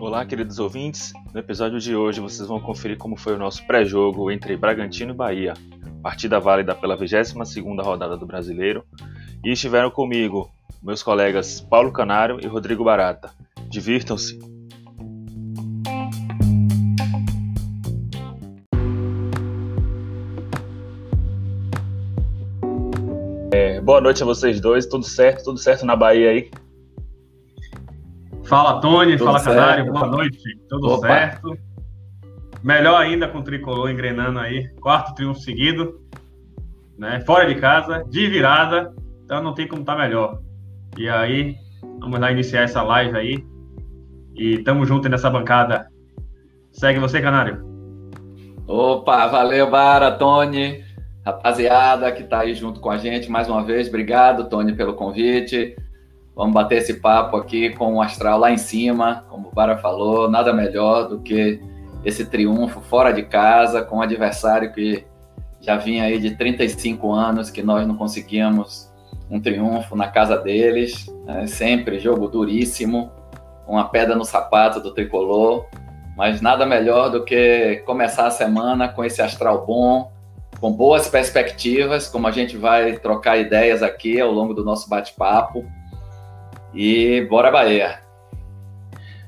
[0.00, 1.12] Olá, queridos ouvintes.
[1.32, 5.16] No episódio de hoje vocês vão conferir como foi o nosso pré-jogo entre Bragantino e
[5.16, 5.54] Bahia,
[6.02, 8.84] partida válida pela 22ª rodada do Brasileiro,
[9.44, 10.50] e estiveram comigo
[10.82, 13.30] meus colegas Paulo Canário e Rodrigo Barata.
[13.68, 14.51] Divirtam-se!
[23.82, 25.44] Boa noite a vocês dois, tudo certo?
[25.44, 26.50] Tudo certo na Bahia aí?
[28.44, 29.56] Fala Tony, tudo fala certo.
[29.56, 31.08] Canário, boa noite, tudo Opa.
[31.08, 31.58] certo?
[32.62, 36.00] Melhor ainda com o Tricolor engrenando aí, quarto triunfo seguido,
[36.96, 37.20] né?
[37.26, 38.94] Fora de casa, de virada,
[39.24, 40.40] então não tem como estar tá melhor.
[40.96, 41.56] E aí,
[41.98, 43.44] vamos lá iniciar essa live aí.
[44.36, 45.88] E tamo junto nessa bancada.
[46.70, 47.64] Segue você, Canário.
[48.66, 50.84] Opa, valeu, Bara, Tony,
[51.24, 53.88] rapaziada que tá aí junto com a gente mais uma vez.
[53.88, 55.76] Obrigado, Tony, pelo convite.
[56.34, 60.30] Vamos bater esse papo aqui com o astral lá em cima, como o Bara falou,
[60.30, 61.60] nada melhor do que
[62.04, 65.04] esse triunfo fora de casa com um adversário que
[65.60, 68.90] já vinha aí de 35 anos que nós não conseguíamos
[69.30, 71.46] um triunfo na casa deles, né?
[71.46, 73.10] sempre jogo duríssimo,
[73.66, 75.66] uma pedra no sapato do tricolor,
[76.16, 80.10] mas nada melhor do que começar a semana com esse astral bom,
[80.62, 85.66] com boas perspectivas, como a gente vai trocar ideias aqui ao longo do nosso bate-papo.
[86.72, 87.98] E bora Bahia!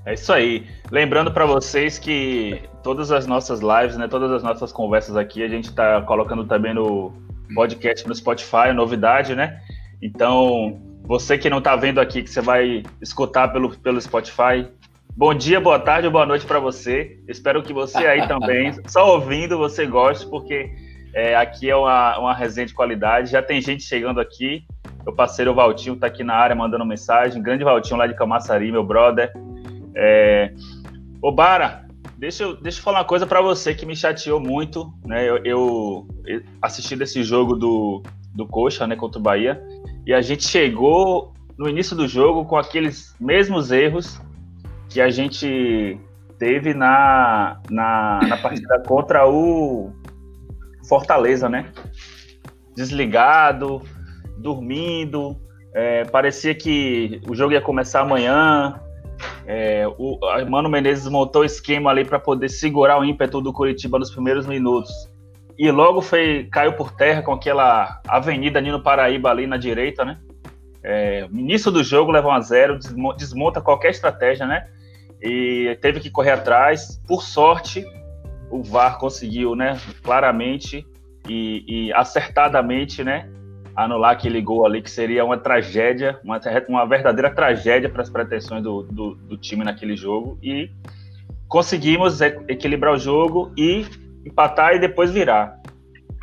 [0.06, 0.64] É isso aí.
[0.92, 5.48] Lembrando para vocês que todas as nossas lives, né, todas as nossas conversas aqui, a
[5.48, 7.12] gente está colocando também no
[7.52, 9.60] podcast no Spotify, novidade, né?
[10.00, 14.68] Então, você que não está vendo aqui, que você vai escutar pelo, pelo Spotify,
[15.16, 17.18] bom dia, boa tarde ou boa noite para você.
[17.26, 22.34] Espero que você aí também, só ouvindo, você goste, porque é, aqui é uma, uma
[22.34, 23.30] resenha de qualidade.
[23.30, 24.66] Já tem gente chegando aqui.
[25.04, 27.40] Meu parceiro Valtinho está aqui na área mandando mensagem.
[27.40, 29.32] Grande Valtinho lá de Camaçari, meu brother.
[29.94, 30.52] É...
[31.22, 31.86] Ô, Bara,
[32.18, 34.92] deixa eu, deixa eu falar uma coisa para você que me chateou muito.
[35.04, 35.24] Né?
[35.24, 36.08] Eu, eu
[36.60, 38.02] assisti desse jogo do,
[38.34, 39.62] do Coxa né, contra o Bahia.
[40.04, 44.20] E a gente chegou no início do jogo com aqueles mesmos erros
[44.88, 45.96] que a gente
[46.40, 49.92] teve na, na, na partida contra o
[50.88, 51.70] Fortaleza, né?
[52.74, 53.82] Desligado,
[54.36, 55.36] dormindo,
[55.74, 58.80] é, parecia que o jogo ia começar amanhã.
[59.46, 60.18] É, o
[60.48, 64.46] Mano Menezes montou o esquema ali para poder segurar o ímpeto do Curitiba nos primeiros
[64.46, 64.90] minutos
[65.58, 70.18] e logo foi, caiu por terra com aquela avenida Nino Paraíba ali na direita, né?
[70.82, 72.78] É, início do jogo leva um a zero,
[73.16, 74.66] desmonta qualquer estratégia, né?
[75.22, 77.00] E teve que correr atrás.
[77.06, 77.86] Por sorte,
[78.50, 79.78] o VAR conseguiu, né?
[80.02, 80.86] Claramente
[81.28, 83.28] e, e acertadamente, né?
[83.74, 88.62] Anular aquele gol ali, que seria uma tragédia, uma, uma verdadeira tragédia para as pretensões
[88.62, 90.38] do, do, do time naquele jogo.
[90.42, 90.70] E
[91.48, 93.84] conseguimos equilibrar o jogo e
[94.24, 95.60] empatar e depois virar.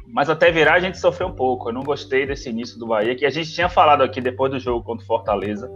[0.08, 1.70] Mas até virar a gente sofreu um pouco.
[1.70, 4.60] Eu não gostei desse início do Bahia, que a gente tinha falado aqui depois do
[4.60, 5.72] jogo contra o Fortaleza,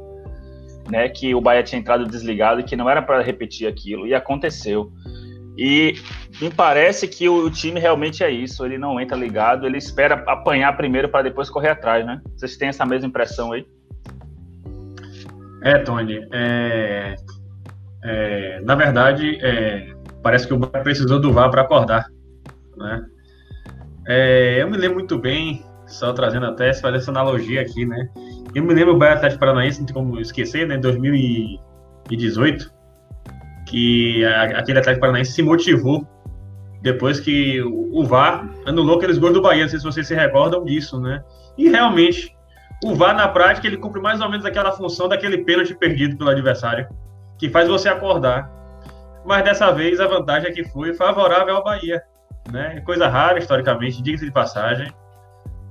[0.89, 4.13] né, que o Bahia tinha entrado desligado e que não era para repetir aquilo, e
[4.13, 4.91] aconteceu.
[5.58, 5.96] E
[6.42, 10.76] me parece que o, time realmente é isso, ele não entra ligado, ele espera apanhar
[10.76, 12.22] primeiro para depois correr atrás, né?
[12.36, 13.66] Vocês têm essa mesma impressão aí?
[15.64, 17.16] É, Tony, é,
[18.04, 22.06] é, na verdade, é, parece que o Bahia precisou do VAR para acordar
[22.78, 23.06] né?
[24.08, 28.10] É, eu me lembro muito bem, só trazendo até, se fazer essa analogia aqui, né?
[28.54, 30.76] Eu me lembro o Bahia Atlético Paranaense, não tem como esquecer, né?
[30.76, 32.72] Em 2018,
[33.66, 36.08] que aquele Atlético Paranaense se motivou
[36.81, 40.14] depois que o, o VAR anulou aqueles gols do Bahia, não sei se vocês se
[40.14, 41.24] recordam disso, né?
[41.58, 42.36] E realmente,
[42.84, 46.30] o VAR na prática, ele cumpre mais ou menos aquela função daquele pênalti perdido pelo
[46.30, 46.88] adversário,
[47.40, 48.52] que faz você acordar.
[49.25, 52.04] Mas dessa vez a vantagem é que foi favorável ao Bahia
[52.52, 52.81] né?
[52.81, 54.92] Coisa rara, historicamente, diga-se de passagem.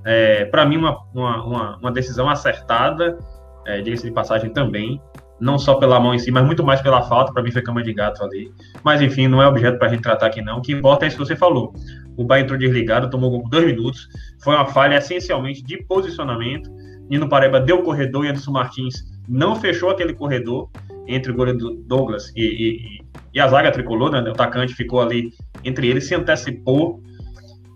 [0.04, 3.18] É, para mim, uma, uma, uma, decisão acertada,
[3.66, 5.00] é, diga-se de passagem também.
[5.44, 7.32] Não só pela mão em si, mas muito mais pela falta.
[7.32, 8.50] Para mim, foi cama de gato ali.
[8.82, 10.58] Mas, enfim, não é objeto para a gente tratar aqui, não.
[10.58, 11.74] O que importa é isso que você falou.
[12.16, 14.08] O Bahia entrou desligado, tomou gol dois minutos.
[14.42, 16.70] Foi uma falha essencialmente de posicionamento.
[17.10, 20.70] Nino Pareba deu o corredor e Anderson Martins não fechou aquele corredor
[21.06, 23.04] entre o goleiro Douglas e, e,
[23.34, 24.22] e a zaga tricolor, né?
[24.22, 25.32] O atacante ficou ali
[25.62, 27.02] entre eles, se antecipou.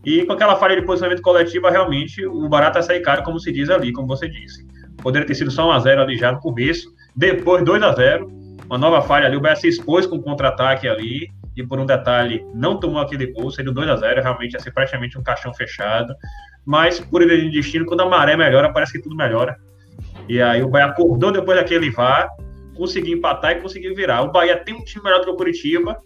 [0.04, 3.52] E com aquela falha de posicionamento coletiva, realmente o barato é sair caro, como se
[3.52, 4.66] diz ali, como você disse.
[5.02, 8.28] Poderia ter sido só 1x0 ali já no começo, depois 2x0,
[8.66, 11.84] uma nova falha ali, o Bahia se expôs com um contra-ataque ali, e por um
[11.84, 16.14] detalhe, não tomou aquele gol, seria 2x0, realmente ia ser praticamente um caixão fechado.
[16.64, 19.56] Mas, por ele de destino, quando a maré melhora, parece que tudo melhora.
[20.28, 22.28] E aí o Bahia acordou depois daquele VAR,
[22.76, 24.22] conseguiu empatar e conseguiu virar.
[24.22, 26.00] O Bahia tem um time melhor do que o Curitiba,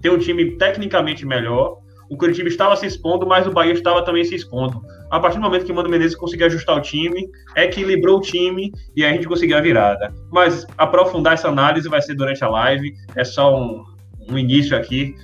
[0.00, 1.76] tem um time tecnicamente melhor.
[2.10, 4.80] O Curitiba estava se expondo, mas o Bahia estava também se expondo.
[5.10, 8.72] A partir do momento que o Mano Menezes conseguiu ajustar o time, equilibrou o time
[8.96, 10.12] e aí a gente conseguiu a virada.
[10.30, 12.94] Mas aprofundar essa análise vai ser durante a live.
[13.14, 13.84] É só um,
[14.28, 15.14] um início aqui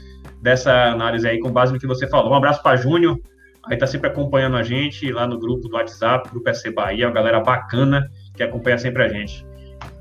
[0.42, 2.32] dessa análise aí com base no que você falou.
[2.32, 3.19] Um abraço para Júnior,
[3.66, 7.14] aí tá sempre acompanhando a gente lá no grupo do WhatsApp, grupo SC Bahia, uma
[7.14, 9.46] galera bacana que acompanha sempre a gente.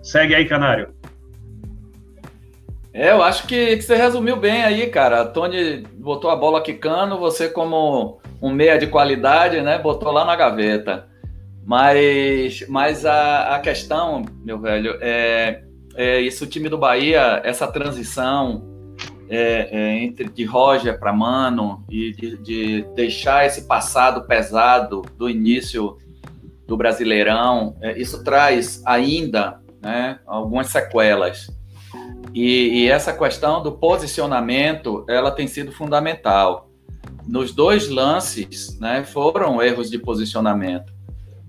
[0.01, 0.94] Segue aí, Canário.
[2.94, 5.25] É, eu acho que, que, você resumiu bem aí, cara.
[5.25, 10.36] Tony botou a bola quicando, você como um meia de qualidade, né, botou lá na
[10.36, 11.07] gaveta.
[11.66, 15.63] Mas, mas a, a questão, meu velho, é,
[15.95, 18.63] é isso, o time do Bahia, essa transição
[19.30, 25.30] é, é, entre de Roger para Mano e de, de, deixar esse passado pesado do
[25.30, 25.98] início
[26.68, 31.48] do Brasileirão, é, isso traz ainda né, algumas sequelas.
[32.33, 36.69] E, e, essa questão do posicionamento, ela tem sido fundamental.
[37.27, 40.91] Nos dois lances, né, foram erros de posicionamento.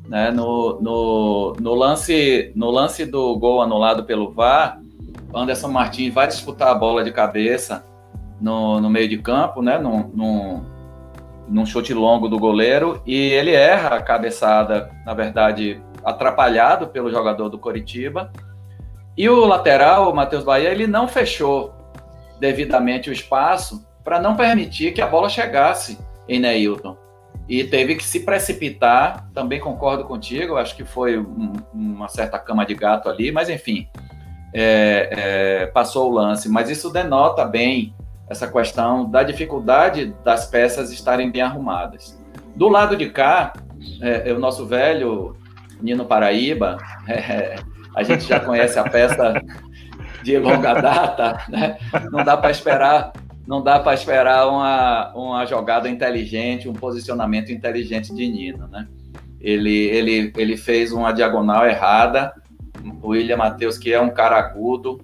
[0.06, 0.30] Né?
[0.30, 4.78] No, no, no, lance, no lance do gol anulado pelo VAR,
[5.34, 7.84] Anderson Martins vai disputar a bola de cabeça
[8.40, 10.64] no, no meio de campo, né, num, num,
[11.48, 17.48] num chute longo do goleiro, e ele erra a cabeçada, na verdade, atrapalhado pelo jogador
[17.48, 18.30] do Coritiba.
[19.16, 21.74] E o lateral, o Matheus Bahia, ele não fechou
[22.40, 26.96] devidamente o espaço para não permitir que a bola chegasse em Neilton.
[27.48, 32.64] E teve que se precipitar, também concordo contigo, acho que foi um, uma certa cama
[32.64, 33.86] de gato ali, mas enfim,
[34.52, 36.48] é, é, passou o lance.
[36.48, 37.94] Mas isso denota bem
[38.28, 42.18] essa questão da dificuldade das peças estarem bem arrumadas.
[42.56, 43.52] Do lado de cá,
[44.00, 45.36] é, é o nosso velho
[45.80, 47.56] Nino Paraíba, é,
[47.94, 49.34] a gente já conhece a peça
[50.22, 51.78] de longa data, né?
[52.10, 53.12] não dá para esperar
[53.46, 58.88] não dá para esperar uma, uma jogada inteligente, um posicionamento inteligente de Nino, né?
[59.38, 62.32] Ele, ele, ele fez uma diagonal errada,
[63.02, 64.98] o William Matheus, que é um cara agudo,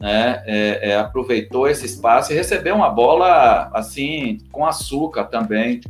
[0.00, 5.80] né, é, é, aproveitou esse espaço e recebeu uma bola assim com açúcar também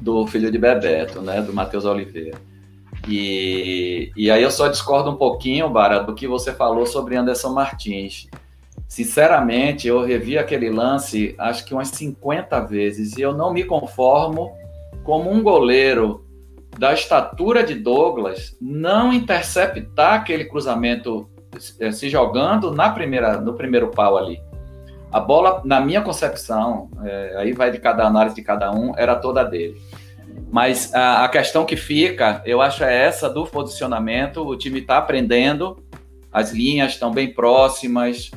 [0.00, 2.38] do filho de Bebeto, né, do Matheus Oliveira.
[3.08, 7.50] E, e aí eu só discordo um pouquinho, Bara, do que você falou sobre Anderson
[7.50, 8.28] Martins.
[8.86, 14.52] Sinceramente, eu revi aquele lance acho que umas 50 vezes e eu não me conformo
[15.02, 16.24] como um goleiro
[16.78, 21.28] da estatura de Douglas não interceptar aquele cruzamento
[21.80, 24.40] eh, se jogando na primeira, no primeiro pau ali.
[25.10, 29.14] A bola, na minha concepção, é, aí vai de cada análise de cada um, era
[29.14, 29.78] toda dele.
[30.52, 34.46] Mas a, a, questão que fica, eu acho, é essa do posicionamento.
[34.46, 35.82] O time está aprendendo,
[36.30, 38.30] as linhas estão bem próximas,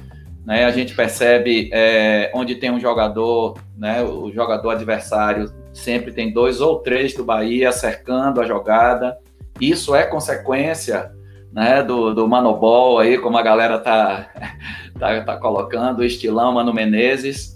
[0.46, 0.64] né?
[0.64, 4.02] A gente percebe é, onde tem um jogador, né?
[4.02, 9.18] O jogador adversário sempre tem dois ou três do Bahia cercando a jogada.
[9.60, 11.12] Isso é consequência
[11.52, 14.30] né, do, do Manobol aí, como a galera tá,
[14.98, 17.55] tá, tá colocando, o estilão Mano Menezes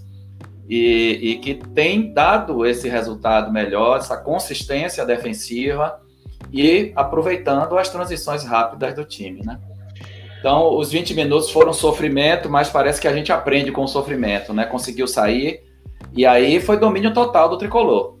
[0.70, 6.00] e, e que tem dado esse resultado melhor, essa consistência defensiva
[6.52, 9.58] e aproveitando as transições rápidas do time, né?
[10.38, 14.54] Então, os 20 minutos foram sofrimento, mas parece que a gente aprende com o sofrimento,
[14.54, 14.64] né?
[14.64, 15.64] Conseguiu sair
[16.14, 18.16] e aí foi domínio total do tricolor.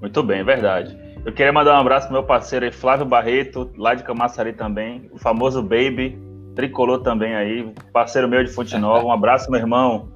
[0.00, 0.96] Muito bem, verdade.
[1.24, 5.10] Eu queria mandar um abraço pro meu parceiro aí, Flávio Barreto, lá de Camaçari também,
[5.12, 6.16] o famoso Baby,
[6.56, 9.06] tricolor também aí, parceiro meu de Fonte Nova.
[9.06, 10.08] Um abraço, meu irmão.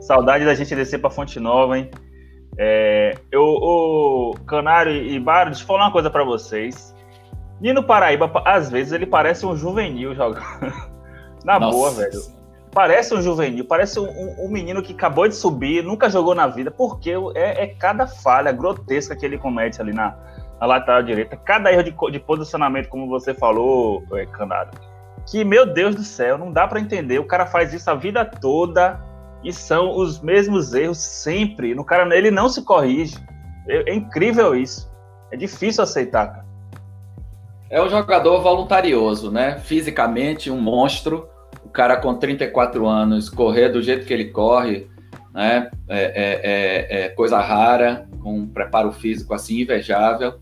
[0.00, 1.90] Saudade da gente descer para Fonte Nova, hein?
[2.58, 6.94] É, eu, o Canário e Baro, deixa eu falar uma coisa para vocês.
[7.60, 10.42] Nino Paraíba, às vezes, ele parece um juvenil jogando.
[11.44, 11.76] na Nossa.
[11.76, 12.20] boa, velho.
[12.72, 16.46] Parece um juvenil, parece um, um, um, menino que acabou de subir, nunca jogou na
[16.46, 20.16] vida, porque é, é cada falha grotesca que ele comete ali na,
[20.58, 21.36] na lateral direita.
[21.36, 24.72] Cada erro de, de posicionamento, como você falou, é, Canário.
[25.30, 27.18] Que, meu Deus do céu, não dá para entender.
[27.18, 29.00] O cara faz isso a vida toda
[29.44, 31.74] e são os mesmos erros sempre.
[31.74, 33.16] No cara, ele não se corrige.
[33.68, 34.90] É, é incrível isso.
[35.30, 36.52] É difícil aceitar, cara.
[37.70, 39.58] É um jogador voluntarioso, né?
[39.58, 41.28] Fisicamente, um monstro.
[41.64, 44.88] O cara com 34 anos, correr do jeito que ele corre,
[45.32, 45.70] né?
[45.88, 50.34] É, é, é, é coisa rara, com um preparo físico assim invejável.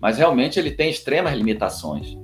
[0.00, 2.16] Mas realmente ele tem extremas limitações.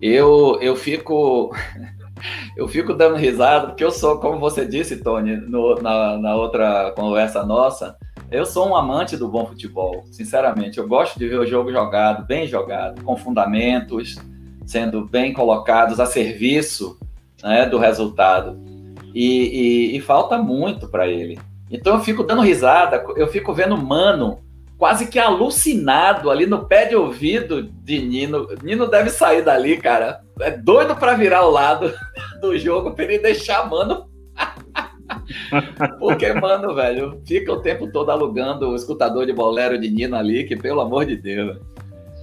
[0.00, 1.54] Eu, eu fico
[2.56, 6.92] eu fico dando risada, porque eu sou, como você disse, Tony, no, na, na outra
[6.92, 7.96] conversa nossa,
[8.30, 10.78] eu sou um amante do bom futebol, sinceramente.
[10.78, 14.16] Eu gosto de ver o jogo jogado, bem jogado, com fundamentos,
[14.64, 16.98] sendo bem colocados a serviço
[17.42, 18.58] né, do resultado.
[19.14, 21.38] E, e, e falta muito para ele.
[21.70, 24.40] Então eu fico dando risada, eu fico vendo Mano
[24.78, 28.48] quase que alucinado ali no pé de ouvido de Nino.
[28.62, 30.20] Nino deve sair dali, cara.
[30.40, 31.92] É doido para virar o lado
[32.40, 34.08] do jogo para ele deixar Mano.
[35.98, 40.44] Porque, mano, velho, fica o tempo todo alugando o escutador de bolero de Nino ali,
[40.44, 41.58] que pelo amor de Deus.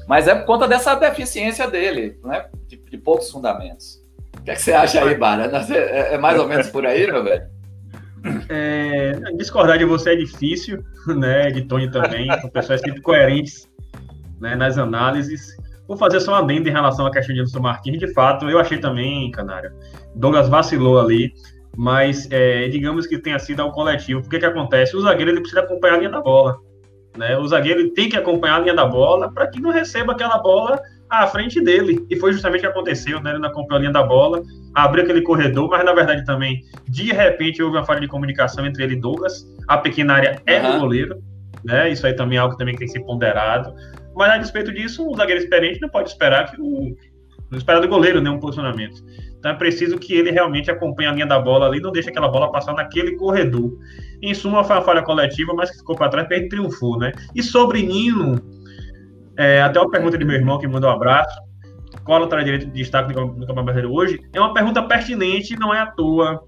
[0.07, 2.45] Mas é por conta dessa deficiência dele, né?
[2.67, 4.03] De, de poucos fundamentos.
[4.37, 5.49] O que, é que você acha aí, Bara?
[5.73, 7.43] É, é mais ou menos por aí, meu velho?
[8.49, 11.51] É, discordar de você é difícil, né?
[11.51, 12.27] De Tony também.
[12.39, 13.69] São pessoas sempre coerentes
[14.39, 15.55] né, nas análises.
[15.87, 17.99] Vou fazer só uma adenda em relação à questão de Anderson Martins.
[17.99, 19.71] De fato, eu achei também, Canário.
[20.15, 21.33] Douglas vacilou ali,
[21.75, 24.21] mas é, digamos que tenha sido ao coletivo.
[24.21, 24.95] O que, acontece?
[24.95, 26.57] O zagueiro ele precisa acompanhar a linha da bola.
[27.17, 27.37] Né?
[27.37, 30.79] O zagueiro tem que acompanhar a linha da bola para que não receba aquela bola
[31.21, 32.05] à frente dele.
[32.09, 33.31] E foi justamente o que aconteceu, né?
[33.31, 34.41] Ele não acompanhou a linha da bola,
[34.73, 38.83] abriu aquele corredor, mas na verdade também, de repente, houve uma falha de comunicação entre
[38.83, 39.45] ele e Douglas.
[39.67, 40.73] A pequena área é uhum.
[40.73, 41.23] do goleiro,
[41.63, 41.89] né?
[41.89, 43.73] Isso aí também é algo que também tem que ser ponderado.
[44.15, 46.95] Mas a despeito disso, o zagueiro experiente não pode esperar que o.
[47.49, 48.29] Não esperar do goleiro, né?
[48.29, 49.03] Um posicionamento.
[49.37, 52.29] Então é preciso que ele realmente acompanhe a linha da bola ali, não deixe aquela
[52.29, 53.77] bola passar naquele corredor.
[54.21, 57.11] Em suma, foi uma falha coletiva, mas que ficou para trás, porque ele triunfou, né?
[57.35, 58.41] E sobre Nino,
[59.37, 61.39] é, até uma pergunta de meu irmão que mandou um abraço.
[62.03, 64.19] Qual a lateral direito de destaque no Campeonato Brasileiro hoje?
[64.33, 66.43] É uma pergunta pertinente, não é à toa.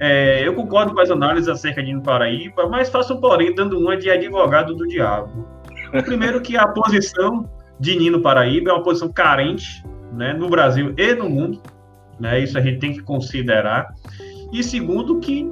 [0.00, 4.10] É, eu concordo com as análises acerca de Paraíba, mas faço, porém, dando uma de
[4.10, 5.46] advogado do diabo.
[6.04, 11.14] Primeiro que a posição de Nino Paraíba é uma posição carente né, no Brasil e
[11.14, 11.60] no mundo.
[12.18, 13.92] Né, isso a gente tem que considerar.
[14.52, 15.50] E segundo que,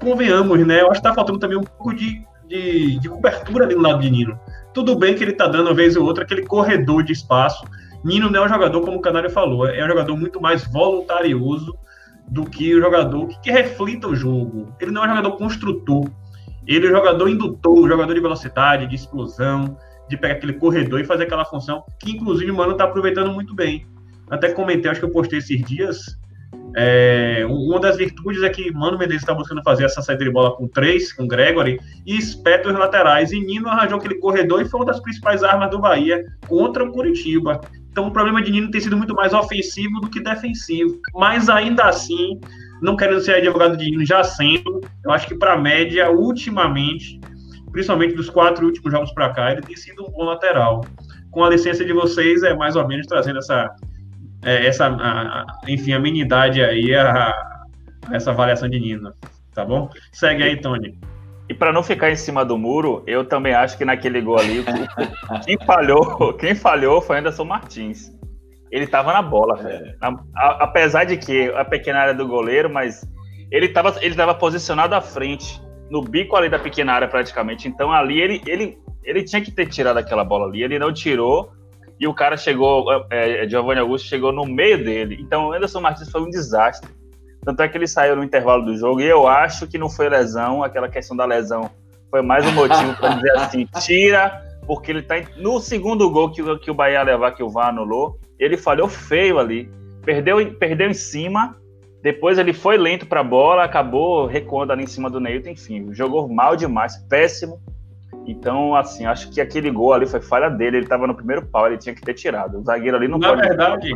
[0.00, 3.74] convenhamos, né, eu acho que está faltando também um pouco de, de, de cobertura ali
[3.74, 4.38] no lado de Nino.
[4.74, 7.64] Tudo bem que ele tá dando, uma vez ou outra, aquele corredor de espaço.
[8.04, 11.74] Nino não é um jogador, como o Canário falou, é um jogador muito mais voluntarioso
[12.28, 14.74] do que o jogador que, que reflita o jogo.
[14.80, 16.10] Ele não é um jogador construtor.
[16.66, 19.76] Ele é um jogador indutor, um jogador de velocidade, de explosão,
[20.08, 23.54] de pegar aquele corredor e fazer aquela função que, inclusive, o Mano tá aproveitando muito
[23.54, 23.86] bem.
[24.30, 26.18] Até comentei, acho que eu postei esses dias,
[26.74, 30.56] é, uma das virtudes é que Mano Menezes está buscando fazer essa saída de bola
[30.56, 33.32] com três, com Gregory, e espeta os laterais.
[33.32, 36.90] E Nino arranjou aquele corredor e foi uma das principais armas do Bahia contra o
[36.90, 37.60] Curitiba.
[37.90, 40.98] Então o problema de Nino tem sido muito mais ofensivo do que defensivo.
[41.14, 42.40] Mas ainda assim,
[42.80, 47.20] não querendo ser advogado de Nino, já sendo, eu acho que para a média, ultimamente,
[47.70, 50.82] principalmente dos quatro últimos jogos para cá, ele tem sido um bom lateral.
[51.30, 53.74] Com a licença de vocês, é mais ou menos trazendo essa
[54.42, 59.12] é, essa, a, enfim, amenidade aí a, a, essa avaliação de Nino,
[59.54, 59.88] tá bom?
[60.12, 60.98] Segue aí, Tony.
[61.48, 64.64] E para não ficar em cima do muro, eu também acho que naquele gol ali,
[65.44, 68.12] quem falhou, quem falhou foi Anderson Martins.
[68.70, 69.94] Ele estava na bola, é.
[70.40, 73.06] apesar de que a pequena área do goleiro, mas
[73.50, 77.68] ele estava ele tava posicionado à frente, no bico ali da pequena área praticamente.
[77.68, 81.52] Então ali ele, ele, ele tinha que ter tirado aquela bola ali, ele não tirou
[81.98, 85.18] e o cara chegou, é, é, Giovanni Augusto chegou no meio dele.
[85.20, 86.88] Então o Anderson Martins foi um desastre.
[87.44, 90.08] Tanto é que ele saiu no intervalo do jogo e eu acho que não foi
[90.08, 91.70] lesão, aquela questão da lesão
[92.12, 96.42] foi mais um motivo para dizer assim, tira, porque ele tá no segundo gol que,
[96.58, 99.70] que o Bahia levar, que o VAR anulou, ele falhou feio ali,
[100.04, 101.56] perdeu, perdeu em cima,
[102.02, 105.92] depois ele foi lento para a bola, acabou recuando ali em cima do Neilton, enfim,
[105.94, 107.58] jogou mal demais, péssimo.
[108.26, 110.78] Então, assim, acho que aquele gol ali foi falha dele.
[110.78, 112.58] Ele estava no primeiro pau, ele tinha que ter tirado.
[112.58, 113.42] O zagueiro ali não Na pode.
[113.42, 113.92] Na verdade,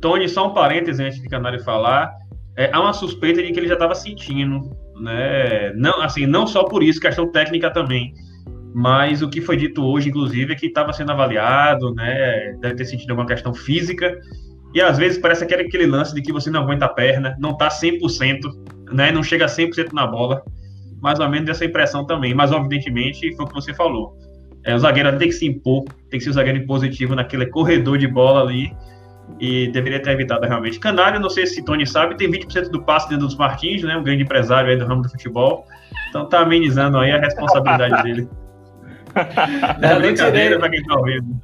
[0.00, 2.12] Tony, só um parênteses antes de Canário falar.
[2.56, 5.72] É, há uma suspeita de que ele já estava sentindo, né?
[5.74, 8.14] Não, assim, não só por isso, questão técnica também.
[8.74, 12.54] Mas o que foi dito hoje, inclusive, é que estava sendo avaliado, né?
[12.60, 14.18] Deve ter sentido alguma questão física.
[14.74, 17.50] E às vezes parece aquele, aquele lance de que você não aguenta a perna, não
[17.50, 18.40] está 100%,
[18.92, 19.10] né?
[19.10, 20.42] Não chega 100% na bola
[21.00, 22.34] mais ou menos dessa impressão também.
[22.34, 24.16] Mas, evidentemente, foi o que você falou.
[24.64, 27.98] É, o zagueiro tem que se impor, tem que ser o zagueiro impositivo naquele corredor
[27.98, 28.74] de bola ali.
[29.40, 30.78] E deveria ter evitado realmente.
[30.78, 33.96] Canário, não sei se Tony sabe, tem 20% do passe dentro dos Martins, né?
[33.96, 35.66] Um grande empresário aí do ramo do futebol.
[36.08, 38.28] Então tá amenizando aí a responsabilidade dele.
[39.80, 41.40] É brincadeira para quem tá ouvindo.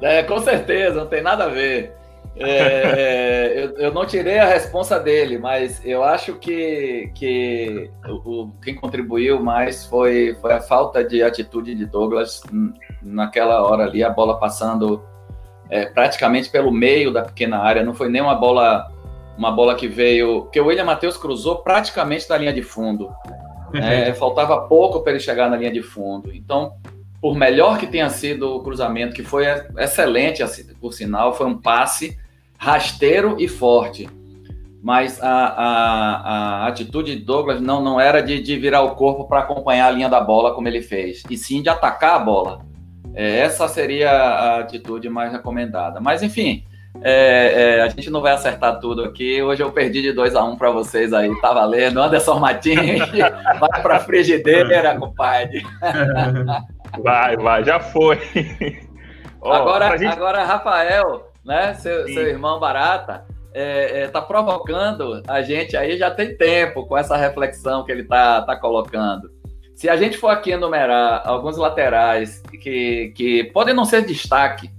[0.00, 1.92] É, com certeza, não tem nada a ver.
[2.36, 7.90] É, é, eu, eu, não tirei a responsa dele, mas eu acho que, que
[8.24, 12.42] o, quem contribuiu mais foi, foi a falta de atitude de Douglas
[13.00, 15.04] naquela hora ali, a bola passando
[15.70, 18.90] é, praticamente pelo meio da pequena área, não foi nem uma bola
[19.36, 23.10] uma bola que veio, que o William Matheus cruzou praticamente da linha de fundo.
[23.74, 26.32] É, faltava pouco para ele chegar na linha de fundo.
[26.32, 26.74] Então,
[27.20, 31.60] por melhor que tenha sido o cruzamento, que foi excelente, assim, por sinal, foi um
[31.60, 32.16] passe
[32.64, 34.08] rasteiro e forte.
[34.82, 39.28] Mas a, a, a atitude de Douglas não, não era de, de virar o corpo
[39.28, 42.60] para acompanhar a linha da bola como ele fez, e sim de atacar a bola.
[43.14, 46.00] É, essa seria a atitude mais recomendada.
[46.00, 46.64] Mas, enfim,
[47.02, 49.42] é, é, a gente não vai acertar tudo aqui.
[49.42, 52.00] Hoje eu perdi de 2 a 1 um para vocês aí, tá valendo.
[52.00, 52.98] Anderson Martins,
[53.60, 55.62] vai para frigideira, compadre.
[57.02, 58.18] Vai, vai, já foi.
[59.46, 60.10] Oh, agora, gente...
[60.10, 66.10] agora, Rafael, né, seu, seu irmão Barata, é, é, tá provocando a gente aí já
[66.10, 69.30] tem tempo com essa reflexão que ele tá, tá colocando.
[69.76, 74.70] Se a gente for aqui enumerar alguns laterais que, que podem não ser destaque,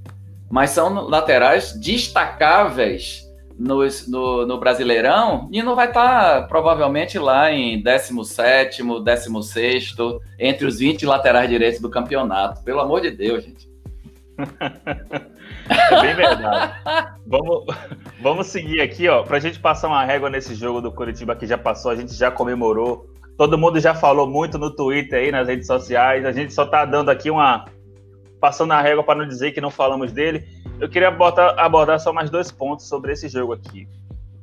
[0.50, 3.25] mas são laterais destacáveis
[3.57, 9.95] nos, no, no Brasileirão, e não vai estar tá, provavelmente lá em 17, 16,
[10.38, 12.63] entre os 20 laterais direitos do campeonato.
[12.63, 13.69] Pelo amor de Deus, gente.
[15.69, 16.74] é bem verdade.
[17.25, 17.65] vamos,
[18.22, 21.48] vamos seguir aqui, ó, para a gente passar uma régua nesse jogo do Curitiba que
[21.48, 23.07] já passou, a gente já comemorou.
[23.38, 26.25] Todo mundo já falou muito no Twitter aí, nas redes sociais.
[26.25, 27.65] A gente só tá dando aqui uma,
[28.39, 30.45] passando a régua para não dizer que não falamos dele.
[30.79, 33.88] Eu queria botar, abordar só mais dois pontos sobre esse jogo aqui.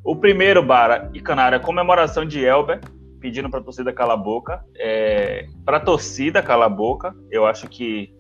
[0.05, 2.81] O primeiro, Bara e Canária, comemoração de Elber,
[3.21, 4.65] pedindo para a torcida calar a boca.
[4.77, 8.13] É, para a torcida calar a boca, eu acho que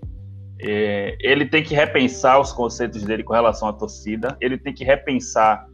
[0.65, 4.85] é, ele tem que repensar os conceitos dele com relação à torcida, ele tem que
[4.85, 5.67] repensar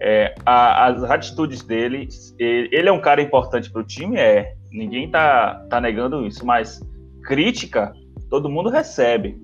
[0.00, 2.08] é, a, as atitudes dele.
[2.38, 4.54] Ele é um cara importante para o time, é.
[4.70, 6.80] Ninguém tá, tá negando isso, mas
[7.24, 7.92] crítica
[8.28, 9.38] todo mundo recebe.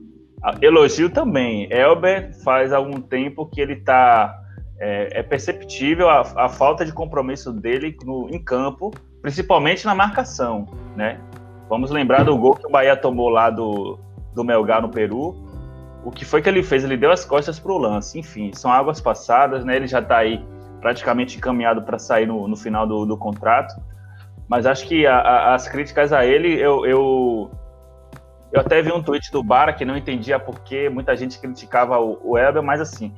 [0.60, 1.72] Elogio também.
[1.72, 4.38] Elber faz algum tempo que ele está.
[4.84, 10.66] É, é, perceptível a, a, falta de compromisso dele no, em campo, principalmente na marcação.
[10.96, 11.20] Né?
[11.68, 13.96] Vamos lembrar do gol que o Bahia tomou lá do,
[14.34, 15.36] do Melgar no Peru.
[16.04, 16.84] O que foi que ele fez?
[16.84, 18.18] Ele deu as costas para o lance.
[18.18, 19.76] Enfim, são águas passadas, né?
[19.76, 20.44] Ele já está aí
[20.80, 23.74] praticamente encaminhado para sair no, no final do, do, contrato.
[24.48, 27.50] Mas acho que a, a, as críticas a ele, eu, eu
[28.52, 31.98] eu até vi um tweet do Bara que não entendia por que muita gente criticava
[31.98, 33.14] o, o Elber, mas assim,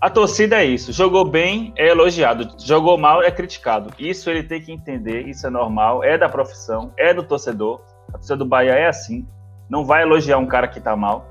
[0.00, 0.92] a torcida é isso.
[0.92, 2.54] Jogou bem, é elogiado.
[2.58, 3.90] Jogou mal, é criticado.
[3.98, 7.80] Isso ele tem que entender, isso é normal, é da profissão, é do torcedor.
[8.08, 9.26] A torcida do Bahia é assim.
[9.68, 11.26] Não vai elogiar um cara que tá mal.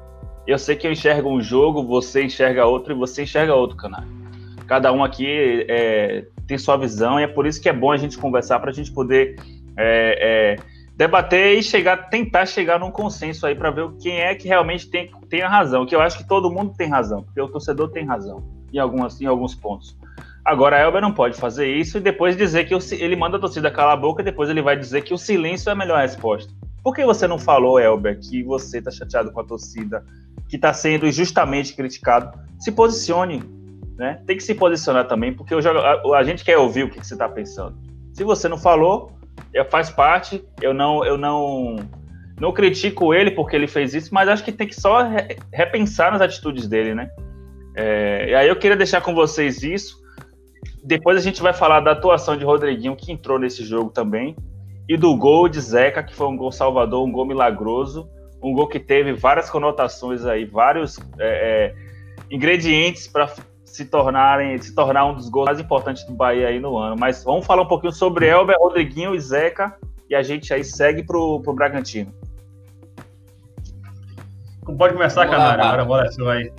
[0.45, 4.03] Eu sei que eu enxergo um jogo, você enxerga outro e você enxerga outro, canal.
[4.65, 7.97] Cada um aqui é, tem sua visão e é por isso que é bom a
[7.97, 9.35] gente conversar para a gente poder
[9.77, 10.55] é, é,
[10.95, 15.11] debater e chegar, tentar chegar num consenso aí para ver quem é que realmente tem,
[15.29, 15.85] tem a razão.
[15.85, 19.19] Que eu acho que todo mundo tem razão, porque o torcedor tem razão em, algumas,
[19.21, 19.97] em alguns pontos.
[20.43, 23.69] Agora, a Elber não pode fazer isso e depois dizer que ele manda a torcida
[23.69, 26.53] calar a boca e depois ele vai dizer que o silêncio é a melhor resposta.
[26.87, 30.05] Por que você não falou, Elber, que você está chateado com a torcida,
[30.47, 32.39] que está sendo injustamente criticado?
[32.57, 33.43] Se posicione,
[33.97, 34.21] né?
[34.25, 37.15] Tem que se posicionar também, porque a, a gente quer ouvir o que, que você
[37.15, 37.77] está pensando.
[38.13, 39.11] Se você não falou,
[39.69, 40.41] faz parte.
[40.61, 41.75] Eu não, eu não,
[42.39, 44.99] não critico ele porque ele fez isso, mas acho que tem que só
[45.51, 47.09] repensar nas atitudes dele, né?
[47.75, 50.01] É, e aí eu queria deixar com vocês isso.
[50.81, 54.37] Depois a gente vai falar da atuação de Rodriguinho, que entrou nesse jogo também,
[54.87, 58.09] e do gol de Zeca, que foi um gol salvador, um gol milagroso,
[58.41, 61.75] um gol que teve várias conotações aí, vários é, é,
[62.31, 63.31] ingredientes para
[63.65, 66.95] se tornarem se tornar um dos gols mais importantes do Bahia aí no ano.
[66.97, 69.75] Mas vamos falar um pouquinho sobre Elber, Rodriguinho e Zeca
[70.09, 72.13] e a gente aí segue pro, pro Bragantino.
[74.77, 75.63] Pode começar, Canário.
[75.63, 76.51] Agora a bola é sua aí.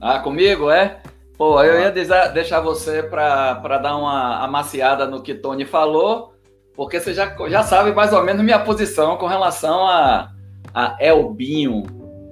[0.00, 1.00] Ah, comigo, é?
[1.36, 6.33] Pô, eu ia deixar você para dar uma amaciada no que Tony falou,
[6.76, 10.30] porque você já, já sabe mais ou menos minha posição com relação a,
[10.72, 11.84] a Elbinho.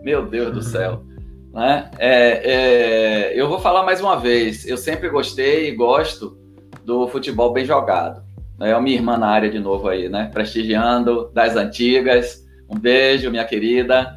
[0.03, 1.05] Meu Deus do céu.
[1.53, 1.91] Né?
[1.99, 4.67] É, é, eu vou falar mais uma vez.
[4.67, 6.37] Eu sempre gostei e gosto
[6.85, 8.23] do futebol bem jogado.
[8.61, 10.31] É a minha irmã na área de novo aí, né?
[10.33, 12.45] Prestigiando das antigas.
[12.69, 14.17] Um beijo, minha querida.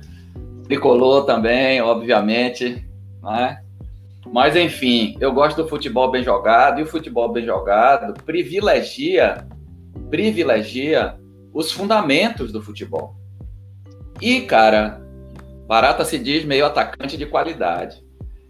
[0.65, 2.85] Tricolor também, obviamente.
[3.21, 3.57] Né?
[4.31, 9.47] Mas enfim, eu gosto do futebol bem jogado e o futebol bem jogado privilegia,
[10.09, 11.17] privilegia
[11.53, 13.15] os fundamentos do futebol.
[14.21, 15.01] E, cara,
[15.67, 18.03] Barata se diz meio atacante de qualidade.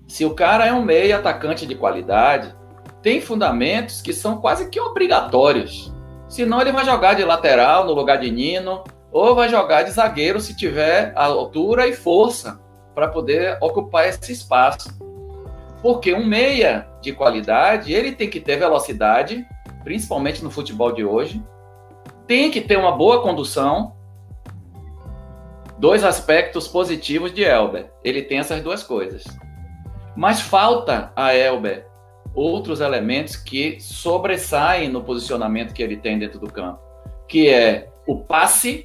[0.07, 2.53] Se o cara é um meio atacante de qualidade,
[3.01, 5.93] tem fundamentos que são quase que obrigatórios.
[6.27, 10.41] Senão ele vai jogar de lateral no lugar de Nino, ou vai jogar de zagueiro
[10.41, 12.59] se tiver altura e força
[12.93, 14.89] para poder ocupar esse espaço.
[15.81, 19.45] Porque um meia de qualidade, ele tem que ter velocidade,
[19.85, 21.41] principalmente no futebol de hoje,
[22.25, 23.95] tem que ter uma boa condução.
[25.77, 27.91] Dois aspectos positivos de Elber.
[28.03, 29.23] Ele tem essas duas coisas.
[30.17, 31.85] Mas falta a Elber
[32.33, 36.79] outros elementos que sobressaem no posicionamento que ele tem dentro do campo,
[37.27, 38.83] que é o passe.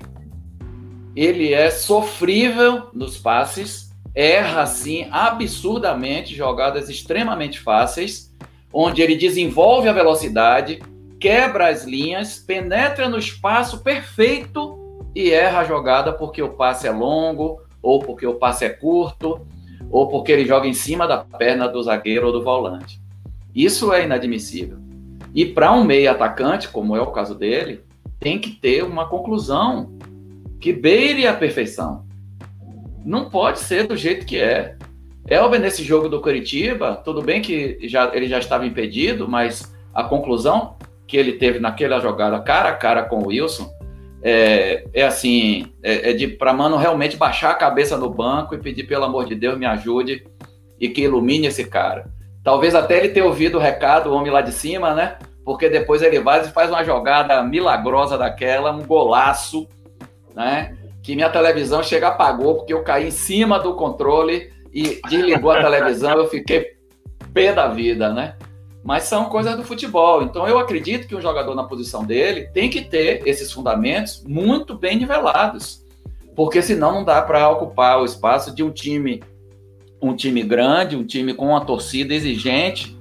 [1.17, 8.30] Ele é sofrível nos passes, erra assim absurdamente jogadas extremamente fáceis,
[8.73, 10.81] onde ele desenvolve a velocidade,
[11.19, 14.79] quebra as linhas, penetra no espaço perfeito
[15.15, 19.47] e erra a jogada porque o passe é longo, ou porque o passe é curto,
[19.91, 23.01] ou porque ele joga em cima da perna do zagueiro ou do volante.
[23.55, 24.79] Isso é inadmissível.
[25.35, 27.83] E para um meio atacante, como é o caso dele,
[28.19, 29.99] tem que ter uma conclusão
[30.61, 32.05] que beire a perfeição.
[33.05, 34.77] Não pode ser do jeito que é.
[35.29, 40.03] Elber, nesse jogo do Curitiba, tudo bem que já, ele já estava impedido, mas a
[40.05, 43.71] conclusão que ele teve naquela jogada cara a cara com o Wilson
[44.23, 48.59] é, é assim, é, é de para mano realmente baixar a cabeça no banco e
[48.59, 50.25] pedir pelo amor de Deus me ajude
[50.79, 52.11] e que ilumine esse cara.
[52.43, 55.19] Talvez até ele tenha ouvido o recado, o homem lá de cima, né?
[55.45, 59.67] Porque depois ele vai e faz uma jogada milagrosa daquela, um golaço,
[60.35, 60.77] né?
[61.03, 65.63] Que minha televisão chega apagou porque eu caí em cima do controle e desligou a
[65.63, 66.75] televisão, eu fiquei
[67.33, 68.37] pé da vida, né?
[68.83, 70.23] Mas são coisas do futebol.
[70.23, 74.77] Então eu acredito que um jogador na posição dele tem que ter esses fundamentos muito
[74.77, 75.85] bem nivelados.
[76.35, 79.23] Porque senão não dá para ocupar o espaço de um time
[80.03, 82.99] um time grande, um time com uma torcida exigente,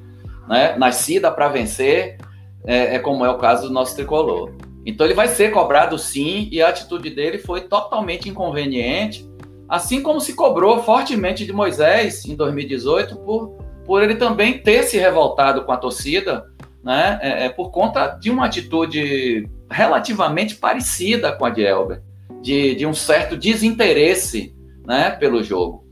[0.48, 2.18] né, nascida para vencer,
[2.66, 4.52] é, é, como é o caso do nosso tricolor.
[4.86, 9.29] Então ele vai ser cobrado sim, e a atitude dele foi totalmente inconveniente,
[9.70, 14.98] assim como se cobrou fortemente de Moisés em 2018 por, por ele também ter se
[14.98, 16.46] revoltado com a torcida,
[16.84, 22.02] né, é, é por conta de uma atitude relativamente parecida com a de Elber,
[22.42, 24.56] de, de um certo desinteresse
[24.86, 25.86] né, pelo jogo.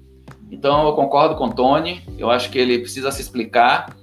[0.50, 3.96] Então eu concordo com o Tony, eu acho que ele precisa se explicar,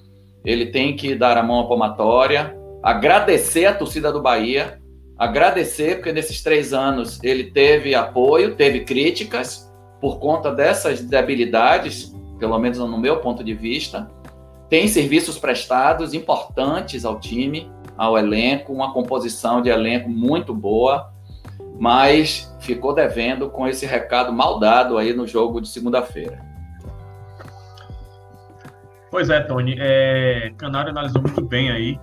[0.45, 4.79] ele tem que dar a mão à palmatória, agradecer a torcida do Bahia,
[5.19, 12.59] agradecer porque nesses três anos ele teve apoio, teve críticas por conta dessas debilidades, pelo
[12.59, 14.11] menos no meu ponto de vista.
[14.69, 21.15] Tem serviços prestados importantes ao time, ao elenco, uma composição de elenco muito boa
[21.79, 26.41] mas ficou devendo com esse recado mal dado aí no jogo de segunda-feira.
[29.11, 29.77] Pois é, Tony.
[29.79, 31.99] É, Canário analisou muito bem aí,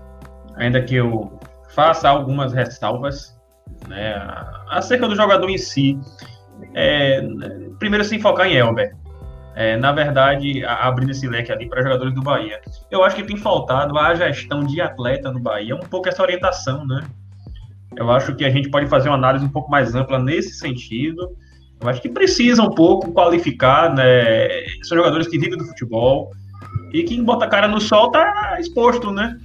[0.55, 1.39] ainda que eu
[1.73, 3.37] faça algumas ressalvas
[3.87, 4.15] né,
[4.69, 5.99] acerca do jogador em si.
[6.73, 7.21] É,
[7.79, 8.95] primeiro, se focar em Elber.
[9.53, 12.61] É, na verdade, abrindo esse leque ali para jogadores do Bahia.
[12.89, 16.85] Eu acho que tem faltado a gestão de atleta no Bahia, um pouco essa orientação,
[16.87, 17.01] né?
[17.97, 21.35] Eu acho que a gente pode fazer uma análise um pouco mais ampla nesse sentido.
[21.81, 24.47] Eu acho que precisa um pouco qualificar, né?
[24.83, 26.31] São jogadores que vivem do futebol
[26.93, 29.37] e quem bota a cara no sol tá exposto, né?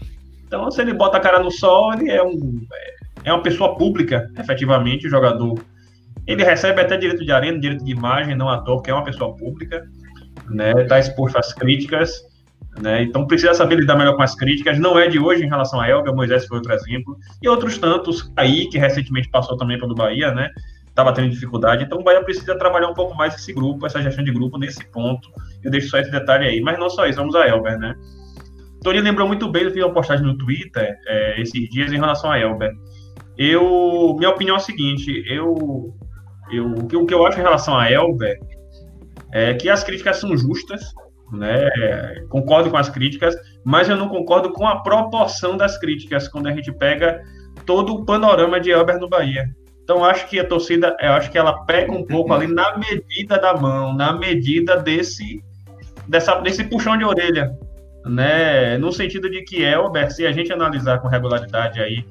[0.47, 2.67] Então, se ele bota a cara no sol, ele é um
[3.27, 5.59] é uma pessoa pública, efetivamente, o jogador.
[6.27, 9.05] Ele recebe até direito de arena, direito de imagem, não à toa, porque é uma
[9.05, 9.85] pessoa pública,
[10.49, 10.73] né?
[10.85, 12.25] Tá exposto às críticas.
[12.81, 13.03] Né?
[13.03, 14.79] Então precisa saber lidar melhor com as críticas.
[14.79, 17.17] Não é de hoje em relação a Elga, Moisés foi outro exemplo.
[17.43, 20.51] E outros tantos, aí que recentemente passou também pelo Bahia, né?
[20.87, 21.85] Estava tendo dificuldade.
[21.85, 24.85] Então o Bahia precisa trabalhar um pouco mais esse grupo, essa gestão de grupo nesse
[24.91, 25.29] ponto.
[25.65, 26.61] Eu deixo só esse detalhe aí.
[26.61, 27.97] Mas não só isso, vamos a Elber, né?
[28.83, 32.31] Tony lembrou muito bem, eu fiz uma postagem no Twitter é, esses dias em relação
[32.31, 32.71] a Elber.
[33.37, 35.95] Eu, minha opinião é a seguinte, eu,
[36.51, 38.39] eu, o, que, eu acho em relação a Elber
[39.33, 40.83] é que as críticas são justas,
[41.33, 41.69] né?
[42.29, 46.53] Concordo com as críticas, mas eu não concordo com a proporção das críticas quando a
[46.53, 47.21] gente pega
[47.67, 49.45] todo o panorama de Elber no Bahia.
[49.83, 53.39] Então acho que a torcida, eu acho que ela pega um pouco ali na medida
[53.39, 55.45] da mão, na medida desse
[56.09, 57.51] dessa, desse puxão de orelha,
[58.09, 58.79] né?
[58.79, 62.05] No sentido de que Elber, se a gente analisar com regularidade aí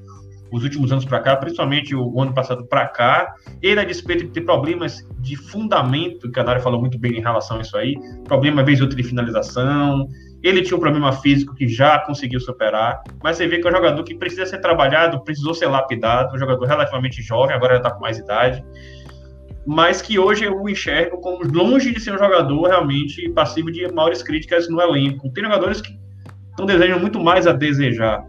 [0.51, 4.31] os últimos anos para cá, principalmente o ano passado para cá, ele, a despeito de
[4.31, 7.95] ter problemas de fundamento, que a Nara falou muito bem em relação a isso aí,
[8.23, 10.08] problema, vez outra, de finalização,
[10.43, 13.73] ele tinha um problema físico que já conseguiu superar, mas você vê que é um
[13.73, 17.91] jogador que precisa ser trabalhado, precisou ser lapidado, um jogador relativamente jovem, agora já está
[17.91, 18.63] com mais idade,
[19.65, 23.88] mas que hoje eu o enxergo como longe de ser um jogador realmente passivo de
[23.91, 25.32] maiores críticas no elenco.
[25.32, 25.97] Tem jogadores que
[26.51, 28.23] estão desejando muito mais a desejar,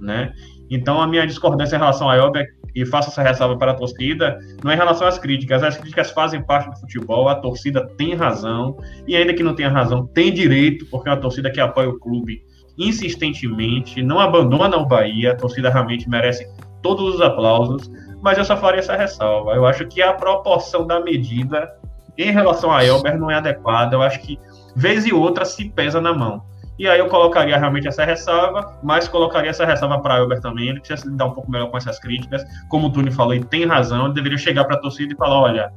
[0.00, 0.32] né?
[0.70, 4.38] Então, a minha discordância em relação a Elber, e faço essa ressalva para a torcida,
[4.62, 5.62] não é em relação às críticas.
[5.62, 9.68] As críticas fazem parte do futebol, a torcida tem razão, e ainda que não tenha
[9.68, 12.42] razão, tem direito, porque é uma torcida que apoia o clube
[12.78, 16.46] insistentemente, não abandona o Bahia, a torcida realmente merece
[16.80, 19.52] todos os aplausos, mas eu só faria essa ressalva.
[19.52, 21.74] Eu acho que a proporção da medida
[22.16, 23.94] em relação a Elber não é adequada.
[23.94, 24.38] Eu acho que
[24.74, 26.42] vez e outra se pesa na mão.
[26.78, 30.68] E aí eu colocaria realmente essa ressalva, mas colocaria essa ressalva para Elber também.
[30.68, 32.44] Ele precisa se lidar um pouco melhor com essas críticas.
[32.68, 34.06] Como o Tony falou, ele tem razão.
[34.06, 35.72] Ele deveria chegar para a torcida e falar: olha,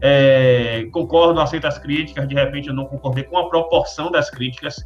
[0.00, 2.28] é, concordo, aceito as críticas.
[2.28, 4.76] De repente eu não concordei com a proporção das críticas.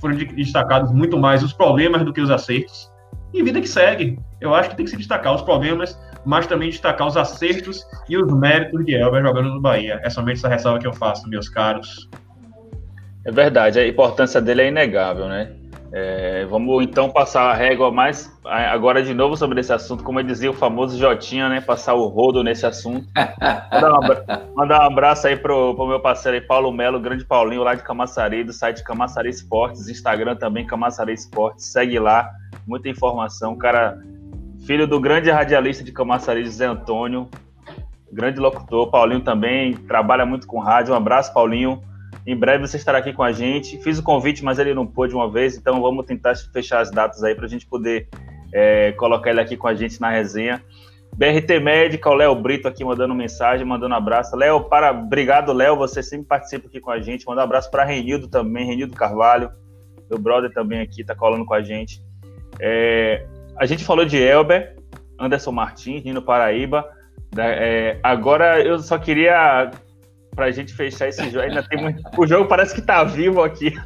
[0.00, 2.90] Foram destacados muito mais os problemas do que os acertos.
[3.34, 4.18] E vida que segue.
[4.40, 8.16] Eu acho que tem que se destacar os problemas, mas também destacar os acertos e
[8.16, 10.00] os méritos de Elber jogando no Bahia.
[10.02, 12.08] É somente essa ressalva que eu faço, meus caros.
[13.24, 15.52] É verdade, a importância dele é inegável, né?
[15.94, 20.24] É, vamos então passar a régua mais agora de novo sobre esse assunto, como eu
[20.24, 21.60] dizia o famoso Jotinha, né?
[21.60, 23.06] Passar o rodo nesse assunto.
[23.70, 27.62] Mandar um, mandar um abraço aí pro, pro meu parceiro aí, Paulo Melo, grande Paulinho,
[27.62, 32.30] lá de Camaçari, do site Camaçari Esportes, Instagram também, Camaçari Esportes, segue lá,
[32.66, 33.54] muita informação.
[33.54, 34.02] Cara,
[34.66, 37.28] filho do grande radialista de Camaçari, José Antônio,
[38.12, 40.92] grande locutor, Paulinho também, trabalha muito com rádio.
[40.92, 41.82] Um abraço, Paulinho.
[42.26, 43.78] Em breve você estará aqui com a gente.
[43.82, 47.24] Fiz o convite, mas ele não pôde uma vez, então vamos tentar fechar as datas
[47.24, 48.08] aí para a gente poder
[48.52, 50.62] é, colocar ele aqui com a gente na resenha.
[51.14, 54.36] BRT Médica, o Léo Brito aqui mandando mensagem, mandando abraço.
[54.36, 57.26] Léo, para, obrigado, Léo, você sempre participa aqui com a gente.
[57.26, 59.50] Manda um abraço para Renildo também, Renildo Carvalho,
[60.08, 62.00] meu brother também aqui, tá colando com a gente.
[62.60, 64.76] É, a gente falou de Elber,
[65.18, 66.88] Anderson Martins, Nino Paraíba.
[67.36, 69.70] É, agora eu só queria
[70.34, 71.44] pra gente fechar esse jogo.
[71.44, 72.02] Ainda tem muito.
[72.18, 73.72] O jogo parece que tá vivo aqui.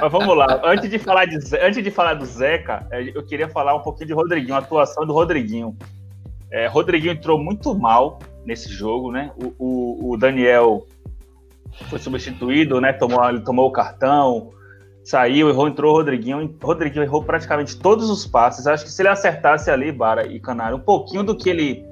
[0.00, 0.60] Mas vamos lá.
[0.64, 4.08] Antes de falar, de, antes de falar do Zeca, é, eu queria falar um pouquinho
[4.08, 5.76] de Rodriguinho, a atuação do Rodriguinho.
[6.50, 9.30] É, Rodriguinho entrou muito mal nesse jogo, né?
[9.36, 10.86] O, o, o, Daniel
[11.88, 12.92] foi substituído, né?
[12.92, 14.50] Tomou, ele tomou o cartão,
[15.04, 16.56] saiu, errou, entrou o Rodriguinho.
[16.62, 18.66] Rodriguinho errou praticamente todos os passes.
[18.66, 21.84] Acho que se ele acertasse ali, Bara e Canário, um pouquinho do que ele,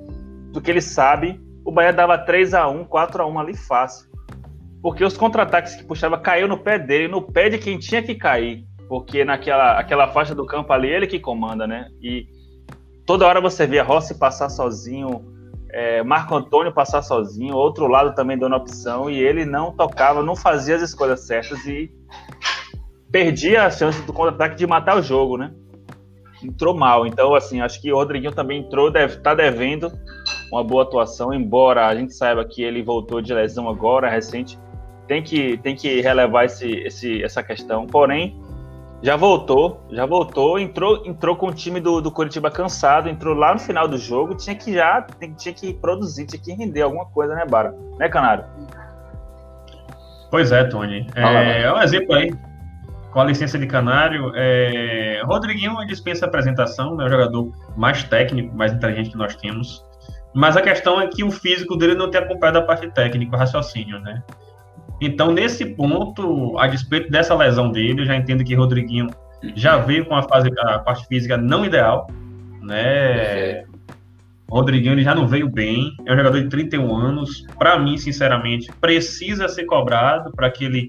[0.53, 4.09] do que ele sabe, o Bahia dava 3 a 1 4 a 1 ali fácil.
[4.83, 8.15] Porque os contra-ataques que puxava caiu no pé dele, no pé de quem tinha que
[8.15, 8.65] cair.
[8.89, 11.89] Porque naquela aquela faixa do campo ali, ele que comanda, né?
[12.01, 12.27] E
[13.05, 15.25] toda hora você via Rossi passar sozinho,
[15.71, 20.35] é, Marco Antônio passar sozinho, outro lado também dando opção, e ele não tocava, não
[20.35, 21.91] fazia as escolhas certas e
[23.11, 25.53] perdia a chance do contra-ataque de matar o jogo, né?
[26.43, 27.07] Entrou mal.
[27.07, 29.91] Então, assim, acho que o Rodriguinho também entrou, deve tá devendo
[30.53, 34.59] uma boa atuação, embora a gente saiba que ele voltou de lesão agora, recente,
[35.07, 37.87] tem que, tem que relevar esse, esse, essa questão.
[37.87, 38.41] Porém,
[39.03, 43.53] já voltou, já voltou, entrou, entrou com o time do, do Curitiba cansado, entrou lá
[43.53, 47.35] no final do jogo, tinha que já, tinha que produzir, tinha que render alguma coisa,
[47.35, 47.75] né, Bara?
[47.99, 48.45] Né, Canário?
[50.31, 51.07] Pois é, Tony.
[51.15, 52.31] É, é um exemplo aí.
[53.11, 55.23] Com a licença de Canário, é...
[55.25, 59.85] Rodriguinho dispensa apresentação, né, o jogador mais técnico, mais inteligente que nós temos.
[60.35, 63.39] Mas a questão é que o físico dele não tem acompanhado a parte técnica, o
[63.39, 64.23] raciocínio, né?
[65.01, 69.09] Então, nesse ponto, a despeito dessa lesão dele, eu já entendo que Rodriguinho
[69.55, 72.09] já veio com a fase, a parte física não ideal,
[72.63, 73.65] né?
[74.51, 77.45] Rodriguinho já não veio bem, é um jogador de 31 anos.
[77.59, 80.89] Para mim, sinceramente, precisa ser cobrado para que ele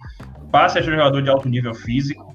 [0.52, 2.34] passe a ser um jogador de alto nível físico,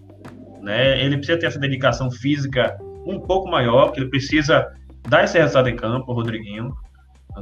[0.63, 1.03] né?
[1.03, 4.67] Ele precisa ter essa dedicação física um pouco maior, ele precisa
[5.09, 6.75] dar esse resultado em campo, o Rodriguinho.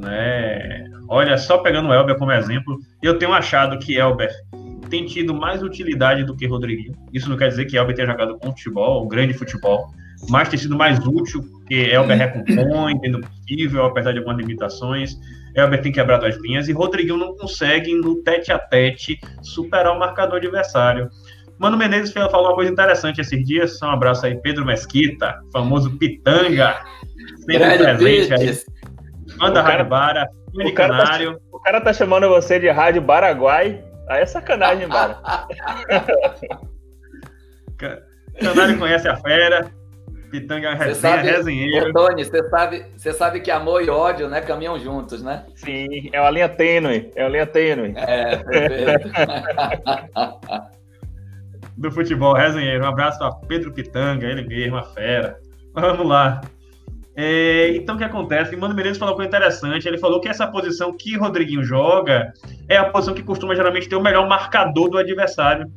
[0.00, 0.84] Né?
[1.08, 4.30] Olha, só pegando o Elber como exemplo, eu tenho achado que Elber
[4.88, 6.94] tem tido mais utilidade do que Rodriguinho.
[7.12, 9.92] Isso não quer dizer que Elber tenha jogado bom futebol, grande futebol,
[10.28, 15.16] mas tem sido mais útil, que Elber recompõe, tendo possível, apesar de algumas limitações.
[15.54, 19.98] Elber tem quebrado as linhas e Rodriguinho não consegue, no tete a tete, superar o
[19.98, 21.08] marcador adversário.
[21.58, 23.80] Mano Menezes falou uma coisa interessante esses dias.
[23.82, 26.82] Um abraço aí, Pedro Mesquita, famoso Pitanga,
[27.44, 28.58] sempre presente aí.
[29.38, 31.18] Manda o Rádio Bara, o cara, tá,
[31.52, 33.84] o cara tá chamando você de Rádio Baraguai.
[34.08, 35.22] Aí é sacanagem, Bara.
[38.40, 39.70] Canário conhece a fera.
[40.32, 41.90] Pitanga é resenha, sabe, resenheiro.
[41.90, 45.44] Ô, Tony, você sabe, você sabe que amor e ódio, né, caminham juntos, né?
[45.54, 47.12] Sim, é uma linha tênue.
[47.14, 47.92] É uma linha tênue.
[47.96, 49.10] É, perfeito.
[51.76, 52.82] Do futebol, resenheiro.
[52.82, 55.36] Um abraço a Pedro Pitanga, ele mesmo, a fera.
[55.74, 56.40] Vamos lá.
[57.14, 58.56] É, então, o que acontece?
[58.56, 59.86] Mano Menezes falou uma coisa interessante.
[59.86, 62.32] Ele falou que essa posição que Rodriguinho joga
[62.68, 65.70] é a posição que costuma geralmente ter o melhor marcador do adversário.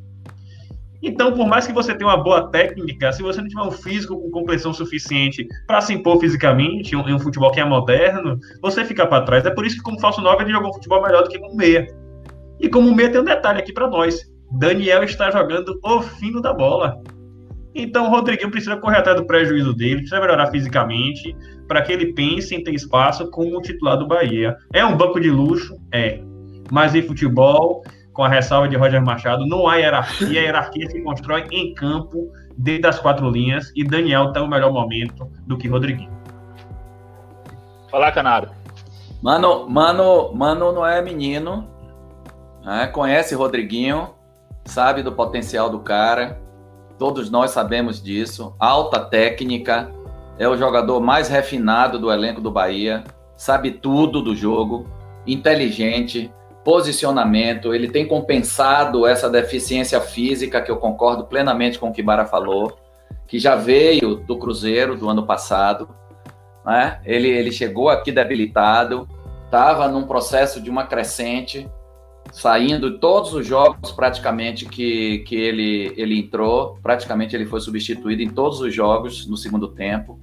[1.08, 4.20] Então, por mais que você tenha uma boa técnica, se você não tiver um físico
[4.20, 9.06] com complexão suficiente para se impor fisicamente em um, futebol que é moderno, você fica
[9.06, 9.46] para trás.
[9.46, 11.56] É por isso que, como falso 9, ele jogou um futebol melhor do que como
[11.56, 11.86] meia.
[12.60, 16.52] E como meia tem um detalhe aqui para nós: Daniel está jogando o fino da
[16.52, 17.00] bola.
[17.76, 21.36] Então o Rodriguinho precisa correr atrás do prejuízo dele, precisa melhorar fisicamente,
[21.68, 24.56] para que ele pense em ter espaço como titular do Bahia.
[24.74, 25.76] É um banco de luxo?
[25.92, 26.20] É.
[26.72, 27.84] Mas em futebol,
[28.16, 32.32] com a ressalva de Roger Machado, não há hierarquia, a hierarquia se constrói em campo,
[32.58, 36.16] dentro das quatro linhas, e Daniel está no melhor momento do que Rodriguinho.
[37.92, 38.50] Fala, Canário.
[39.22, 41.68] Mano, mano, mano não é menino,
[42.64, 42.88] né?
[42.88, 44.12] conhece Rodriguinho,
[44.64, 46.42] sabe do potencial do cara,
[46.98, 49.92] todos nós sabemos disso, alta técnica,
[50.40, 53.04] é o jogador mais refinado do elenco do Bahia,
[53.36, 54.88] sabe tudo do jogo,
[55.28, 56.32] inteligente,
[56.66, 62.26] posicionamento, ele tem compensado essa deficiência física, que eu concordo plenamente com o que Bara
[62.26, 62.76] falou,
[63.28, 65.88] que já veio do Cruzeiro do ano passado.
[66.66, 67.00] Né?
[67.06, 69.08] Ele, ele chegou aqui debilitado,
[69.46, 71.70] estava num processo de uma crescente,
[72.32, 78.30] saindo todos os jogos praticamente que, que ele, ele entrou, praticamente ele foi substituído em
[78.30, 80.20] todos os jogos no segundo tempo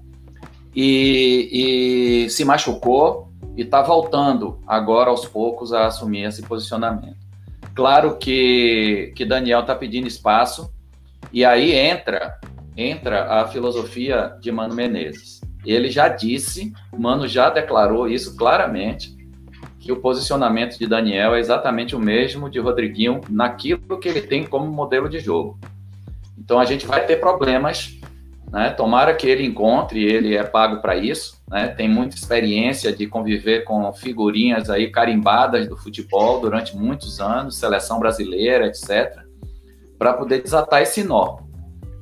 [0.74, 7.16] e, e se machucou e está voltando agora aos poucos a assumir esse posicionamento.
[7.74, 10.72] Claro que, que Daniel está pedindo espaço
[11.32, 12.38] e aí entra
[12.76, 15.40] entra a filosofia de Mano Menezes.
[15.64, 19.16] Ele já disse, Mano já declarou isso claramente,
[19.78, 24.44] que o posicionamento de Daniel é exatamente o mesmo de Rodriguinho naquilo que ele tem
[24.44, 25.58] como modelo de jogo.
[26.38, 27.98] Então a gente vai ter problemas
[28.52, 28.68] né?
[28.68, 31.68] Tomara que ele encontre, ele é pago para isso, né?
[31.68, 37.98] tem muita experiência de conviver com figurinhas aí carimbadas do futebol durante muitos anos, seleção
[37.98, 39.22] brasileira, etc.,
[39.98, 41.38] para poder desatar esse nó.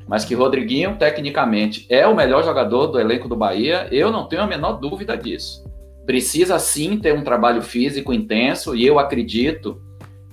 [0.08, 4.42] Mas que Rodriguinho, tecnicamente, é o melhor jogador do elenco do Bahia, eu não tenho
[4.42, 5.64] a menor dúvida disso.
[6.04, 9.80] Precisa sim ter um trabalho físico intenso, e eu acredito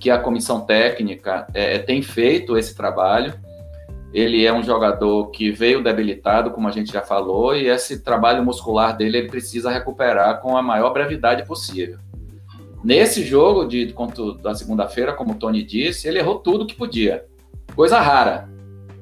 [0.00, 3.34] que a comissão técnica é, tem feito esse trabalho
[4.12, 8.44] ele é um jogador que veio debilitado, como a gente já falou, e esse trabalho
[8.44, 11.98] muscular dele ele precisa recuperar com a maior brevidade possível.
[12.82, 13.94] Nesse jogo de
[14.42, 17.24] da segunda-feira, como o Tony disse, ele errou tudo que podia.
[17.74, 18.48] Coisa rara.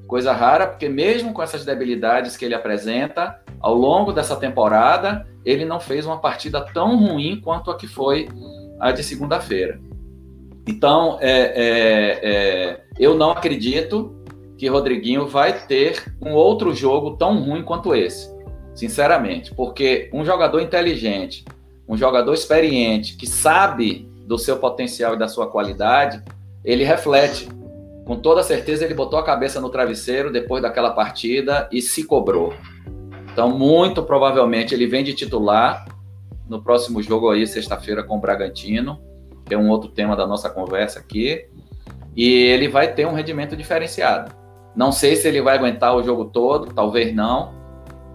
[0.06, 5.64] Coisa rara, porque mesmo com essas debilidades que ele apresenta, ao longo dessa temporada, ele
[5.64, 8.28] não fez uma partida tão ruim quanto a que foi
[8.80, 9.80] a de segunda-feira.
[10.66, 14.24] Então, é, é, é, eu não acredito
[14.56, 18.34] que Rodriguinho vai ter um outro jogo tão ruim quanto esse,
[18.74, 21.44] sinceramente, porque um jogador inteligente,
[21.88, 26.22] um jogador experiente, que sabe do seu potencial e da sua qualidade,
[26.64, 27.48] ele reflete.
[28.04, 32.52] Com toda certeza, ele botou a cabeça no travesseiro depois daquela partida e se cobrou.
[33.32, 35.86] Então, muito provavelmente, ele vem de titular
[36.48, 39.00] no próximo jogo aí, sexta-feira, com o Bragantino,
[39.44, 41.46] que é um outro tema da nossa conversa aqui.
[42.16, 44.45] E ele vai ter um rendimento diferenciado.
[44.76, 47.54] Não sei se ele vai aguentar o jogo todo, talvez não,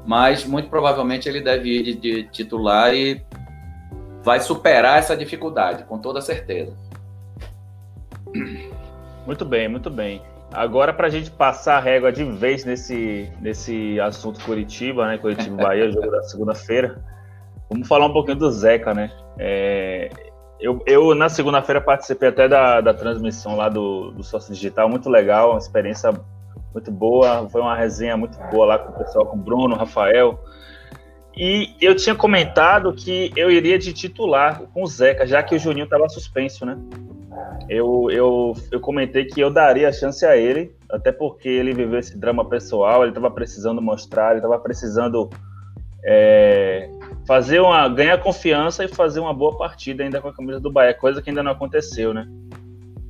[0.06, 3.20] mas muito provavelmente ele deve ir de, de titular e
[4.24, 6.74] vai superar essa dificuldade, com toda certeza.
[9.26, 10.22] Muito bem, muito bem.
[10.54, 15.18] Agora, para a gente passar a régua de vez nesse, nesse assunto Curitiba, né?
[15.18, 17.04] Curitiba Bahia, jogo da segunda-feira.
[17.70, 19.10] Vamos falar um pouquinho do Zeca, né?
[19.40, 20.10] É,
[20.60, 25.10] eu, eu, na segunda-feira, participei até da, da transmissão lá do, do Sócio Digital, muito
[25.10, 26.12] legal, uma experiência
[26.74, 27.48] muito boa.
[27.50, 30.40] Foi uma resenha muito boa lá com o pessoal, com o Bruno, Rafael.
[31.36, 35.60] E eu tinha comentado que eu iria de titular com o Zeca, já que o
[35.60, 36.78] Juninho estava suspenso, né?
[37.70, 42.00] Eu, eu, eu comentei que eu daria a chance a ele, até porque ele viveu
[42.00, 45.30] esse drama pessoal, ele estava precisando mostrar, ele estava precisando
[46.04, 46.90] é,
[47.26, 50.94] fazer uma ganhar confiança e fazer uma boa partida ainda com a camisa do Bahia,
[50.94, 52.28] coisa que ainda não aconteceu, né?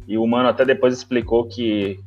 [0.08, 2.00] E o Mano até depois explicou que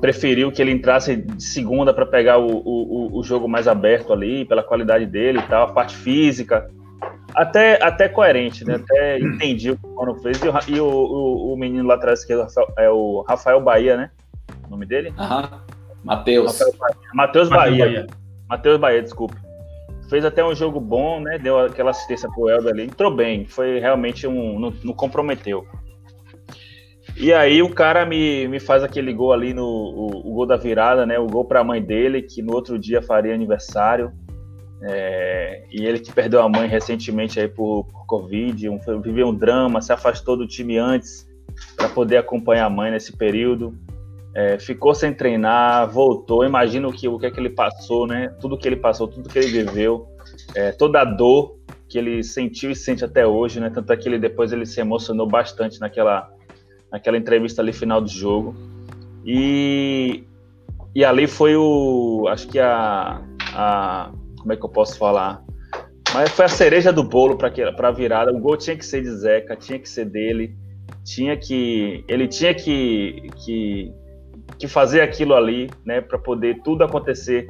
[0.00, 4.44] preferiu que ele entrasse de segunda para pegar o, o, o, jogo mais aberto ali,
[4.44, 6.70] pela qualidade dele e tal, a parte física.
[7.34, 8.76] Até, até coerente, né?
[8.76, 10.40] Até entendi o que o Mano fez.
[10.42, 14.10] E, o, e o, o, menino lá atrás, que é o Rafael Bahia, né?
[14.66, 15.12] O nome dele?
[15.18, 15.62] Aham.
[16.02, 16.58] Matheus.
[17.12, 17.84] Matheus Bahia.
[17.84, 18.06] Bahia.
[18.48, 19.36] Matheus Bahia, desculpe.
[20.08, 21.38] Fez até um jogo bom, né?
[21.38, 22.84] Deu aquela assistência pro Elber ali.
[22.84, 23.44] Entrou bem.
[23.46, 24.58] Foi realmente um.
[24.58, 25.66] Não, não comprometeu.
[27.20, 30.56] E aí o cara me, me faz aquele gol ali no o, o gol da
[30.56, 31.18] virada, né?
[31.18, 34.12] O gol para a mãe dele, que no outro dia faria aniversário.
[34.80, 39.34] É, e ele que perdeu a mãe recentemente aí por, por Covid, um, viveu um
[39.34, 41.26] drama, se afastou do time antes
[41.76, 43.76] para poder acompanhar a mãe nesse período.
[44.32, 46.44] É, ficou sem treinar, voltou.
[46.44, 48.28] Imagino que, o que é que ele passou, né?
[48.40, 50.06] Tudo que ele passou, tudo que ele viveu,
[50.54, 51.58] é, toda a dor
[51.88, 53.70] que ele sentiu e sente até hoje, né?
[53.70, 56.30] Tanto é que ele depois ele se emocionou bastante naquela
[56.90, 58.54] naquela entrevista ali final do jogo.
[59.24, 60.24] E
[60.94, 62.26] e ali foi o.
[62.28, 63.22] Acho que a,
[63.54, 64.10] a.
[64.38, 65.42] Como é que eu posso falar?
[66.12, 68.32] Mas foi a cereja do bolo para a virada.
[68.32, 70.56] O gol tinha que ser de Zeca, tinha que ser dele.
[71.04, 72.04] Tinha que.
[72.08, 73.92] Ele tinha que, que,
[74.58, 76.00] que fazer aquilo ali, né?
[76.00, 77.46] Para poder tudo acontecer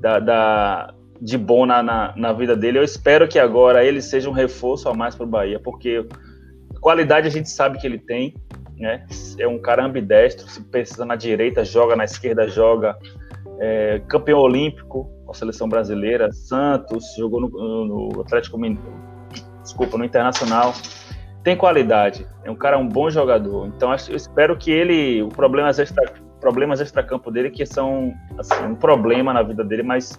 [0.00, 2.78] da, da de bom na, na, na, vida dele.
[2.78, 6.06] Eu espero que agora ele seja um reforço a mais para o Bahia, porque
[6.80, 8.34] qualidade a gente sabe que ele tem
[8.80, 9.06] né?
[9.38, 12.96] É um cara ambidestro, se precisa na direita, joga na esquerda, joga.
[13.62, 18.58] É, campeão olímpico com a seleção brasileira, Santos, jogou no, no Atlético
[19.62, 20.72] desculpa, no Internacional.
[21.44, 23.66] Tem qualidade, é um cara um bom jogador.
[23.66, 28.74] Então eu espero que ele, os problemas extra problemas extracampo dele que são assim, um
[28.74, 30.18] problema na vida dele, mas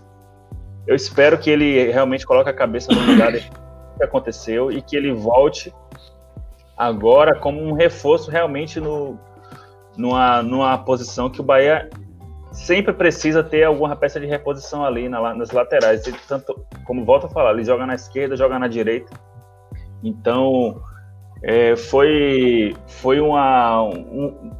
[0.86, 4.96] eu espero que ele realmente coloque a cabeça no lugar do que aconteceu e que
[4.96, 5.74] ele volte
[6.82, 9.20] agora como um reforço realmente no,
[9.96, 11.88] numa, numa posição que o Bahia
[12.52, 16.02] sempre precisa ter alguma peça de reposição ali na, nas laterais.
[16.28, 19.12] Tanto, como volta a falar, ele joga na esquerda, joga na direita.
[20.04, 20.82] Então,
[21.44, 24.52] é, foi, foi uma, um,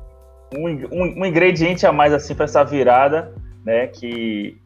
[0.56, 3.34] um, um, ingrediente a mais assim para essa virada,
[3.66, 4.62] né, que,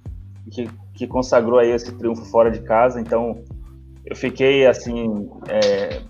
[0.52, 3.00] que, que, consagrou aí esse triunfo fora de casa.
[3.00, 3.42] Então,
[4.06, 6.02] eu fiquei assim é,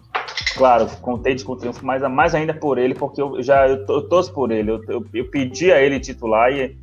[0.55, 4.07] claro, contente com o triunfo, mas mais ainda por ele, porque eu já eu, eu
[4.07, 4.71] torço por ele.
[4.71, 6.77] Eu, eu, eu, pedi a ele titular e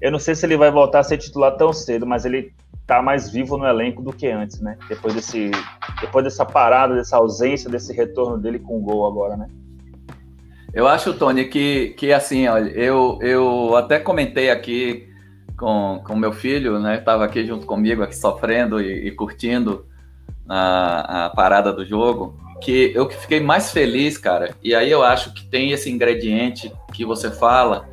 [0.00, 2.52] eu não sei se ele vai voltar a ser titular tão cedo, mas ele
[2.86, 4.76] tá mais vivo no elenco do que antes, né?
[4.88, 5.50] Depois desse,
[6.00, 9.48] depois dessa parada, dessa ausência, desse retorno dele com o gol agora, né?
[10.72, 15.08] Eu acho, Tony, que, que assim, olha, eu, eu até comentei aqui
[15.56, 16.98] com, com meu filho, né?
[16.98, 19.86] Tava aqui junto comigo, aqui sofrendo e, e curtindo
[20.48, 25.02] a, a parada do jogo que eu que fiquei mais feliz, cara, e aí eu
[25.02, 27.88] acho que tem esse ingrediente que você fala,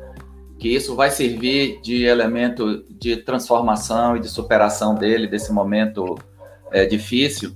[0.58, 6.16] que isso vai servir de elemento de transformação e de superação dele, desse momento
[6.72, 7.52] é, difícil,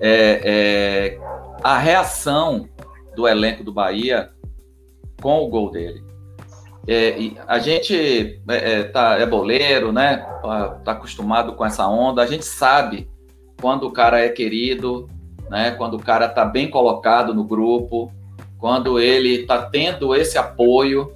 [0.00, 1.18] é, é,
[1.62, 2.68] a reação
[3.14, 4.30] do elenco do Bahia
[5.20, 6.02] com o gol dele.
[6.86, 10.18] É, a gente é, é, tá, é boleiro, né?
[10.40, 12.22] Tá, tá acostumado com essa onda.
[12.22, 13.10] A gente sabe
[13.60, 15.06] quando o cara é querido,
[15.50, 15.72] né?
[15.72, 18.12] Quando o cara está bem colocado no grupo,
[18.58, 21.12] quando ele está tendo esse apoio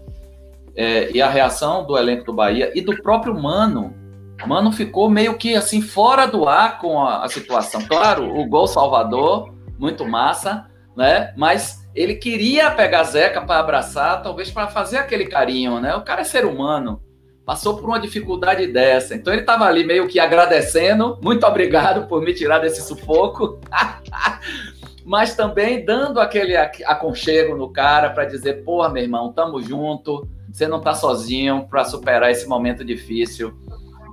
[0.76, 3.94] é, e a reação do elenco do Bahia e do próprio Mano.
[4.46, 7.82] Mano ficou meio que assim fora do ar com a, a situação.
[7.86, 10.66] Claro, o gol Salvador, muito massa,
[10.96, 11.32] né?
[11.36, 15.94] Mas ele queria pegar Zeca para abraçar, talvez para fazer aquele carinho, né?
[15.94, 17.00] O cara é ser humano
[17.52, 19.14] passou por uma dificuldade dessa.
[19.14, 23.60] Então ele estava ali meio que agradecendo, muito obrigado por me tirar desse sufoco,
[25.04, 30.66] mas também dando aquele aconchego no cara para dizer, porra, meu irmão, tamo junto, você
[30.66, 33.52] não tá sozinho para superar esse momento difícil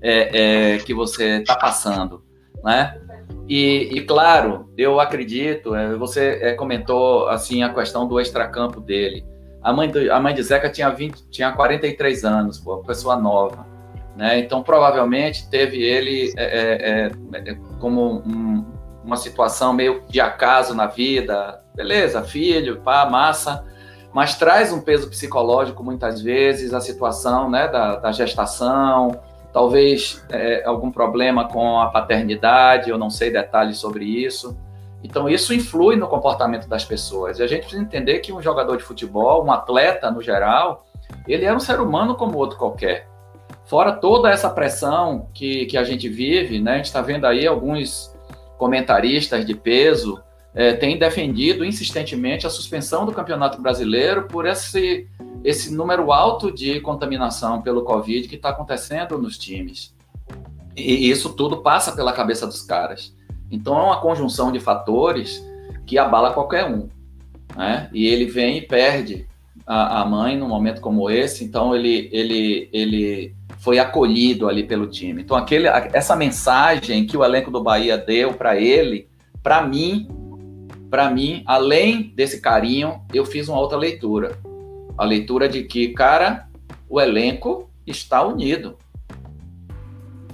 [0.03, 2.21] é, é, que você tá passando,
[2.61, 2.99] né?
[3.47, 9.25] E, e, claro, eu acredito, é, você é, comentou assim a questão do extracampo dele.
[9.61, 13.67] A mãe, do, a mãe de Zeca tinha, 20, tinha 43 anos, pô, pessoa nova.
[14.15, 14.39] Né?
[14.39, 18.65] Então, provavelmente, teve ele é, é, é, é, como um,
[19.03, 21.61] uma situação meio de acaso na vida.
[21.75, 23.65] Beleza, filho, pá, massa.
[24.13, 29.11] Mas traz um peso psicológico, muitas vezes, a situação né, da, da gestação,
[29.53, 34.57] talvez é, algum problema com a paternidade, eu não sei detalhes sobre isso.
[35.03, 37.39] Então, isso influi no comportamento das pessoas.
[37.39, 40.85] E a gente precisa entender que um jogador de futebol, um atleta no geral,
[41.27, 43.07] ele é um ser humano como outro qualquer.
[43.65, 46.73] Fora toda essa pressão que, que a gente vive, né?
[46.73, 48.13] a gente está vendo aí alguns
[48.57, 50.21] comentaristas de peso
[50.53, 55.07] é, têm defendido insistentemente a suspensão do Campeonato Brasileiro por esse,
[55.43, 59.95] esse número alto de contaminação pelo Covid que está acontecendo nos times.
[60.75, 63.15] E isso tudo passa pela cabeça dos caras.
[63.51, 65.43] Então é uma conjunção de fatores
[65.85, 66.87] que abala qualquer um.
[67.55, 67.89] Né?
[67.93, 69.27] E ele vem e perde
[69.65, 74.87] a, a mãe num momento como esse, então ele, ele, ele foi acolhido ali pelo
[74.87, 75.21] time.
[75.21, 79.07] Então aquele, essa mensagem que o elenco do Bahia deu para ele,
[79.43, 80.07] para mim,
[80.89, 84.37] para mim, além desse carinho, eu fiz uma outra leitura.
[84.97, 86.47] A leitura de que, cara,
[86.89, 88.75] o elenco está unido.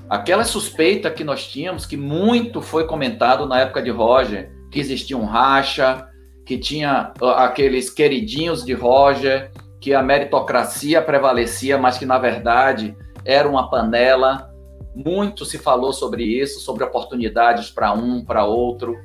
[0.09, 5.17] Aquela suspeita que nós tínhamos, que muito foi comentado na época de Roger, que existia
[5.17, 6.07] um racha,
[6.45, 9.51] que tinha aqueles queridinhos de Roger,
[9.81, 14.51] que a meritocracia prevalecia, mas que na verdade era uma panela.
[14.95, 18.95] Muito se falou sobre isso, sobre oportunidades para um, para outro.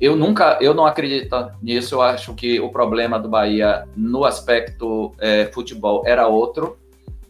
[0.00, 1.96] Eu nunca, eu não acredito nisso.
[1.96, 6.78] Eu acho que o problema do Bahia no aspecto é, futebol era outro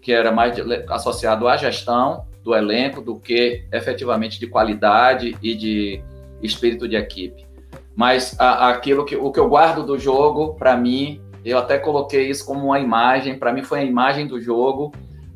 [0.00, 0.56] que era mais
[0.88, 6.02] associado à gestão do elenco do que efetivamente de qualidade e de
[6.42, 7.46] espírito de equipe.
[7.94, 12.28] Mas a, aquilo que o que eu guardo do jogo, para mim, eu até coloquei
[12.28, 14.92] isso como uma imagem, para mim foi a imagem do jogo,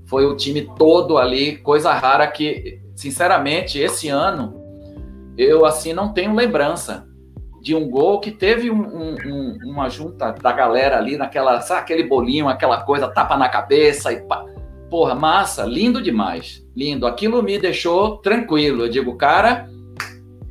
[0.06, 4.64] foi o time todo ali, coisa rara que, sinceramente, esse ano
[5.36, 7.06] eu assim não tenho lembrança
[7.60, 12.04] de um gol que teve um, um, uma junta da galera ali naquela, sabe, aquele
[12.04, 14.44] bolinho, aquela coisa, tapa na cabeça e pá.
[14.88, 16.64] Porra, massa, lindo demais.
[16.76, 17.06] Lindo.
[17.06, 18.84] Aquilo me deixou tranquilo.
[18.84, 19.68] Eu digo, cara,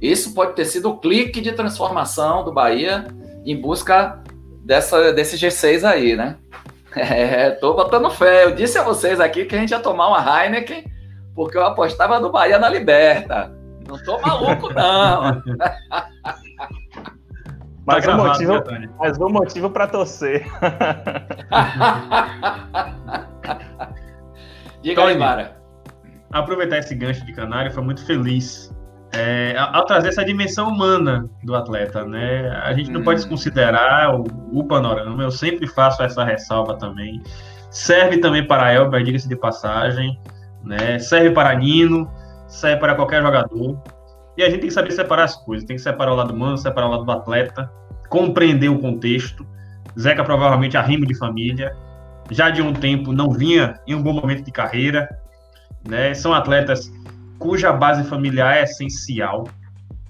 [0.02, 3.06] isso pode ter sido o clique de transformação do Bahia
[3.46, 4.24] em busca
[4.64, 6.38] dessa, desse G6 aí, né?
[6.98, 8.46] É, tô botando fé.
[8.46, 10.86] Eu disse a vocês aqui que a gente ia tomar uma Heineken
[11.36, 13.54] porque eu apostava no Bahia na Liberta.
[13.86, 15.44] Não tô maluco, não.
[17.86, 18.54] Mas, tá gravado, motivo,
[18.98, 20.44] mas um motivo para torcer.
[24.82, 25.56] Diga Tony, aí, Mara.
[26.32, 28.74] Aproveitar esse gancho de Canário, foi muito feliz
[29.16, 32.50] é, ao trazer essa dimensão humana do atleta, né?
[32.64, 33.04] A gente não hum.
[33.04, 35.24] pode desconsiderar o, o, panorama.
[35.24, 37.22] Eu sempre faço essa ressalva também.
[37.72, 40.20] Serve também para Elber, diga-se de passagem,
[40.64, 41.00] né?
[41.00, 42.12] Serve para Nino,
[42.48, 43.82] serve para qualquer jogador.
[44.38, 46.58] E a gente tem que saber separar as coisas, tem que separar o lado humano,
[46.58, 47.72] separar o lado do atleta,
[48.10, 49.48] compreender o contexto.
[49.98, 51.74] Zeca provavelmente arrimo de família,
[52.30, 55.08] já de um tempo não vinha em um bom momento de carreira,
[55.88, 56.14] né?
[56.14, 56.92] São atletas
[57.38, 59.48] cuja base familiar é essencial,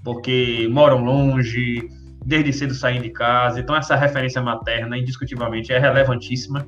[0.02, 1.88] porque moram longe,
[2.24, 6.66] desde cedo saem de casa, então essa referência materna indiscutivelmente é relevantíssima.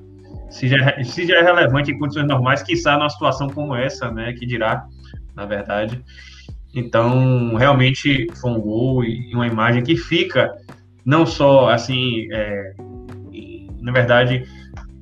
[0.51, 4.11] Se já, é, se já é relevante em condições normais, quiçá numa situação como essa,
[4.11, 4.87] né, que dirá,
[5.35, 6.03] na verdade.
[6.75, 10.55] Então, realmente foi um gol e uma imagem que fica
[11.05, 12.75] não só assim, é,
[13.81, 14.45] na verdade,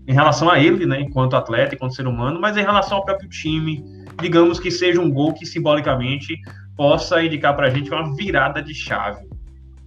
[0.07, 3.29] em relação a ele, né, enquanto atleta, enquanto ser humano, mas em relação ao próprio
[3.29, 3.85] time,
[4.21, 6.39] digamos que seja um gol que simbolicamente
[6.77, 9.27] possa indicar para a gente uma virada de chave,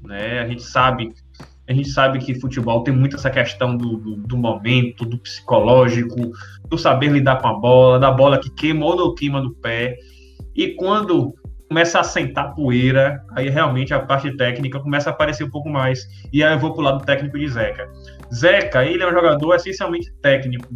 [0.03, 0.39] né?
[0.39, 1.13] A gente sabe,
[1.67, 6.32] a gente sabe que futebol tem muito essa questão do, do, do momento, do psicológico,
[6.67, 9.97] do saber lidar com a bola, da bola que queima ou não queima no pé,
[10.55, 11.34] e quando
[11.69, 16.05] começa a sentar poeira, aí realmente a parte técnica começa a aparecer um pouco mais.
[16.34, 17.88] E aí eu vou pro lado técnico de Zeca.
[18.34, 20.67] Zeca, ele é um jogador essencialmente técnico.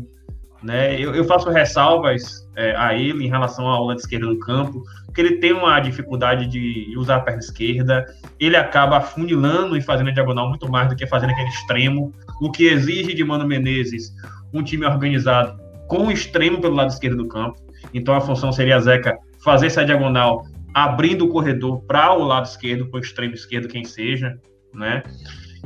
[0.64, 1.00] Né?
[1.00, 4.84] Eu, eu faço ressalvas é, a ele em relação à aula de esquerda do campo,
[5.06, 8.06] porque ele tem uma dificuldade de usar a perna esquerda,
[8.40, 12.50] ele acaba afunilando e fazendo a diagonal muito mais do que fazendo aquele extremo, o
[12.50, 14.14] que exige de Mano Menezes
[14.54, 17.60] um time organizado com o extremo pelo lado esquerdo do campo.
[17.94, 22.88] Então a função seria Zeca fazer essa diagonal abrindo o corredor para o lado esquerdo,
[22.88, 24.40] para o extremo esquerdo, quem seja,
[24.74, 25.04] né?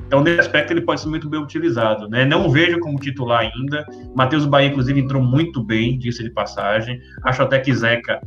[0.05, 2.07] Então, nesse aspecto, ele pode ser muito bem utilizado.
[2.07, 2.25] Né?
[2.25, 3.85] Não vejo como titular ainda.
[4.15, 6.99] Matheus Bahia, inclusive, entrou muito bem, disse de passagem.
[7.23, 8.21] Acho até que Zeca,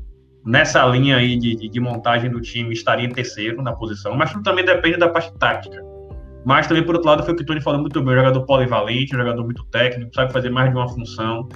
[0.45, 4.15] nessa linha aí de, de, montagem do time, estaria em terceiro na posição.
[4.15, 5.81] Mas tudo também depende da parte tática.
[6.45, 8.15] Mas também, por outro lado, foi o que o Tony falou muito bem.
[8.15, 11.49] Jogador polivalente, jogador muito técnico, sabe fazer mais de uma função.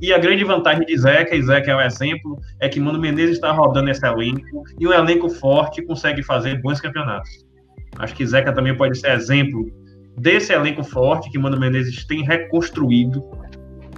[0.00, 3.36] E a grande vantagem de Zeca, e Zeca é um exemplo, é que Mano Menezes
[3.36, 7.30] está rodando esse elenco, e um elenco forte consegue fazer bons campeonatos.
[7.98, 9.70] Acho que Zeca também pode ser exemplo
[10.16, 13.22] desse elenco forte que Mano Menezes tem reconstruído,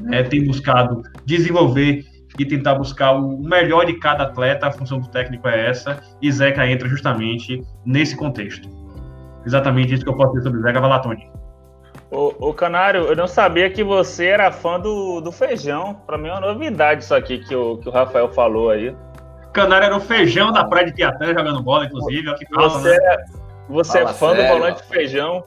[0.01, 2.05] né, tem buscado desenvolver
[2.39, 6.31] e tentar buscar o melhor de cada atleta, a função do técnico é essa, e
[6.31, 8.69] Zeca entra justamente nesse contexto.
[9.47, 11.31] Exatamente isso que eu posso dizer sobre Zeca Valatoni.
[12.11, 15.95] Ô, ô, Canário, eu não sabia que você era fã do, do feijão.
[16.07, 18.95] Para mim é uma novidade isso aqui que o, que o Rafael falou aí.
[19.53, 22.29] Canário era o feijão da praia de Piatã jogando bola, inclusive.
[22.29, 23.17] É o que você né?
[23.69, 25.45] Você é fã sério, do volante feijão?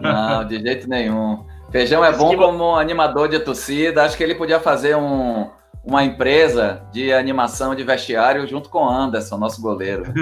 [0.00, 1.44] Não, de jeito nenhum.
[1.70, 4.02] Feijão é bom como animador de torcida.
[4.04, 5.50] Acho que ele podia fazer um,
[5.84, 10.04] uma empresa de animação de vestiário junto com Anderson, nosso goleiro.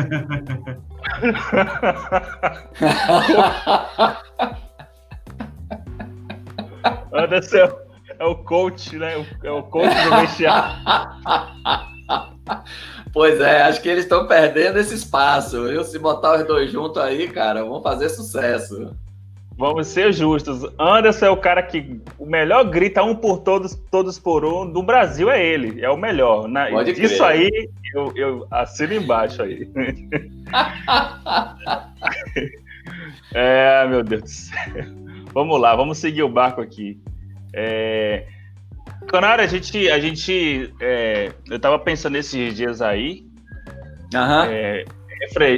[7.13, 7.73] Anderson é,
[8.19, 9.27] é o coach, né?
[9.43, 10.77] É o coach do vestiário.
[13.17, 15.67] Pois é, acho que eles estão perdendo esse espaço.
[15.67, 15.83] Viu?
[15.83, 18.95] Se botar os dois juntos aí, cara, vão fazer sucesso.
[19.57, 20.71] Vamos ser justos.
[20.79, 24.83] Anderson é o cara que o melhor grita um por todos, todos por um do
[24.83, 25.83] Brasil é ele.
[25.83, 26.47] É o melhor.
[26.47, 26.71] Né?
[26.71, 29.65] Pode Isso aí eu, eu assino embaixo aí.
[33.33, 34.85] é, meu Deus do céu.
[35.33, 37.01] Vamos lá, vamos seguir o barco aqui.
[37.55, 38.27] É...
[39.07, 41.33] Canário, a gente, a gente é...
[41.51, 43.25] eu tava pensando esses dias aí,
[44.15, 44.43] uhum.
[44.51, 44.85] é,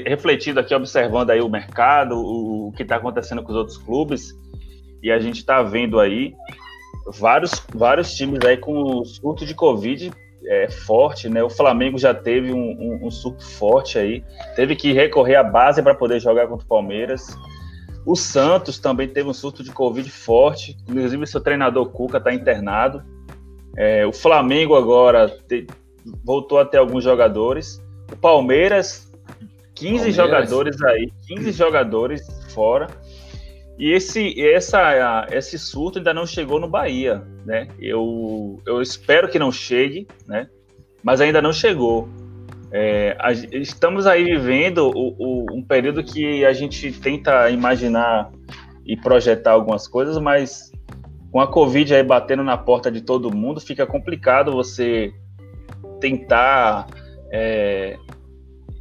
[0.07, 4.33] refletido aqui, observando aí o mercado, o, o que está acontecendo com os outros clubes,
[5.03, 6.35] e a gente está vendo aí
[7.19, 10.11] vários, vários times aí com surto de Covid
[10.47, 11.43] é, forte, né?
[11.43, 14.25] O Flamengo já teve um, um, um surto forte aí,
[14.57, 17.27] teve que recorrer à base para poder jogar contra o Palmeiras.
[18.07, 23.03] O Santos também teve um surto de Covid forte, inclusive seu treinador Cuca está internado.
[23.79, 25.65] É, o Flamengo agora te,
[26.25, 27.81] voltou a ter alguns jogadores.
[28.13, 29.09] O Palmeiras,
[29.77, 30.15] 15 Palmeiras.
[30.17, 32.89] jogadores aí, 15 jogadores fora.
[33.79, 37.69] E esse, essa, esse surto ainda não chegou no Bahia, né?
[37.79, 40.49] Eu, eu espero que não chegue, né?
[41.01, 42.09] Mas ainda não chegou.
[42.73, 48.33] É, a, estamos aí vivendo o, o, um período que a gente tenta imaginar
[48.85, 50.68] e projetar algumas coisas, mas
[51.31, 55.13] com a Covid aí batendo na porta de todo mundo, fica complicado você
[56.01, 56.87] tentar
[57.33, 57.97] é,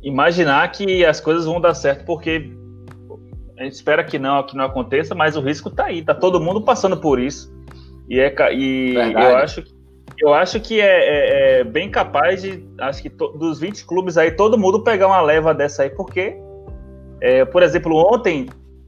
[0.01, 2.51] imaginar que as coisas vão dar certo, porque
[3.57, 6.39] a gente espera que não, que não aconteça, mas o risco está aí, tá todo
[6.39, 7.53] mundo passando por isso.
[8.09, 9.77] E, é, e eu acho que
[10.19, 14.17] eu acho que é, é, é, bem capaz de, acho que to, dos 20 clubes
[14.17, 16.35] aí, todo mundo pegar uma leva dessa aí, porque,
[17.21, 18.47] é, por exemplo, ontem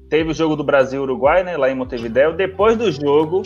[0.09, 2.33] teve o jogo do Brasil-Uruguai, né, lá em Montevideo.
[2.33, 3.43] Depois do jogo,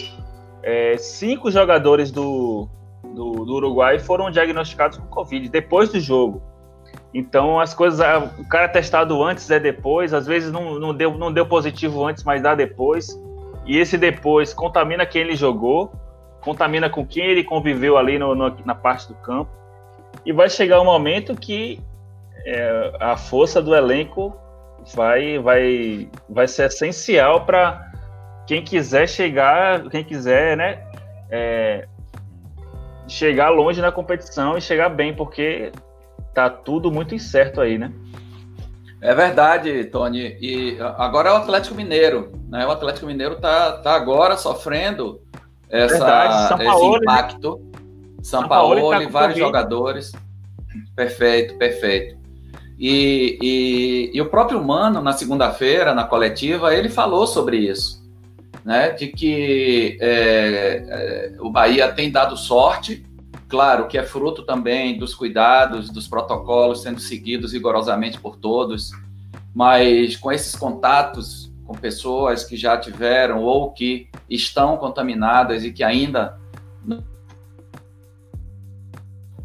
[0.64, 2.70] é, cinco jogadores do,
[3.04, 6.42] do, do, Uruguai foram diagnosticados com Covid, depois do jogo.
[7.14, 8.00] Então as coisas,
[8.40, 12.24] o cara testado antes é depois, às vezes não, não, deu, não deu positivo antes,
[12.24, 13.20] mas dá depois.
[13.66, 15.92] E esse depois contamina quem ele jogou,
[16.42, 19.52] contamina com quem ele conviveu ali no, no, na parte do campo.
[20.26, 21.80] E vai chegar um momento que
[22.46, 24.36] é, a força do elenco
[24.96, 27.92] vai, vai, vai ser essencial para
[28.48, 30.84] quem quiser chegar, quem quiser, né,
[31.30, 31.88] é,
[33.08, 35.72] chegar longe na competição e chegar bem, porque
[36.34, 37.92] tá tudo muito incerto aí, né?
[39.02, 40.38] É verdade, Tony.
[40.40, 42.66] E agora é o Atlético Mineiro, né?
[42.66, 45.22] O Atlético Mineiro tá, tá agora sofrendo
[45.70, 46.98] essa, verdade, esse né?
[46.98, 47.58] impacto.
[47.58, 47.80] Né?
[48.24, 50.14] São, São Paulo, Paulo tá vários jogadores.
[50.96, 52.23] Perfeito, perfeito.
[52.86, 58.04] E, e, e, o próprio Mano, na segunda-feira, na coletiva, ele falou sobre isso,
[58.66, 58.90] né?
[58.90, 63.06] De que é, é, o Bahia tem dado sorte
[63.54, 68.90] Claro que é fruto também dos cuidados, dos protocolos sendo seguidos rigorosamente por todos,
[69.54, 75.84] mas com esses contatos com pessoas que já tiveram ou que estão contaminadas e que
[75.84, 76.36] ainda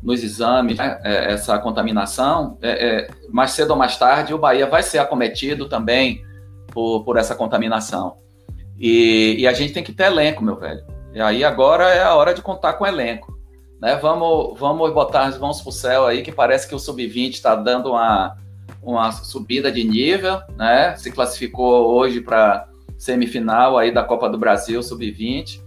[0.03, 4.67] nos exames né, é, essa contaminação, é, é, mais cedo ou mais tarde o Bahia
[4.67, 6.23] vai ser acometido também
[6.73, 8.17] por, por essa contaminação.
[8.79, 10.85] E, e, a gente tem que ter elenco, meu velho.
[11.13, 13.37] E aí agora é a hora de contar com elenco.
[13.81, 13.97] Né?
[13.97, 17.57] Vamos, vamos botar as mãos para o céu aí, que parece que o Sub-20 está
[17.57, 18.37] dando uma,
[18.83, 20.95] uma subida de nível, né?
[20.97, 25.61] Se classificou hoje para semifinal aí da Copa do Brasil Sub-20.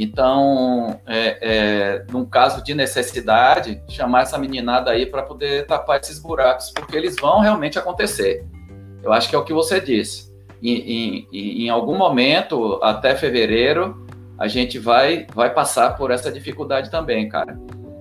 [0.00, 6.20] Então, é, é, num caso de necessidade, chamar essa meninada aí para poder tapar esses
[6.20, 8.46] buracos, porque eles vão realmente acontecer.
[9.02, 10.32] Eu acho que é o que você disse.
[10.62, 14.06] Em, em, em algum momento, até fevereiro,
[14.38, 17.58] a gente vai, vai passar por essa dificuldade também, cara.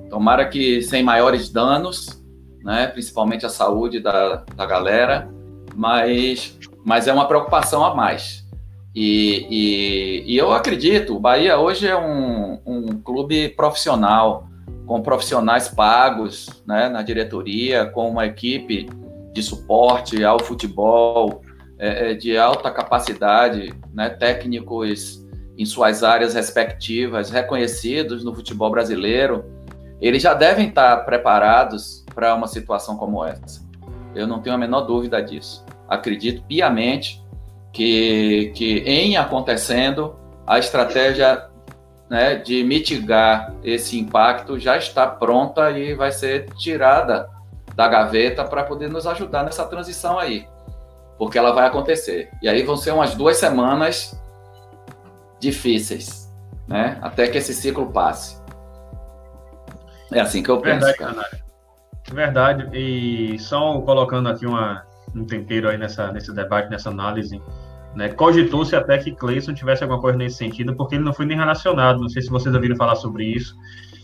[0.07, 2.23] Tomara que sem maiores danos,
[2.63, 5.27] né, principalmente a saúde da, da galera,
[5.75, 8.46] mas, mas é uma preocupação a mais.
[8.99, 14.49] E, e, e eu acredito, o Bahia hoje é um, um clube profissional,
[14.87, 18.89] com profissionais pagos né, na diretoria, com uma equipe
[19.31, 21.43] de suporte ao futebol,
[21.77, 25.23] é, é de alta capacidade, né, técnicos
[25.55, 29.45] em suas áreas respectivas, reconhecidos no futebol brasileiro,
[30.01, 33.63] eles já devem estar preparados para uma situação como essa.
[34.15, 35.63] Eu não tenho a menor dúvida disso.
[35.87, 37.23] Acredito piamente
[37.77, 40.15] que, que em acontecendo,
[40.47, 41.47] a estratégia
[42.09, 47.29] né, de mitigar esse impacto já está pronta e vai ser tirada
[47.75, 50.47] da gaveta para poder nos ajudar nessa transição aí.
[51.19, 52.31] Porque ela vai acontecer.
[52.41, 54.19] E aí vão ser umas duas semanas
[55.39, 56.33] difíceis,
[56.67, 56.97] né?
[56.99, 58.41] Até que esse ciclo passe.
[60.11, 60.83] É assim que eu penso.
[60.83, 61.29] Verdade, cara.
[62.11, 62.69] Verdade.
[62.75, 64.83] E só colocando aqui uma,
[65.15, 67.39] um tempero aí nessa, nesse debate, nessa análise,
[67.97, 68.09] né?
[68.09, 71.99] Cogitou-se até que Cleison tivesse alguma coisa nesse sentido, porque ele não foi nem relacionado.
[71.99, 73.57] Não sei se vocês ouviram falar sobre isso.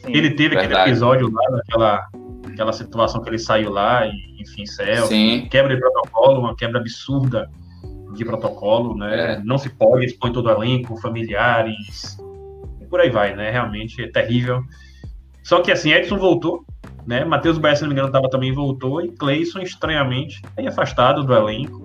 [0.04, 0.74] Sim, ele teve verdade.
[0.74, 2.08] aquele episódio lá, aquela,
[2.52, 5.08] aquela situação que ele saiu lá, e, enfim, céu,
[5.48, 7.48] quebra de protocolo, uma quebra absurda
[8.16, 9.34] de protocolo, né?
[9.34, 9.44] É.
[9.44, 12.18] Não se pode, expõe todo o elenco, familiares,
[12.82, 13.52] e por aí vai, né?
[13.52, 14.64] Realmente é terrível.
[15.44, 16.66] Só que assim, Edson voltou,
[17.06, 17.24] né?
[17.24, 21.32] Matheus Bahia, se não me engano, tava, também voltou, e Cleison, estranhamente, aí afastado do
[21.32, 21.83] elenco.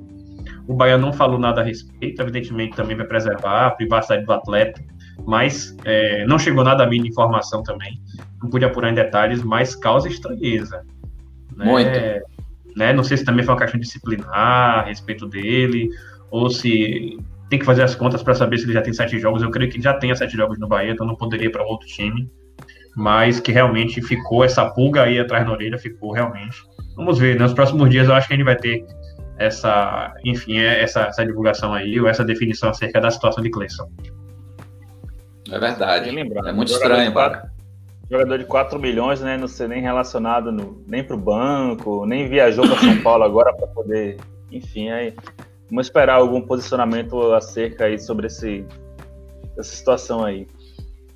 [0.69, 4.81] O Bahia não falou nada a respeito, evidentemente também vai preservar a privacidade do atleta,
[5.27, 7.99] mas é, não chegou nada a mim de informação também,
[8.43, 10.85] não pude apurar em detalhes, mas causa estranheza.
[11.57, 11.65] Né?
[11.65, 11.99] Muito.
[12.77, 12.93] Né?
[12.93, 15.89] Não sei se também foi uma questão disciplinar a respeito dele,
[16.31, 19.43] ou se tem que fazer as contas para saber se ele já tem sete jogos.
[19.43, 21.89] Eu creio que já tenha sete jogos no Bahia, então não poderia ir para outro
[21.89, 22.31] time.
[22.95, 26.57] Mas que realmente ficou essa pulga aí atrás da orelha, ficou realmente.
[26.95, 28.85] Vamos ver, nos próximos dias eu acho que a gente vai ter
[29.39, 33.89] essa, enfim, é, essa, essa divulgação aí, ou essa definição acerca da situação de Cleison.
[35.51, 36.11] É verdade.
[36.11, 37.51] É muito estranho, Bara.
[38.11, 39.37] Jogador de 4 milhões, né?
[39.37, 43.53] Não ser nem relacionado no, nem para o banco, nem viajou para São Paulo agora
[43.55, 44.17] para poder.
[44.51, 45.15] Enfim, aí.
[45.71, 48.65] Vamos esperar algum posicionamento acerca aí sobre esse,
[49.59, 50.47] essa situação aí.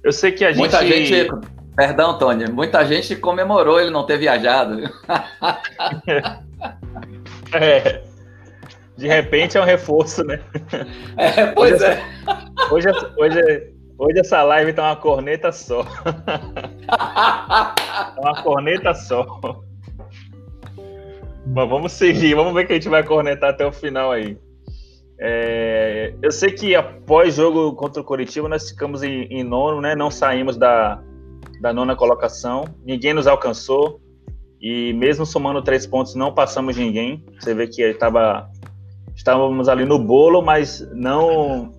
[0.05, 0.59] Eu sei que a gente.
[0.59, 1.31] Muita gente.
[1.75, 2.51] Perdão, Tony.
[2.51, 4.83] Muita gente comemorou ele não ter viajado.
[7.55, 8.12] é.
[9.03, 10.39] De repente é um reforço, né?
[11.19, 12.01] É, pois hoje, é.
[12.71, 12.89] Hoje,
[13.19, 15.83] hoje, hoje essa live tá uma corneta só.
[16.87, 19.41] tá uma corneta só.
[21.45, 24.39] Mas vamos seguir, vamos ver que a gente vai cornetar até o final aí.
[25.19, 29.97] É, eu sei que após jogo contra o Curitiba nós ficamos em, em, nono, né?
[29.97, 31.03] Não saímos da,
[31.61, 34.01] da nona colocação, ninguém nos alcançou
[34.61, 37.27] e mesmo somando três pontos não passamos ninguém.
[37.41, 38.49] Você vê que estava
[39.15, 41.73] estávamos ali no bolo, mas não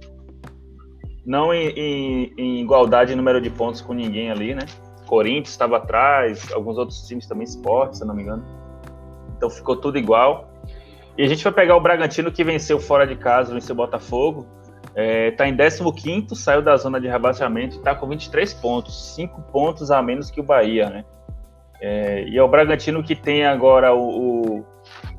[1.25, 4.65] não em, em, em igualdade em número de pontos com ninguém ali, né?
[5.05, 8.43] Corinthians estava atrás, alguns outros times também, esporte, se não me engano.
[9.37, 10.49] Então ficou tudo igual.
[11.17, 14.47] E a gente vai pegar o Bragantino que venceu fora de casa, venceu o Botafogo.
[14.95, 19.41] Está é, em 15, saiu da zona de rebaixamento e está com 23 pontos, 5
[19.51, 21.05] pontos a menos que o Bahia, né?
[21.81, 24.63] É, e é o Bragantino que tem agora o,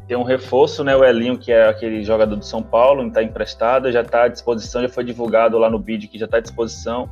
[0.07, 0.95] tem um reforço, né?
[0.95, 4.83] O Elinho, que é aquele jogador do São Paulo, está emprestado, já está à disposição,
[4.83, 7.09] já foi divulgado lá no vídeo que já está à disposição.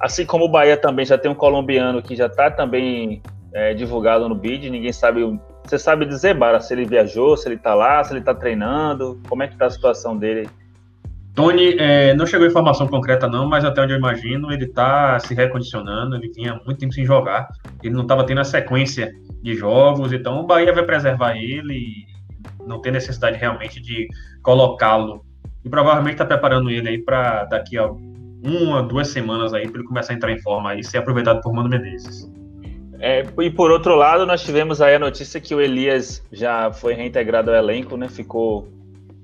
[0.00, 4.28] Assim como o Bahia também já tem um colombiano que já está também é, divulgado
[4.28, 5.22] no bid, ninguém sabe
[5.64, 9.18] você sabe dizer, Bara, se ele viajou, se ele tá lá, se ele tá treinando?
[9.26, 10.48] Como é que tá a situação dele?
[11.34, 15.34] Tony, é, não chegou informação concreta não, mas até onde eu imagino, ele tá se
[15.34, 17.48] recondicionando, ele tinha muito tempo sem jogar,
[17.82, 19.12] ele não estava tendo a sequência
[19.42, 22.06] de jogos, então o Bahia vai preservar ele
[22.66, 24.08] não tem necessidade realmente de
[24.42, 25.24] colocá-lo.
[25.64, 29.88] E provavelmente está preparando ele aí para daqui a uma, duas semanas aí, para ele
[29.88, 32.30] começar a entrar em forma e ser aproveitado por Mano Menezes.
[33.00, 36.94] É, e por outro lado, nós tivemos aí a notícia que o Elias já foi
[36.94, 38.08] reintegrado ao elenco, né?
[38.08, 38.68] Ficou.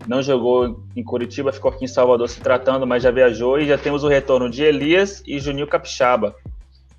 [0.07, 3.77] Não jogou em Curitiba, ficou aqui em Salvador se tratando, mas já viajou e já
[3.77, 6.35] temos o retorno de Elias e Juninho Capixaba,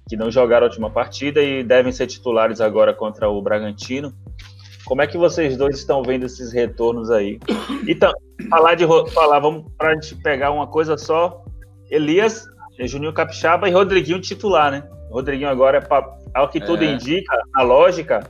[0.08, 4.14] que não jogaram a última partida e devem ser titulares agora contra o Bragantino.
[4.86, 7.40] Como é que vocês dois estão vendo esses retornos aí?
[7.88, 8.12] Então,
[8.50, 11.44] falar de falar, vamos para a gente pegar uma coisa só.
[11.90, 12.46] Elias,
[12.80, 14.88] Juninho Capixaba e Rodriguinho titular, né?
[15.10, 16.88] Rodriguinho agora é ao que tudo é.
[16.88, 18.22] indica, a lógica,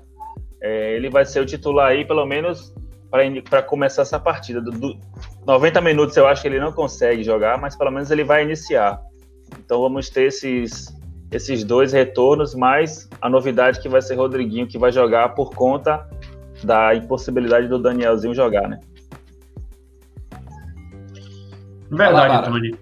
[0.61, 2.73] é, ele vai ser o titular aí, pelo menos
[3.49, 4.61] para começar essa partida.
[4.61, 4.97] Do, do,
[5.45, 8.99] 90 minutos eu acho que ele não consegue jogar, mas pelo menos ele vai iniciar.
[9.59, 10.97] Então vamos ter esses,
[11.31, 16.07] esses dois retornos, mais a novidade que vai ser Rodriguinho, que vai jogar por conta
[16.63, 18.79] da impossibilidade do Danielzinho jogar, né?
[21.89, 22.75] Verdade, Tony.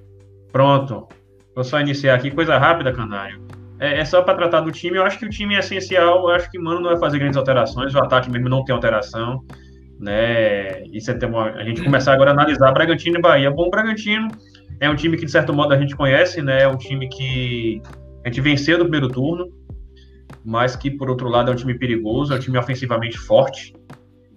[0.51, 1.07] Pronto.
[1.55, 3.49] Vou só iniciar aqui, coisa rápida, Canário
[3.79, 4.97] é, é só para tratar do time.
[4.97, 6.29] Eu acho que o time é essencial.
[6.29, 7.95] Eu acho que Mano não vai fazer grandes alterações.
[7.95, 9.43] O ataque mesmo não tem alteração.
[9.99, 10.83] Né?
[10.93, 13.51] Isso é ter uma, a gente começar agora a analisar Bragantino e Bahia.
[13.51, 14.29] Bom, o Bragantino
[14.79, 16.63] é um time que, de certo modo, a gente conhece, né?
[16.63, 17.81] É um time que
[18.23, 19.49] a gente venceu no primeiro turno,
[20.43, 23.73] mas que, por outro lado, é um time perigoso, é um time ofensivamente forte,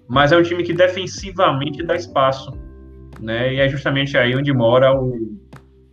[0.08, 2.50] mas é um time que defensivamente dá espaço,
[3.20, 3.54] né?
[3.54, 5.38] E é justamente aí onde mora o,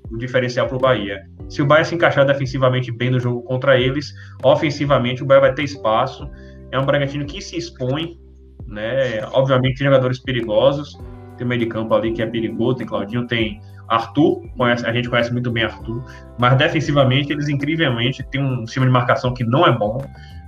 [0.10, 1.22] o diferencial para o Bahia.
[1.48, 4.14] Se o Bahia se encaixar defensivamente bem no jogo contra eles,
[4.44, 6.30] ofensivamente o Bahia vai ter espaço.
[6.72, 8.20] É um Bragantino que se expõe,
[8.68, 9.26] né?
[9.32, 10.98] Obviamente jogadores perigosos,
[11.38, 14.94] tem o meio de campo ali que é perigoso, tem Claudinho, tem Arthur, conhece, a
[14.94, 16.04] gente conhece muito bem Arthur,
[16.38, 20.00] mas defensivamente eles incrivelmente têm um sistema de marcação que não é bom.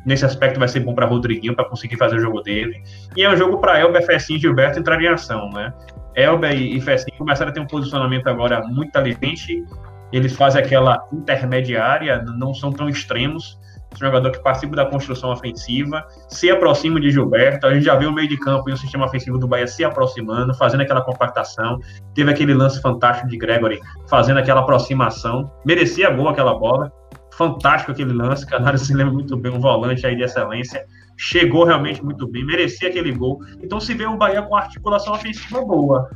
[0.05, 2.81] Nesse aspecto vai ser bom para Rodriguinho para conseguir fazer o jogo dele.
[3.15, 5.71] E é um jogo para Elber, Fessinho e Gilberto entrar em ação, né?
[6.15, 9.63] Elber e Fessinho começaram a ter um posicionamento agora muito inteligente
[10.11, 13.57] eles fazem aquela intermediária, não são tão extremos.
[13.93, 17.67] Um jogador que participa da construção ofensiva, se aproxima de Gilberto.
[17.67, 19.83] A gente já viu o meio de campo e o sistema ofensivo do Bahia se
[19.83, 21.79] aproximando, fazendo aquela compactação.
[22.13, 23.79] Teve aquele lance fantástico de Gregory
[24.09, 25.51] fazendo aquela aproximação.
[25.65, 26.91] Merecia gol aquela bola.
[27.33, 28.45] Fantástico aquele lance.
[28.45, 30.85] Canário se lembra muito bem, um volante aí de excelência.
[31.17, 33.39] Chegou realmente muito bem, merecia aquele gol.
[33.61, 36.09] Então se vê o Bahia com articulação ofensiva boa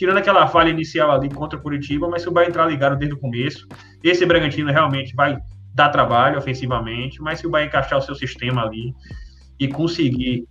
[0.00, 3.14] tirando aquela falha inicial ali contra o Curitiba, mas se o Bahia entrar ligado desde
[3.14, 3.68] o começo,
[4.02, 5.36] esse Bragantino realmente vai
[5.80, 8.94] dar trabalho ofensivamente, mas se o Bahia encaixar o seu sistema ali
[9.58, 10.46] e conseguir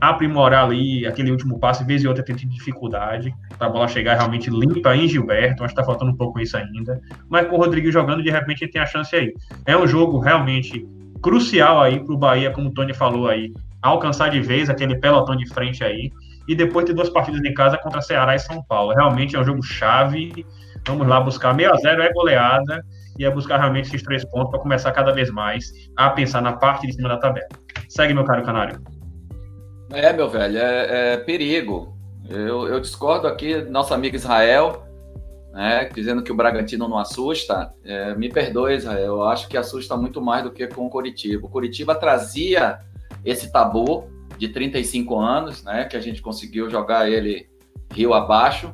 [0.00, 4.96] aprimorar ali aquele último passe, vez e outra tem dificuldade, a bola chegar realmente limpa
[4.96, 8.22] em Gilberto, acho que está faltando um pouco isso ainda, mas com o Rodrigo jogando,
[8.22, 9.34] de repente ele tem a chance aí.
[9.66, 10.86] É um jogo realmente
[11.20, 13.52] crucial aí para o Bahia, como o Tony falou aí,
[13.82, 16.10] alcançar de vez aquele pelotão de frente aí,
[16.48, 18.94] e depois ter duas partidas em casa contra Ceará e São Paulo.
[18.94, 20.46] Realmente é um jogo chave.
[20.86, 22.82] Vamos lá buscar meio a zero é goleada
[23.18, 26.54] e é buscar realmente esses três pontos para começar cada vez mais a pensar na
[26.54, 27.48] parte de cima da tabela.
[27.88, 28.80] Segue, meu caro canário.
[29.92, 31.96] É, meu velho, é, é perigo.
[32.28, 34.84] Eu, eu, discordo aqui, nosso amigo Israel,
[35.52, 37.72] né, dizendo que o Bragantino não assusta.
[37.84, 41.46] É, me perdoe, Israel, eu acho que assusta muito mais do que com o Curitiba.
[41.46, 42.78] O Curitiba trazia
[43.24, 44.08] esse tabu
[44.38, 47.48] de 35 anos, né, que a gente conseguiu jogar ele
[47.92, 48.72] rio abaixo,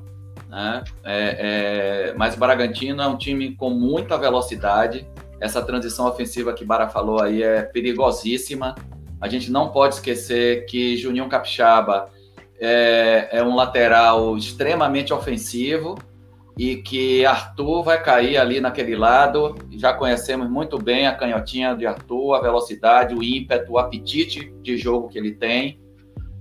[0.56, 5.06] né, é, é, mas o Bragantino é um time com muita velocidade,
[5.38, 8.74] essa transição ofensiva que Bara falou aí é perigosíssima,
[9.20, 12.08] a gente não pode esquecer que Juninho Capixaba
[12.58, 15.98] é, é um lateral extremamente ofensivo,
[16.58, 19.54] e que Arthur vai cair ali naquele lado.
[19.72, 24.78] Já conhecemos muito bem a canhotinha de Arthur, a velocidade, o ímpeto, o apetite de
[24.78, 25.78] jogo que ele tem.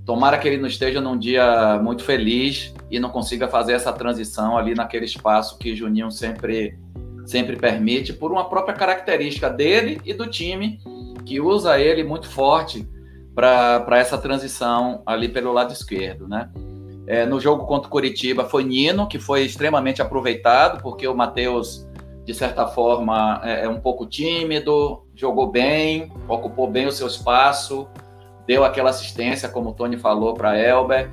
[0.06, 4.58] Tomara que ele não esteja num dia muito feliz e não consiga fazer essa transição
[4.58, 6.78] ali naquele espaço que Juninho sempre,
[7.26, 10.80] sempre permite, por uma própria característica dele e do time,
[11.26, 12.88] que usa ele muito forte
[13.34, 16.50] para essa transição ali pelo lado esquerdo, né?
[17.08, 21.88] É, no jogo contra o Curitiba foi Nino, que foi extremamente aproveitado, porque o Matheus,
[22.24, 27.88] de certa forma, é, é, um pouco tímido, jogou bem, ocupou bem o seu espaço,
[28.48, 31.10] deu aquela assistência, como o Tony falou, para Elber.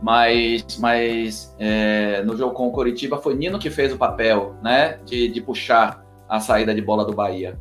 [0.00, 5.00] Mas, mas é, no jogo com o Curitiba foi Nino que fez o papel né,
[5.04, 7.58] de, de puxar a saída de bola do Bahia.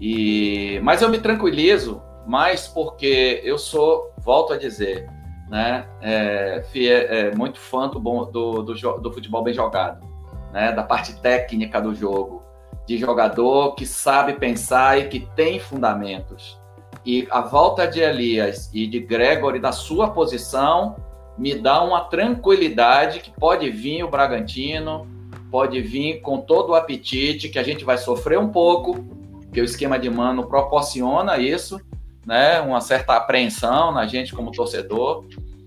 [0.00, 5.08] E, mas eu me tranquilizo mais porque eu sou, volto a dizer,
[5.48, 5.86] né?
[6.00, 10.06] É, é, muito fã do, bom, do, do, do, futebol bem jogado,
[10.52, 10.72] né?
[10.72, 12.42] Da parte técnica do jogo,
[12.86, 16.60] de jogador que sabe pensar e que tem fundamentos.
[17.04, 20.96] E a volta de Elias e de Gregory na sua posição
[21.36, 25.06] me dá uma tranquilidade que pode vir o Bragantino,
[25.50, 29.04] pode vir com todo o apetite, que a gente vai sofrer um pouco,
[29.52, 31.80] que o esquema de mano proporciona isso,
[32.24, 35.24] né, uma certa apreensão na gente como torcedor,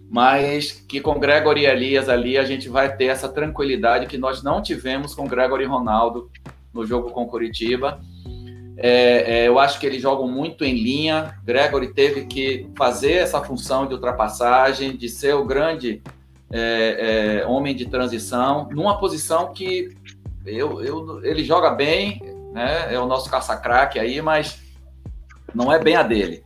[0.10, 4.62] mas que com Gregory Elias ali a gente vai ter essa tranquilidade que nós não
[4.62, 6.32] tivemos com Gregory Ronaldo
[6.74, 8.00] no jogo com Curitiba.
[8.78, 11.38] É, é, eu acho que eles jogam muito em linha.
[11.44, 16.02] Gregory teve que fazer essa função de ultrapassagem, de ser o grande
[16.52, 19.90] é, é homem de transição, numa posição que
[20.46, 22.22] eu, eu, ele joga bem,
[22.54, 22.94] né?
[22.94, 24.62] é o nosso caça-craque aí, mas
[25.54, 26.44] não é bem a dele.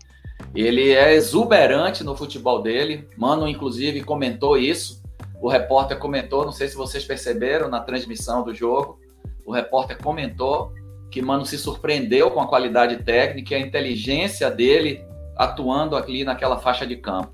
[0.55, 3.07] Ele é exuberante no futebol dele.
[3.17, 5.03] Mano, inclusive, comentou isso.
[5.41, 8.99] O repórter comentou, não sei se vocês perceberam na transmissão do jogo.
[9.45, 10.73] O repórter comentou
[11.09, 15.03] que Mano se surpreendeu com a qualidade técnica e a inteligência dele
[15.35, 17.33] atuando ali naquela faixa de campo.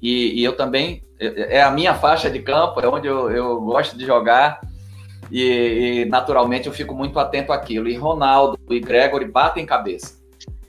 [0.00, 3.60] E, e eu também, é, é a minha faixa de campo, é onde eu, eu
[3.60, 4.60] gosto de jogar.
[5.30, 7.88] E, e, naturalmente eu fico muito atento àquilo.
[7.88, 10.20] E Ronaldo e Gregory batem cabeça.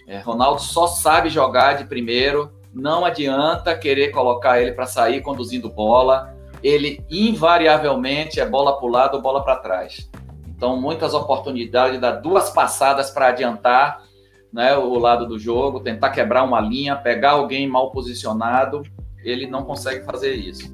[0.07, 5.69] É, Ronaldo só sabe jogar de primeiro, não adianta querer colocar ele para sair conduzindo
[5.69, 6.35] bola.
[6.61, 10.09] Ele invariavelmente é bola para o lado ou bola para trás.
[10.63, 14.01] Então, muitas oportunidades, dá duas passadas para adiantar
[14.49, 18.81] né, o lado do jogo, tentar quebrar uma linha, pegar alguém mal posicionado.
[19.25, 20.73] Ele não consegue fazer isso.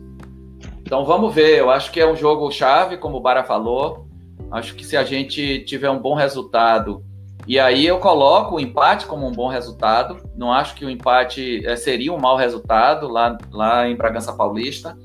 [0.81, 1.57] Então, vamos ver.
[1.57, 4.05] Eu acho que é um jogo chave, como o Bara falou.
[4.51, 7.03] Acho que se a gente tiver um bom resultado
[7.47, 10.17] e aí eu coloco o empate como um bom resultado.
[10.35, 14.95] Não acho que o empate é, seria um mau resultado lá, lá em Bragança Paulista.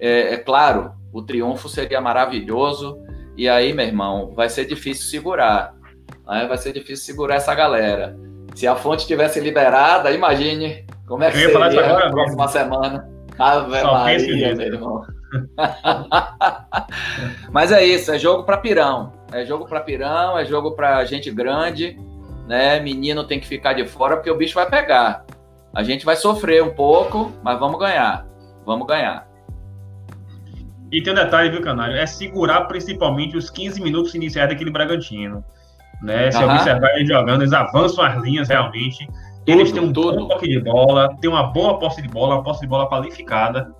[0.00, 2.98] É, é, claro, o triunfo seria maravilhoso.
[3.38, 5.72] E aí, meu irmão, vai ser difícil segurar.
[6.26, 6.44] Né?
[6.48, 8.18] Vai ser difícil segurar essa galera.
[8.56, 13.08] Se a fonte tivesse liberada, imagine como é que seria a próxima semana.
[13.38, 15.02] Ave Maria, meu irmão.
[17.52, 19.12] Mas é isso, é jogo para pirão.
[19.30, 21.96] É jogo para pirão, é jogo para gente grande,
[22.48, 22.80] né?
[22.80, 25.24] Menino tem que ficar de fora porque o bicho vai pegar.
[25.72, 28.26] A gente vai sofrer um pouco, mas vamos ganhar.
[28.66, 29.27] Vamos ganhar.
[30.90, 31.96] E tem um detalhe, viu, Canário?
[31.96, 35.44] É segurar principalmente os 15 minutos iniciais daquele Bragantino.
[36.02, 36.30] Né?
[36.30, 36.54] Se uhum.
[36.54, 39.06] observar eles jogando, eles avançam as linhas realmente.
[39.06, 40.16] Tudo, eles têm um tudo.
[40.16, 43.70] bom toque de bola, tem uma boa posse de bola, uma posse de bola qualificada.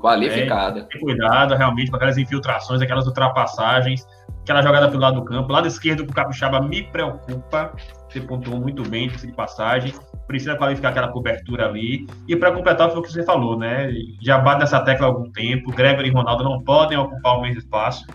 [0.00, 0.86] Qualificada.
[0.92, 4.06] É, cuidado realmente com aquelas infiltrações, aquelas ultrapassagens,
[4.48, 5.52] aquela jogada pelo lado do campo.
[5.52, 7.74] Lado esquerdo com o Capixaba me preocupa.
[8.08, 9.92] Você pontuou muito bem de passagem.
[10.26, 12.06] Precisa qualificar aquela cobertura ali.
[12.26, 13.92] E para completar foi o que você falou, né?
[14.22, 15.70] Já bate nessa tecla há algum tempo.
[15.70, 18.06] Gregory e Ronaldo não podem ocupar o mesmo espaço.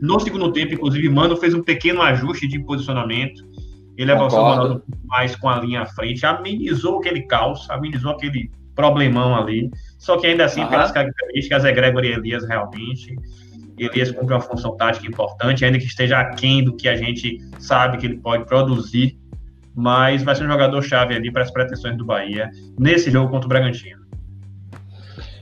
[0.00, 3.46] No segundo tempo, inclusive, Mano fez um pequeno ajuste de posicionamento.
[3.98, 8.50] Ele avançou o Ronaldo mais com a linha à frente, amenizou aquele caos, amenizou aquele
[8.74, 9.70] problemão ali.
[9.98, 10.68] Só que ainda assim, uhum.
[10.68, 13.14] pelas características, é Gregory Elias realmente.
[13.84, 17.98] Elias cumpre uma função tática importante, ainda que esteja aquém do que a gente sabe
[17.98, 19.18] que ele pode produzir.
[19.74, 23.48] Mas vai ser um jogador-chave ali para as pretensões do Bahia nesse jogo contra o
[23.48, 24.02] Bragantino.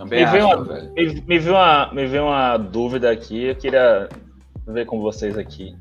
[0.08, 4.08] me, veio uma, me, me, veio uma, me veio uma dúvida aqui, eu queria
[4.66, 5.74] ver com vocês aqui.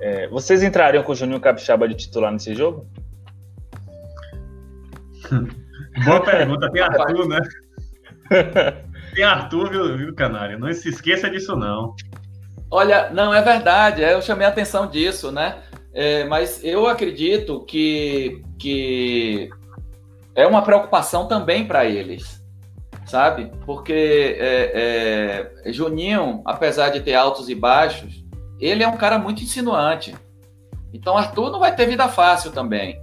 [0.00, 2.86] É, vocês entrariam com o Juninho Capixaba de titular nesse jogo?
[6.04, 7.40] Boa pergunta, tem Arthur, né?
[9.14, 10.58] tem Arthur, viu, viu, Canário?
[10.58, 11.94] Não se esqueça disso, não.
[12.70, 15.58] Olha, não, é verdade, é, eu chamei a atenção disso, né?
[15.92, 19.50] É, mas eu acredito que, que
[20.34, 22.42] é uma preocupação também para eles,
[23.04, 23.52] sabe?
[23.66, 28.24] Porque é, é, Juninho, apesar de ter altos e baixos,
[28.58, 30.14] ele é um cara muito insinuante.
[30.94, 32.98] Então, Arthur não vai ter vida fácil também,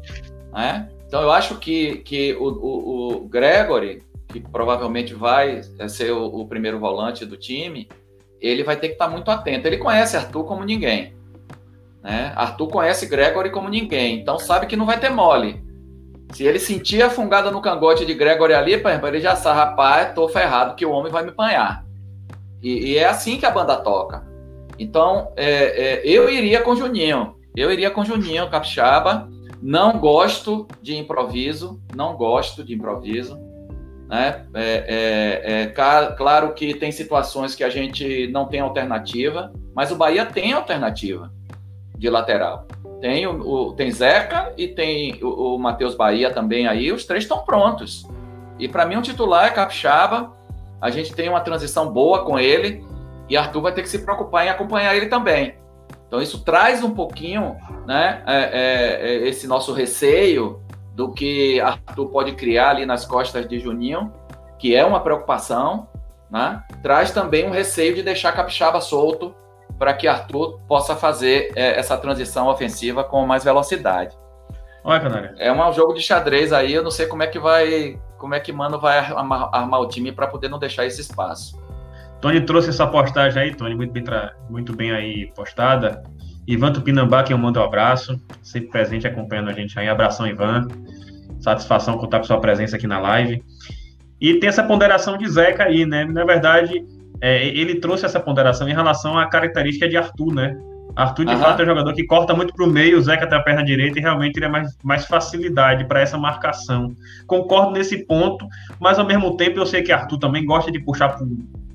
[0.51, 0.89] né?
[1.05, 6.47] Então, eu acho que, que o, o, o Gregory, que provavelmente vai ser o, o,
[6.47, 7.89] primeiro volante do time,
[8.39, 9.67] ele vai ter que estar muito atento.
[9.67, 11.15] Ele conhece Arthur como ninguém.
[12.01, 12.31] Né?
[12.35, 15.61] Arthur conhece Gregory como ninguém, então sabe que não vai ter mole.
[16.31, 20.29] Se ele sentir a fungada no cangote de Gregory ali, ele já sabe, rapaz, tô
[20.29, 21.83] ferrado que o homem vai me apanhar.
[22.61, 24.27] E, e é assim que a banda toca.
[24.77, 27.35] Então, é, é, eu iria com Juninho.
[27.55, 29.27] Eu iria com Juninho Capixaba
[29.61, 33.37] não gosto de improviso, não gosto de improviso.
[34.09, 34.43] Né?
[34.55, 39.95] É, é, é, claro que tem situações que a gente não tem alternativa, mas o
[39.95, 41.31] Bahia tem alternativa
[41.95, 42.67] de lateral.
[42.99, 47.23] Tem o, o tem Zeca e tem o, o Matheus Bahia também aí, os três
[47.23, 48.03] estão prontos.
[48.57, 50.33] E para mim, um titular é Capixaba.
[50.81, 52.83] A gente tem uma transição boa com ele
[53.29, 55.53] e Arthur vai ter que se preocupar em acompanhar ele também.
[56.07, 57.55] Então isso traz um pouquinho,
[57.85, 60.63] né, é, é, é, esse nosso receio
[60.99, 64.11] do que Arthur pode criar ali nas costas de Juninho,
[64.59, 65.87] que é uma preocupação,
[66.29, 66.61] né?
[66.83, 69.33] Traz também um receio de deixar Capixaba solto
[69.77, 74.13] para que Arthur possa fazer é, essa transição ofensiva com mais velocidade.
[74.83, 75.35] Olha, Canário.
[75.37, 78.39] É um jogo de xadrez aí, eu não sei como é que vai, como é
[78.41, 81.57] que Mano vai armar, armar o time para poder não deixar esse espaço.
[82.19, 84.03] Tony trouxe essa postagem aí, Tony, muito bem,
[84.49, 86.03] muito bem aí postada.
[86.49, 89.87] Ivan Tupinambá, que eu mando um abraço, sempre presente acompanhando a gente aí.
[89.87, 90.67] Abração, Ivan.
[91.39, 93.43] Satisfação contar com sua presença aqui na live.
[94.19, 96.05] E tem essa ponderação de Zeca aí, né?
[96.05, 96.83] Na verdade,
[97.21, 100.57] é, ele trouxe essa ponderação em relação à característica de Arthur, né?
[100.95, 101.39] Arthur, de uhum.
[101.39, 103.63] fato, é um jogador que corta muito para o meio, o Zeca tem a perna
[103.63, 106.95] direita e realmente teria mais, mais facilidade para essa marcação.
[107.27, 108.47] Concordo nesse ponto,
[108.79, 111.15] mas ao mesmo tempo eu sei que Arthur também gosta de puxar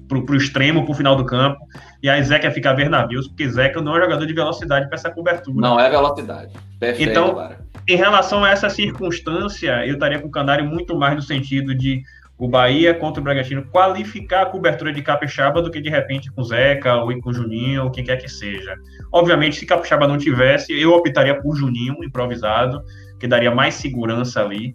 [0.09, 1.59] pro, pro extremo, pro final do campo.
[2.03, 5.61] E aí Zeca fica navios, porque Zeca não é jogador de velocidade para essa cobertura.
[5.61, 6.53] Não é velocidade.
[6.79, 7.59] Perfeito, então, cara.
[7.89, 12.03] em relação a essa circunstância, eu estaria com o Canário muito mais no sentido de
[12.37, 16.43] o Bahia contra o Bragantino qualificar a cobertura de Capixaba do que de repente com
[16.43, 18.75] Zeca ou com Juninho ou quem quer que seja.
[19.13, 22.83] Obviamente, se Capixaba não tivesse, eu optaria por Juninho improvisado,
[23.21, 24.75] que daria mais segurança ali.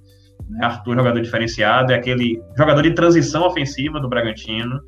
[0.49, 0.65] Né?
[0.65, 4.79] Arthur, jogador diferenciado, é aquele jogador de transição ofensiva do Bragantino.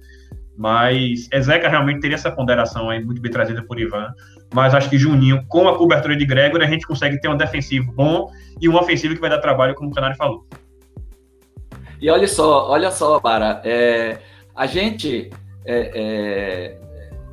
[0.58, 4.14] Mas Ezeca realmente teria essa ponderação aí, muito bem trazida por Ivan.
[4.54, 7.92] Mas acho que Juninho, com a cobertura de Gregor, a gente consegue ter um defensivo
[7.94, 8.30] bom
[8.60, 10.46] e um ofensivo que vai dar trabalho, como o Canário falou.
[12.02, 14.20] E olha só, olha só, Bara, é,
[14.56, 15.30] a gente
[15.66, 16.82] é, é,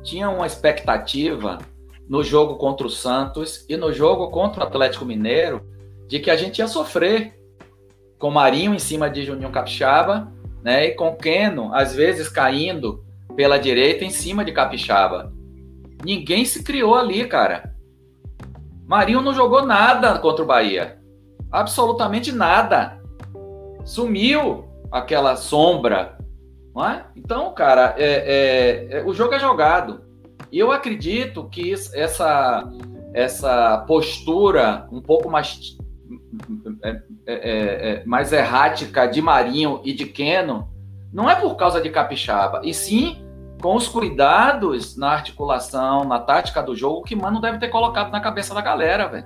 [0.03, 1.57] tinha uma expectativa
[2.07, 5.61] no jogo contra o Santos e no jogo contra o Atlético Mineiro
[6.07, 7.39] de que a gente ia sofrer
[8.17, 10.31] com Marinho em cima de Juninho Capixaba,
[10.63, 10.87] né?
[10.87, 13.03] E com Keno, às vezes caindo
[13.39, 15.31] pela direita em cima de Capixaba.
[16.03, 17.73] Ninguém se criou ali, cara.
[18.85, 20.99] Marinho não jogou nada contra o Bahia.
[21.49, 23.01] Absolutamente nada.
[23.85, 26.17] Sumiu aquela sombra.
[26.75, 27.05] Não é?
[27.15, 30.01] Então, cara, é, é, é, o jogo é jogado.
[30.51, 32.69] E eu acredito que essa,
[33.13, 35.77] essa postura um pouco mais,
[36.83, 40.67] é, é, é, mais errática de Marinho e de Keno
[41.13, 43.28] não é por causa de Capixaba, e sim
[43.61, 48.21] com os cuidados na articulação, na tática do jogo que Mano deve ter colocado na
[48.21, 49.25] cabeça da galera, velho.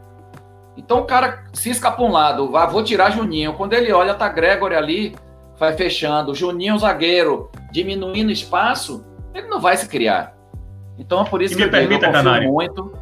[0.75, 3.53] Então o cara cisca para um lado, ah, vou tirar Juninho.
[3.53, 5.15] Quando ele olha, tá Gregory ali
[5.57, 6.33] vai fechando.
[6.33, 10.35] Juninho, zagueiro, diminuindo espaço, ele não vai se criar.
[10.97, 12.51] Então é por isso E que me eu, digo, permita, eu confio Canário.
[12.51, 12.93] muito.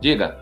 [0.00, 0.38] Diga.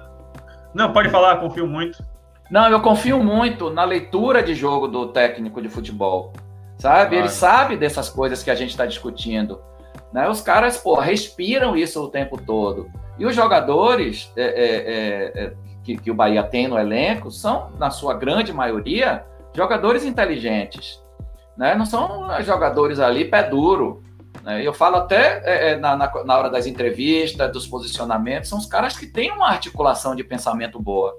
[0.74, 2.02] Não, pode falar, confio muito.
[2.50, 6.32] Não, eu confio muito na leitura de jogo do técnico de futebol.
[6.78, 7.10] Sabe?
[7.10, 7.14] Claro.
[7.14, 9.60] Ele sabe dessas coisas que a gente está discutindo.
[10.14, 10.28] Né?
[10.28, 12.88] Os caras, pô, respiram isso o tempo todo.
[13.18, 15.52] E os jogadores é, é, é, é,
[15.82, 21.02] que, que o Bahia tem no elenco são, na sua grande maioria, jogadores inteligentes.
[21.56, 21.74] Né?
[21.74, 24.04] Não são jogadores ali pé duro.
[24.44, 24.64] Né?
[24.64, 28.66] Eu falo até é, é, na, na, na hora das entrevistas, dos posicionamentos, são os
[28.66, 31.18] caras que têm uma articulação de pensamento boa.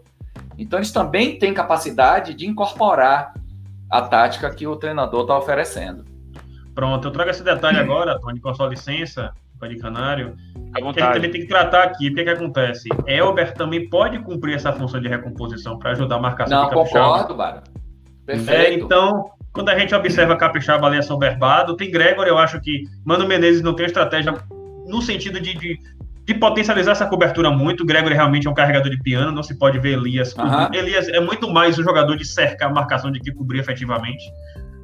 [0.57, 3.33] Então eles também têm capacidade de incorporar
[3.91, 6.14] a tática que o treinador está oferecendo.
[6.75, 9.33] Pronto, eu trago esse detalhe agora, Tony, com a sua licença,
[9.67, 10.35] de Canário,
[10.73, 12.09] À que a gente também tem que tratar aqui.
[12.09, 12.89] O que, que acontece?
[13.07, 17.05] Elber também pode cumprir essa função de recomposição para ajudar a marcação Não, de Capixaba.
[17.05, 17.63] concordo, Bara.
[18.27, 18.85] É, Perfeito.
[18.85, 23.61] então, quando a gente observa Capixaba ali assoberbado, tem Gregor, eu acho que Mano Menezes
[23.61, 24.33] não tem estratégia
[24.85, 25.79] no sentido de, de,
[26.25, 27.83] de potencializar essa cobertura muito.
[27.83, 30.37] O Gregor realmente é um carregador de piano, não se pode ver Elias.
[30.37, 30.69] Aham.
[30.73, 34.23] Elias é muito mais um jogador de cercar a marcação de que cobrir efetivamente.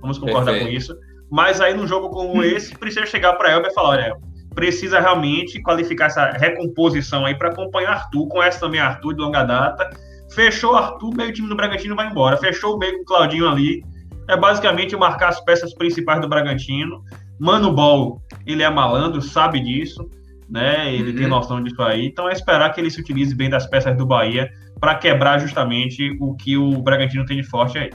[0.01, 0.71] Vamos concordar Perfeito.
[0.71, 1.10] com isso.
[1.31, 4.17] Mas aí num jogo como esse, precisa chegar para Elber e falar, olha,
[4.53, 9.89] precisa realmente qualificar essa recomposição aí para acompanhar Arthur, conhece também Arthur de longa data.
[10.35, 12.35] Fechou Arthur, meio time do Bragantino vai embora.
[12.37, 13.83] Fechou o meio com o Claudinho ali.
[14.29, 17.01] É basicamente marcar as peças principais do Bragantino.
[17.39, 20.07] Mano Ball, ele é malandro, sabe disso,
[20.49, 20.93] né?
[20.93, 21.15] Ele Uhum.
[21.17, 22.05] tem noção disso aí.
[22.07, 26.15] Então é esperar que ele se utilize bem das peças do Bahia para quebrar justamente
[26.19, 27.89] o que o Bragantino tem de forte aí.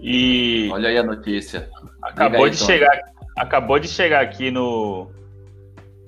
[0.00, 1.68] E Olha aí a notícia.
[2.08, 2.64] Acabou aí, de Tom.
[2.64, 3.00] chegar,
[3.36, 5.10] acabou de chegar aqui no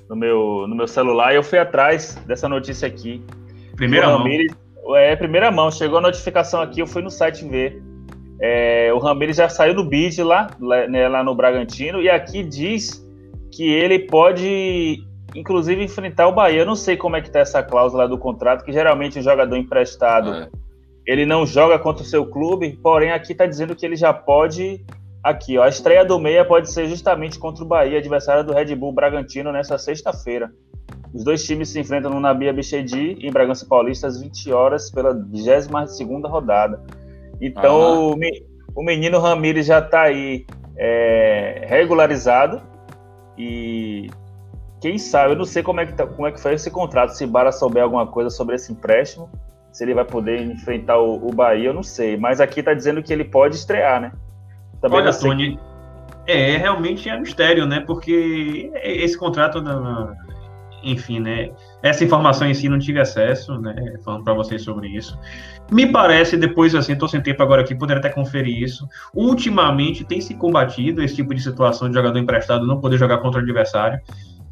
[0.09, 3.22] no meu no meu celular e eu fui atrás dessa notícia aqui.
[3.76, 4.28] Primeira o mão.
[4.96, 7.82] É, primeira mão, chegou a notificação aqui, eu fui no site ver.
[8.40, 12.42] É, o Ramires já saiu do bid lá, lá, né, lá no Bragantino, e aqui
[12.42, 13.05] diz
[13.53, 15.03] que ele pode,
[15.34, 16.61] inclusive, enfrentar o Bahia.
[16.61, 19.57] Eu não sei como é que tá essa cláusula do contrato, que geralmente o jogador
[19.57, 20.49] emprestado É.
[21.07, 24.84] ele não joga contra o seu clube, porém aqui tá dizendo que ele já pode.
[25.22, 28.74] Aqui, ó, a estreia do Meia pode ser justamente contra o Bahia, adversário do Red
[28.76, 30.50] Bull Bragantino, nessa sexta-feira.
[31.12, 35.12] Os dois times se enfrentam no Nabi Abichedi, em Bragança Paulista, às 20 horas, pela
[35.14, 35.66] 22
[36.30, 36.82] rodada.
[37.40, 38.44] Então, me-
[38.74, 40.46] o menino Ramires já está aí
[40.76, 42.62] é, regularizado
[43.36, 44.08] e
[44.80, 47.10] quem sabe, eu não sei como é que, tá- como é que foi esse contrato,
[47.10, 49.28] se Bara souber alguma coisa sobre esse empréstimo,
[49.72, 52.16] se ele vai poder enfrentar o, o Bahia, eu não sei.
[52.16, 54.12] Mas aqui está dizendo que ele pode estrear, né?
[54.81, 55.61] Também Olha, sei Tony,
[56.26, 57.81] é, realmente é mistério, né?
[57.81, 60.14] Porque esse contrato, da-
[60.83, 61.51] enfim, né?
[61.83, 63.74] Essa informação em si não tive acesso, né?
[64.05, 65.18] Falando para vocês sobre isso.
[65.70, 68.89] Me parece, depois, assim, tô sem tempo agora aqui, poderia até conferir isso.
[69.14, 73.41] Ultimamente tem se combatido esse tipo de situação de jogador emprestado não poder jogar contra
[73.41, 74.01] o adversário.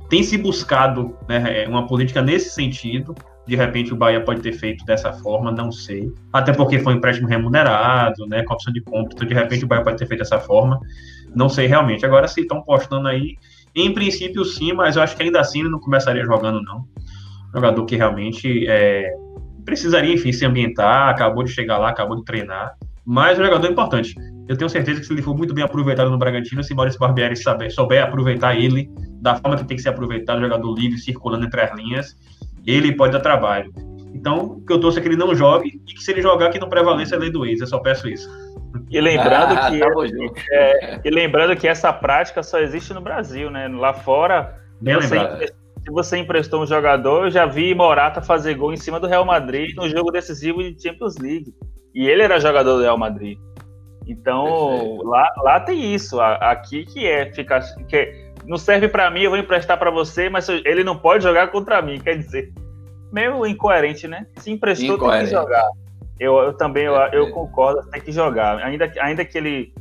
[0.09, 3.15] Tem se buscado né, uma política nesse sentido.
[3.47, 6.13] De repente o Bahia pode ter feito dessa forma, não sei.
[6.33, 8.43] Até porque foi um empréstimo remunerado, né?
[8.43, 9.13] Com opção de compra.
[9.15, 10.81] Então, de repente, o Bahia pode ter feito dessa forma.
[11.35, 12.05] Não sei realmente.
[12.05, 13.37] Agora, se estão postando aí,
[13.75, 16.85] em princípio sim, mas eu acho que ainda assim ele não começaria jogando, não.
[17.55, 19.13] Jogador que realmente é,
[19.65, 22.75] precisaria, enfim, se ambientar, acabou de chegar lá, acabou de treinar.
[23.05, 24.15] Mas é um jogador importante.
[24.49, 27.37] Eu tenho certeza que se ele for muito bem aproveitado no Bragantino, se Maurício Barbieri
[27.37, 28.91] saber, souber aproveitar ele
[29.21, 32.17] da forma que tem que ser aproveitado, jogador livre, circulando entre as linhas,
[32.67, 33.73] ele pode dar trabalho.
[34.15, 36.51] Então, o que eu torço é que ele não jogue e que se ele jogar,
[36.51, 37.61] que não prevaleça a lei do ex.
[37.61, 38.29] Eu só peço isso.
[38.91, 39.81] E lembrando Ah, que
[40.53, 43.69] é, e lembrando que essa prática só existe no Brasil, né?
[43.69, 48.55] Lá fora, Bem você empre- se você emprestou um jogador, eu já vi Morata fazer
[48.55, 51.55] gol em cima do Real Madrid no jogo decisivo de Champions League.
[51.95, 53.39] E ele era jogador do Real Madrid.
[54.07, 55.05] Então, Perfeito.
[55.05, 56.21] lá, lá tem isso.
[56.21, 60.29] Aqui que é ficar que é- não serve pra mim, eu vou emprestar pra você,
[60.29, 62.53] mas ele não pode jogar contra mim, quer dizer.
[63.13, 64.27] Meio incoerente, né?
[64.37, 65.25] Se emprestou, tem Incoerente.
[65.31, 65.65] que jogar.
[66.19, 67.33] Eu, eu também eu, eu Perfeito.
[67.35, 68.59] concordo, tem que jogar.
[68.59, 69.73] Ainda, que- ainda que ele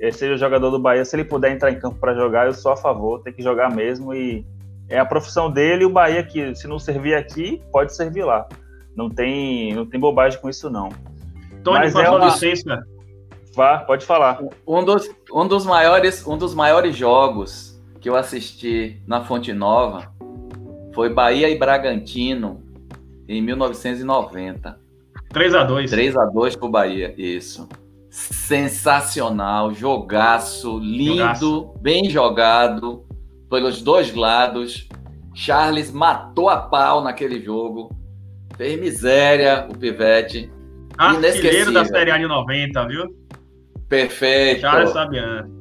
[0.00, 2.72] eh, seja jogador do Bahia, se ele puder entrar em campo pra jogar, eu sou
[2.72, 4.44] a favor, tem que jogar mesmo e
[4.88, 8.46] é a profissão dele e o Bahia que se não servir aqui, pode servir lá.
[8.96, 10.88] Não tem, não tem bobagem com isso não.
[11.62, 12.82] Tony, Mas é uma- licença,
[13.54, 14.38] Vá, pode falar.
[14.66, 17.69] Um dos, um dos maiores, um dos maiores jogos
[18.00, 20.12] que eu assisti na Fonte Nova
[20.94, 22.62] foi Bahia e Bragantino
[23.28, 24.78] em 1990.
[25.32, 25.90] 3x2.
[25.90, 27.68] 3 a 2 pro Bahia, isso.
[28.10, 31.74] Sensacional, jogaço, lindo, Jogaço.
[31.80, 33.04] bem jogado
[33.48, 34.88] pelos dois lados.
[35.32, 37.94] Charles matou a pau naquele jogo.
[38.56, 40.50] Fez miséria o Pivete.
[40.98, 43.04] Artilheiro da Série A de 90, viu?
[43.88, 44.62] Perfeito.
[44.62, 45.59] Charles Fabiano.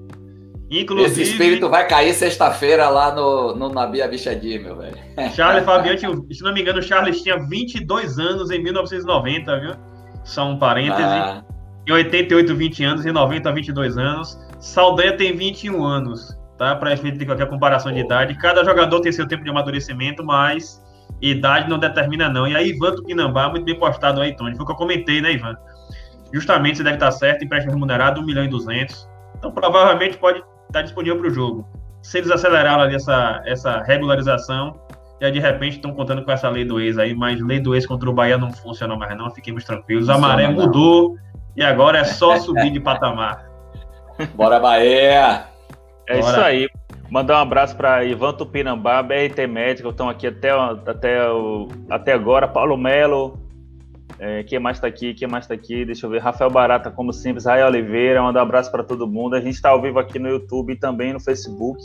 [0.70, 4.96] Inclusive, Esse espírito vai cair sexta-feira lá no, no Nabi Abichadi, meu velho.
[5.34, 5.98] Charles Fabiano,
[6.32, 9.72] se não me engano, o Charles tinha 22 anos em 1990, viu?
[10.24, 11.02] Só um parêntese.
[11.02, 11.44] Ah.
[11.88, 14.40] Em 88, 20 anos, em 90, 22 anos.
[14.60, 16.76] Saldanha tem 21 anos, tá?
[16.76, 18.38] Para efeito qualquer comparação de idade.
[18.38, 20.80] Cada jogador tem seu tempo de amadurecimento, mas
[21.20, 22.48] idade não determina, não.
[22.48, 24.56] E aí, Ivan Tupinambá, muito bem postado aí, Tony.
[24.56, 25.56] Foi o que eu comentei, né, Ivan?
[26.32, 29.10] Justamente você deve estar certo, empréstimo remunerado, 1 milhão e 200.
[29.36, 31.68] Então, provavelmente pode estar disponível para o jogo.
[32.02, 34.80] Se eles aceleraram ali essa, essa regularização,
[35.22, 37.86] já de repente estão contando com essa lei do ex aí, mas lei do ex
[37.86, 39.30] contra o Bahia não funciona mais, não.
[39.32, 40.10] Fiquemos tranquilos.
[40.10, 41.18] A maré mudou
[41.56, 43.50] e agora é só subir de patamar.
[44.36, 45.46] Bora, Bahia!
[46.08, 46.32] É Bora.
[46.32, 46.70] isso aí.
[47.10, 51.18] Mandar um abraço para Ivan Tupinambá, BRT Médico, estão aqui até, até,
[51.90, 52.48] até agora.
[52.48, 53.40] Paulo Melo,
[54.20, 55.14] é, quem mais está aqui?
[55.14, 55.86] Quem mais está aqui?
[55.86, 56.20] Deixa eu ver.
[56.20, 57.42] Rafael Barata, como sempre.
[57.42, 59.36] Raia Oliveira, mandar um abraço para todo mundo.
[59.36, 61.82] A gente está ao vivo aqui no YouTube e também no Facebook.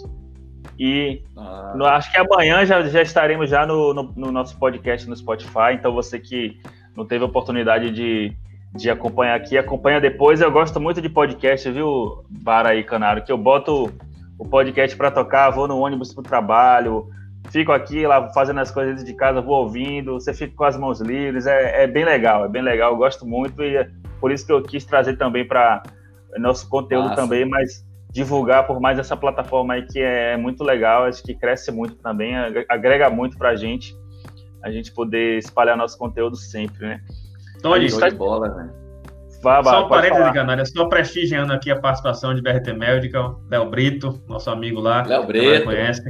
[0.76, 1.74] E ah.
[1.76, 5.74] no, acho que amanhã já, já estaremos já no, no, no, nosso podcast no Spotify.
[5.74, 6.58] Então você que
[6.96, 8.36] não teve oportunidade de,
[8.74, 10.40] de acompanhar aqui, acompanha depois.
[10.40, 13.22] Eu gosto muito de podcast, viu, Bara aí, Canário?
[13.22, 13.92] Que eu boto
[14.36, 17.08] o podcast para tocar, vou no ônibus para o trabalho,
[17.50, 21.00] fico aqui lá fazendo as coisas de casa, vou ouvindo, você fica com as mãos
[21.00, 23.90] livres, é, é bem legal, é bem legal, eu gosto muito e é
[24.20, 25.82] por isso que eu quis trazer também para
[26.38, 27.22] nosso conteúdo Nossa.
[27.22, 31.70] também, mas divulgar por mais essa plataforma aí que é muito legal, acho que cresce
[31.70, 32.34] muito também,
[32.68, 33.94] agrega muito para a gente,
[34.62, 37.00] a gente poder espalhar nosso conteúdo sempre, né?
[37.56, 38.08] Então, a gente tá...
[38.08, 38.70] de bola, né?
[39.42, 44.22] Vá, só um parênteses, Canária, só prestigiando aqui a participação de BRT Medical, Léo Brito,
[44.26, 45.02] nosso amigo lá.
[45.02, 45.64] Léo Brito.
[45.64, 46.02] Conhece.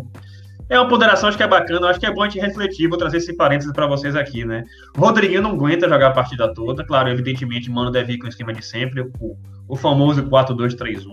[0.69, 2.97] É uma ponderação, acho que é bacana, acho que é bom a gente refletir, vou
[2.97, 4.65] trazer esse parênteses para vocês aqui, né?
[4.97, 8.53] Rodriguinho não aguenta jogar a partida toda, claro, evidentemente, Mano deve ir com o esquema
[8.53, 9.37] de sempre, o,
[9.69, 11.05] o famoso 4-2-3-1,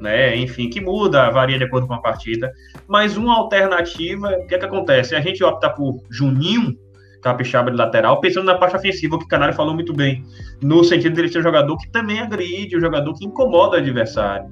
[0.00, 0.36] né?
[0.36, 2.52] Enfim, que muda, varia de acordo com a partida,
[2.86, 5.14] mas uma alternativa, o que é que acontece?
[5.14, 6.76] A gente opta por Juninho,
[7.22, 10.22] capixaba de lateral, pensando na parte ofensiva, que o Canário falou muito bem,
[10.62, 13.80] no sentido de ele ser um jogador que também agride, um jogador que incomoda o
[13.80, 14.46] adversário.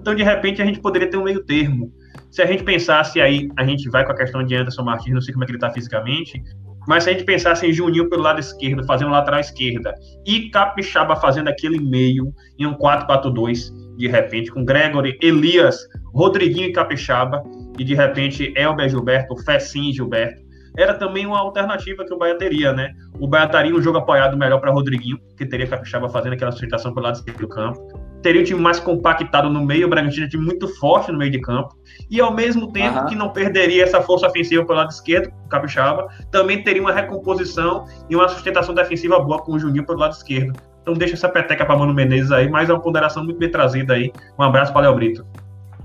[0.00, 1.92] Então, de repente, a gente poderia ter um meio termo,
[2.34, 5.20] se a gente pensasse aí, a gente vai com a questão de Anderson Martins, não
[5.20, 6.42] sei como é que ele está fisicamente,
[6.88, 9.94] mas se a gente pensasse em Juninho pelo lado esquerdo, fazendo lateral esquerda,
[10.26, 15.78] e Capixaba fazendo aquele meio em um 4-4-2, de repente, com Gregory, Elias,
[16.12, 17.40] Rodriguinho e Capixaba,
[17.78, 20.42] e de repente Elber Gilberto, Fessim Gilberto,
[20.76, 22.90] era também uma alternativa que o Bahia teria, né?
[23.20, 26.92] O Bahia teria um jogo apoiado melhor para Rodriguinho, que teria Capixaba fazendo aquela sustentação
[26.92, 30.26] pelo lado esquerdo do campo teria um time mais compactado no meio, o Bragantino é
[30.26, 31.76] um time muito forte no meio de campo,
[32.10, 33.06] e ao mesmo tempo uhum.
[33.06, 37.84] que não perderia essa força ofensiva pelo lado esquerdo, o Capixaba, também teria uma recomposição
[38.08, 40.58] e uma sustentação defensiva boa com o Juninho pelo lado esquerdo.
[40.80, 43.92] Então deixa essa peteca para Mano Menezes aí, mas é uma ponderação muito bem trazida
[43.92, 44.10] aí.
[44.38, 45.26] Um abraço para Léo Brito.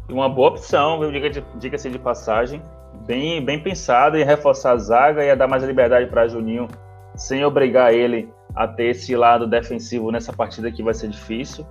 [0.09, 1.11] Uma boa opção, viu?
[1.57, 2.61] Diga-se de passagem.
[3.05, 6.67] Bem, bem pensado em reforçar a zaga e a dar mais liberdade para Juninho,
[7.15, 11.65] sem obrigar ele a ter esse lado defensivo nessa partida que vai ser difícil.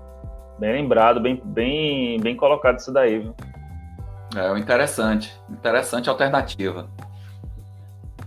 [0.59, 3.35] Bem lembrado, bem, bem, bem colocado isso daí, viu?
[4.37, 5.33] É, interessante.
[5.49, 6.89] Interessante alternativa.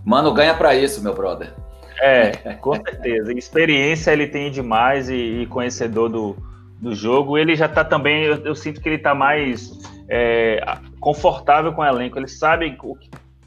[0.04, 1.52] Mano, ganha para isso, meu brother.
[2.00, 3.32] É, com certeza.
[3.32, 6.36] Experiência ele tem demais e, e conhecedor do,
[6.80, 7.38] do jogo.
[7.38, 9.78] Ele já tá também, eu, eu sinto que ele tá mais
[10.08, 10.60] é,
[10.98, 12.18] confortável com o elenco.
[12.18, 12.96] Ele sabe o,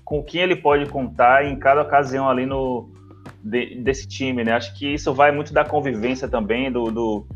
[0.03, 2.90] com quem ele pode contar em cada ocasião ali no,
[3.44, 4.53] de, desse time, né?
[4.53, 7.28] Acho que isso vai muito da convivência também, do, do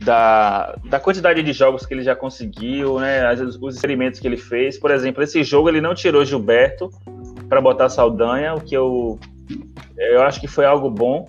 [0.00, 3.32] da, da quantidade de jogos que ele já conseguiu, né?
[3.60, 4.78] Os experimentos que ele fez.
[4.78, 6.90] Por exemplo, esse jogo ele não tirou Gilberto
[7.48, 9.18] para botar Saldanha, o que eu,
[9.96, 11.28] eu acho que foi algo bom,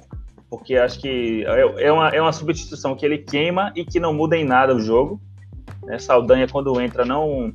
[0.49, 4.13] porque acho que é, é uma, é uma substituição que ele queima e que não
[4.13, 5.21] muda em nada o jogo.
[5.83, 5.99] Né?
[5.99, 7.53] Saldanha, quando entra, não,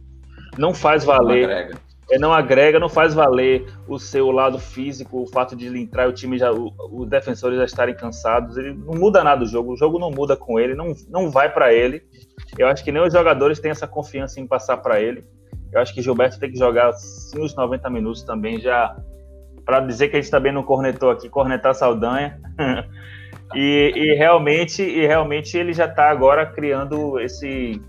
[0.57, 1.77] não faz valer
[2.11, 6.09] é, não agrega, não faz valer o seu lado físico, o fato de ele entrar
[6.09, 9.77] o time já, os defensores já estarem cansados, ele não muda nada o jogo, o
[9.77, 12.03] jogo não muda com ele, não, não vai para ele.
[12.59, 15.25] Eu acho que nem os jogadores têm essa confiança em passar para ele.
[15.73, 18.95] Eu acho que Gilberto tem que jogar sim os 90 minutos também, já
[19.65, 22.39] para dizer que a gente também não cornetou aqui, cornetar Saldanha.
[23.55, 27.81] e, e, realmente, e realmente ele já está agora criando esse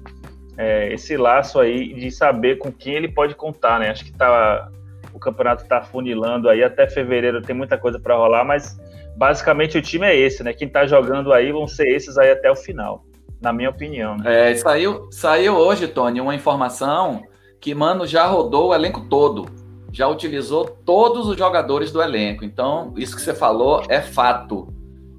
[0.57, 3.89] é, esse laço aí de saber com quem ele pode contar, né?
[3.89, 4.69] Acho que tá,
[5.13, 8.77] o campeonato está funilando aí até fevereiro, tem muita coisa para rolar, mas
[9.15, 10.53] basicamente o time é esse, né?
[10.53, 13.03] Quem está jogando aí vão ser esses aí até o final,
[13.41, 14.17] na minha opinião.
[14.17, 14.51] Né?
[14.51, 17.23] É, saiu, saiu hoje, Tony, uma informação
[17.59, 19.45] que Mano já rodou o elenco todo,
[19.91, 22.43] já utilizou todos os jogadores do elenco.
[22.43, 24.67] Então, isso que você falou é fato.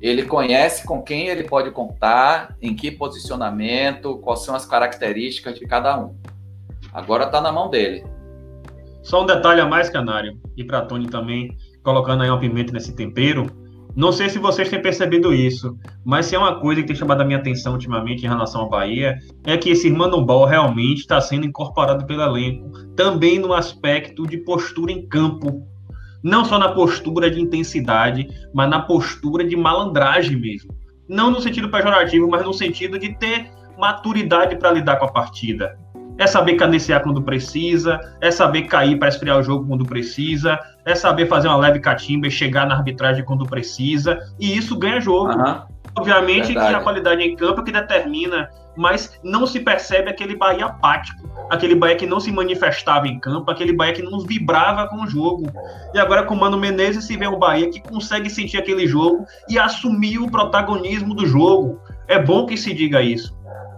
[0.09, 5.66] Ele conhece com quem ele pode contar, em que posicionamento, quais são as características de
[5.66, 6.14] cada um.
[6.93, 8.05] Agora está na mão dele.
[9.02, 12.94] Só um detalhe a mais, Canário, e para Tony também, colocando aí uma pimenta nesse
[12.94, 13.47] tempero.
[13.97, 15.74] Não sei se vocês têm percebido isso,
[16.05, 18.68] mas se é uma coisa que tem chamado a minha atenção ultimamente em relação ao
[18.68, 24.26] Bahia, é que esse Mano Ball realmente está sendo incorporado pelo elenco, também no aspecto
[24.26, 25.66] de postura em campo.
[26.24, 30.74] Não só na postura de intensidade, mas na postura de malandragem mesmo.
[31.06, 35.78] Não no sentido pejorativo, mas no sentido de ter maturidade para lidar com a partida.
[36.16, 40.94] É saber cadenciar quando precisa, é saber cair para esfriar o jogo quando precisa, é
[40.94, 45.32] saber fazer uma leve catimba e chegar na arbitragem quando precisa, e isso ganha jogo.
[45.34, 45.73] Uhum.
[45.96, 46.68] Obviamente Verdade.
[46.70, 51.28] que a qualidade em campo é que determina, mas não se percebe aquele Bahia apático,
[51.48, 55.06] aquele Bahia que não se manifestava em campo, aquele Bahia que não vibrava com o
[55.06, 55.46] jogo.
[55.94, 59.24] E agora com o Mano Menezes se vê um Bahia que consegue sentir aquele jogo
[59.48, 61.78] e assumir o protagonismo do jogo.
[62.08, 63.32] É bom que se diga isso.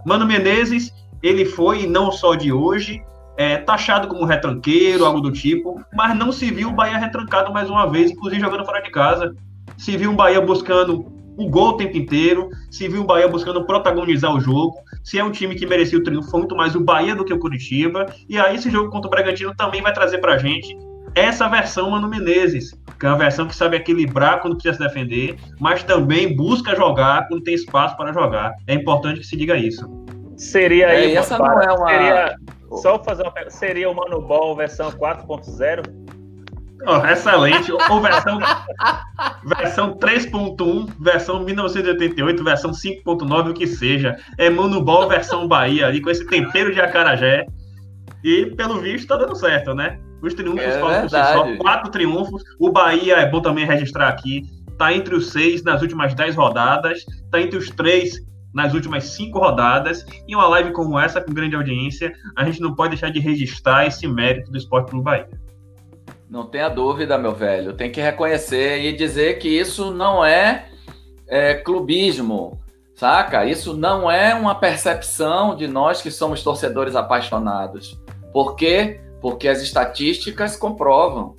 [0.05, 3.03] Mano Menezes ele foi, não só de hoje,
[3.37, 7.69] é, taxado como retranqueiro, algo do tipo, mas não se viu o Bahia retrancado mais
[7.69, 9.35] uma vez, inclusive jogando fora de casa.
[9.77, 13.63] Se viu o Bahia buscando o gol o tempo inteiro, se viu o Bahia buscando
[13.65, 14.75] protagonizar o jogo.
[15.03, 17.33] Se é um time que merecia o triunfo, foi muito mais o Bahia do que
[17.33, 18.07] o Curitiba.
[18.27, 20.75] E aí esse jogo contra o Bragantino também vai trazer pra gente
[21.15, 25.37] essa versão Mano Menezes, que é uma versão que sabe equilibrar quando precisa se defender,
[25.59, 28.53] mas também busca jogar quando tem espaço para jogar.
[28.67, 29.87] É importante que se diga isso.
[30.35, 31.15] Seria aí.
[31.15, 31.87] É, essa não é uma.
[31.87, 32.35] Seria,
[32.81, 36.06] só fazer uma Seria o Mano Ball versão 4.0?
[36.85, 37.71] Oh, excelente.
[37.71, 38.39] Ou versão,
[39.43, 44.15] versão 3.1, versão 1988, versão 5.9, o que seja.
[44.37, 47.45] É Mano Ball versão Bahia ali, com esse tempero de acarajé.
[48.23, 49.99] E, pelo visto, tá dando certo, né?
[50.21, 51.57] Os triunfos é falam por si só.
[51.57, 52.41] Quatro triunfos.
[52.59, 54.43] O Bahia, é bom também registrar aqui,
[54.77, 57.03] tá entre os seis nas últimas dez rodadas.
[57.31, 58.19] Tá entre os três
[58.53, 60.05] nas últimas cinco rodadas.
[60.27, 63.85] E uma live como essa, com grande audiência, a gente não pode deixar de registrar
[63.85, 65.27] esse mérito do Esporte Clube Bahia.
[66.29, 67.73] Não tenha dúvida, meu velho.
[67.73, 70.69] Tem que reconhecer e dizer que isso não é,
[71.27, 72.59] é clubismo,
[72.95, 73.45] saca?
[73.45, 77.97] Isso não é uma percepção de nós que somos torcedores apaixonados.
[78.33, 78.99] Por quê?
[79.21, 81.35] Porque as estatísticas comprovam.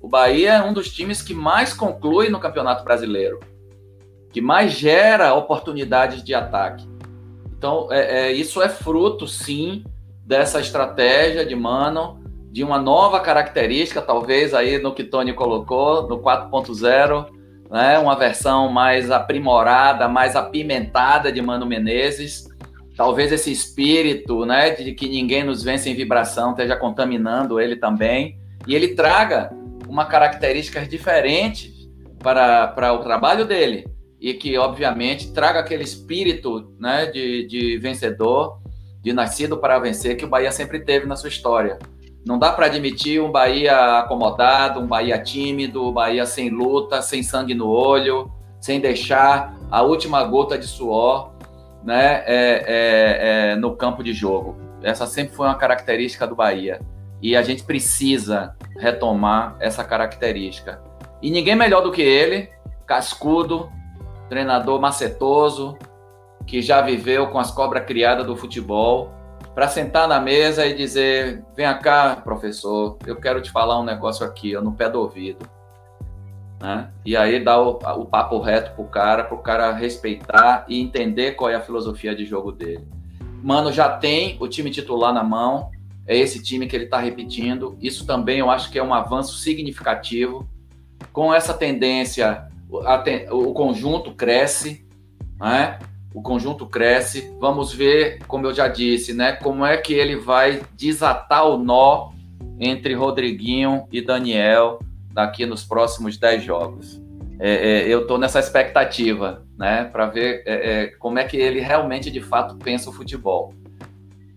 [0.00, 3.38] O Bahia é um dos times que mais conclui no Campeonato Brasileiro
[4.32, 6.88] que mais gera oportunidades de ataque.
[7.56, 9.84] Então, é, é, isso é fruto, sim,
[10.24, 12.19] dessa estratégia de Mano,
[12.50, 17.26] de uma nova característica, talvez aí no que Tony colocou, no 4.0,
[17.70, 22.48] né, uma versão mais aprimorada, mais apimentada de Mano Menezes.
[22.96, 28.36] Talvez esse espírito né, de que ninguém nos vence em vibração esteja contaminando ele também.
[28.66, 29.50] E ele traga
[29.88, 31.72] uma característica diferente
[32.18, 33.86] para, para o trabalho dele
[34.20, 38.60] e que, obviamente, traga aquele espírito né, de, de vencedor,
[39.00, 41.78] de nascido para vencer, que o Bahia sempre teve na sua história.
[42.24, 47.22] Não dá para admitir um Bahia acomodado, um Bahia tímido, um Bahia sem luta, sem
[47.22, 48.30] sangue no olho,
[48.60, 51.32] sem deixar a última gota de suor
[51.82, 54.56] né, é, é, é, no campo de jogo.
[54.82, 56.80] Essa sempre foi uma característica do Bahia.
[57.22, 60.82] E a gente precisa retomar essa característica.
[61.22, 62.50] E ninguém melhor do que ele,
[62.86, 63.70] cascudo,
[64.28, 65.76] treinador macetoso,
[66.46, 69.12] que já viveu com as cobras criadas do futebol,
[69.60, 74.24] para sentar na mesa e dizer: vem cá, professor, eu quero te falar um negócio
[74.24, 75.46] aqui, no pé do ouvido.
[76.58, 76.90] Né?
[77.04, 81.50] E aí dá o, o papo reto pro cara, pro cara respeitar e entender qual
[81.50, 82.88] é a filosofia de jogo dele.
[83.42, 85.70] Mano, já tem o time titular na mão,
[86.06, 87.76] é esse time que ele está repetindo.
[87.82, 90.48] Isso também eu acho que é um avanço significativo.
[91.12, 92.48] Com essa tendência
[93.30, 94.88] o conjunto cresce,
[95.38, 95.78] né?
[96.12, 97.32] O conjunto cresce.
[97.38, 99.32] Vamos ver, como eu já disse, né?
[99.32, 102.10] Como é que ele vai desatar o nó
[102.58, 104.80] entre Rodriguinho e Daniel
[105.12, 107.00] daqui nos próximos 10 jogos.
[107.38, 109.84] É, é, eu estou nessa expectativa, né?
[109.84, 113.54] Para ver é, é, como é que ele realmente, de fato, pensa o futebol.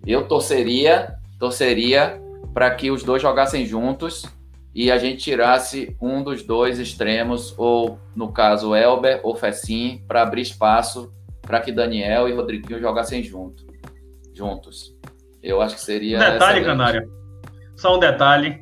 [0.06, 2.22] Eu torceria, torceria
[2.54, 4.26] para que os dois jogassem juntos
[4.74, 10.22] e a gente tirasse um dos dois extremos, ou no caso Elber ou Fessim, para
[10.22, 11.14] abrir espaço
[11.44, 13.66] para que Daniel e Rodriguinho jogassem junto,
[14.34, 14.96] juntos.
[15.42, 16.18] Eu acho que seria.
[16.18, 16.66] Um detalhe, excelente.
[16.66, 17.12] Canário.
[17.76, 18.62] Só um detalhe.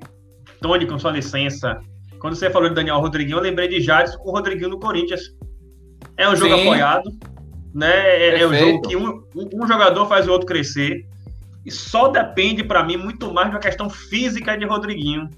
[0.62, 1.80] Tony, com sua licença.
[2.20, 5.22] Quando você falou de Daniel Rodriguinho, eu lembrei de Jadson com o Rodriguinho no Corinthians.
[6.18, 6.62] É um jogo Sim.
[6.62, 7.10] apoiado,
[7.74, 7.90] né?
[7.90, 11.06] É, é um jogo que um, um jogador faz o outro crescer.
[11.66, 15.30] E só depende, para mim, muito mais da questão física de Rodriguinho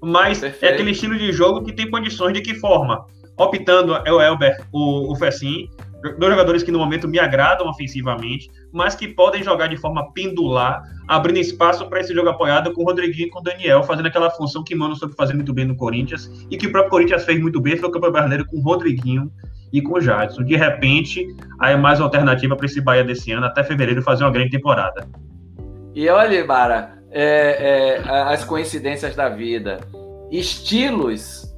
[0.00, 0.64] mas Perfeito.
[0.64, 3.04] é aquele estilo de jogo que tem condições de que forma?
[3.36, 5.70] optando é o Elber, o, o Fessin,
[6.18, 10.82] dois jogadores que no momento me agradam ofensivamente, mas que podem jogar de forma pendular,
[11.06, 14.30] abrindo espaço para esse jogo apoiado com o Rodriguinho e com o Daniel, fazendo aquela
[14.30, 17.40] função que Mano soube fazer muito bem no Corinthians e que o próprio Corinthians fez
[17.40, 19.30] muito bem, foi o campeão brasileiro com o Rodriguinho
[19.72, 20.44] e com o Jadson.
[20.44, 21.26] De repente,
[21.60, 24.50] aí é mais uma alternativa para esse Bahia desse ano, até fevereiro, fazer uma grande
[24.50, 25.06] temporada.
[25.94, 29.80] E olha, Bara, é, é, as coincidências da vida.
[30.30, 31.48] Estilos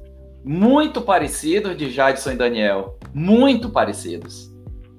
[0.43, 2.97] muito parecidos de Jadson e Daniel.
[3.13, 4.51] Muito parecidos.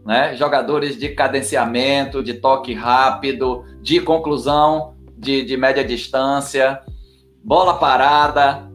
[0.04, 0.34] Né?
[0.36, 6.80] Jogadores de cadenciamento, de toque rápido, de conclusão de, de média distância,
[7.44, 8.68] bola parada.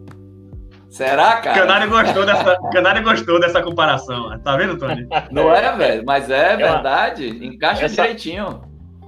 [0.89, 1.59] Será, cara?
[1.59, 4.39] Canário gostou dessa, Canário gostou dessa comparação.
[4.39, 5.05] Tá vendo, Tony?
[5.29, 6.03] Não é, velho?
[6.05, 7.27] Mas é verdade.
[7.45, 8.61] Encaixa essa, direitinho.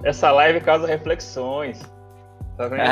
[0.04, 1.80] Essa live causa reflexões.
[2.60, 2.82] Tá vendo?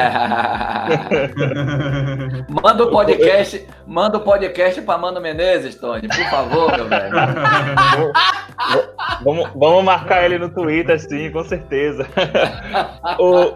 [2.62, 7.15] manda o podcast, manda o podcast para Mano Menezes, Tony, por favor, meu velho.
[9.23, 12.07] vamos, vamos marcar ele no Twitter, sim, com certeza.
[13.20, 13.53] o,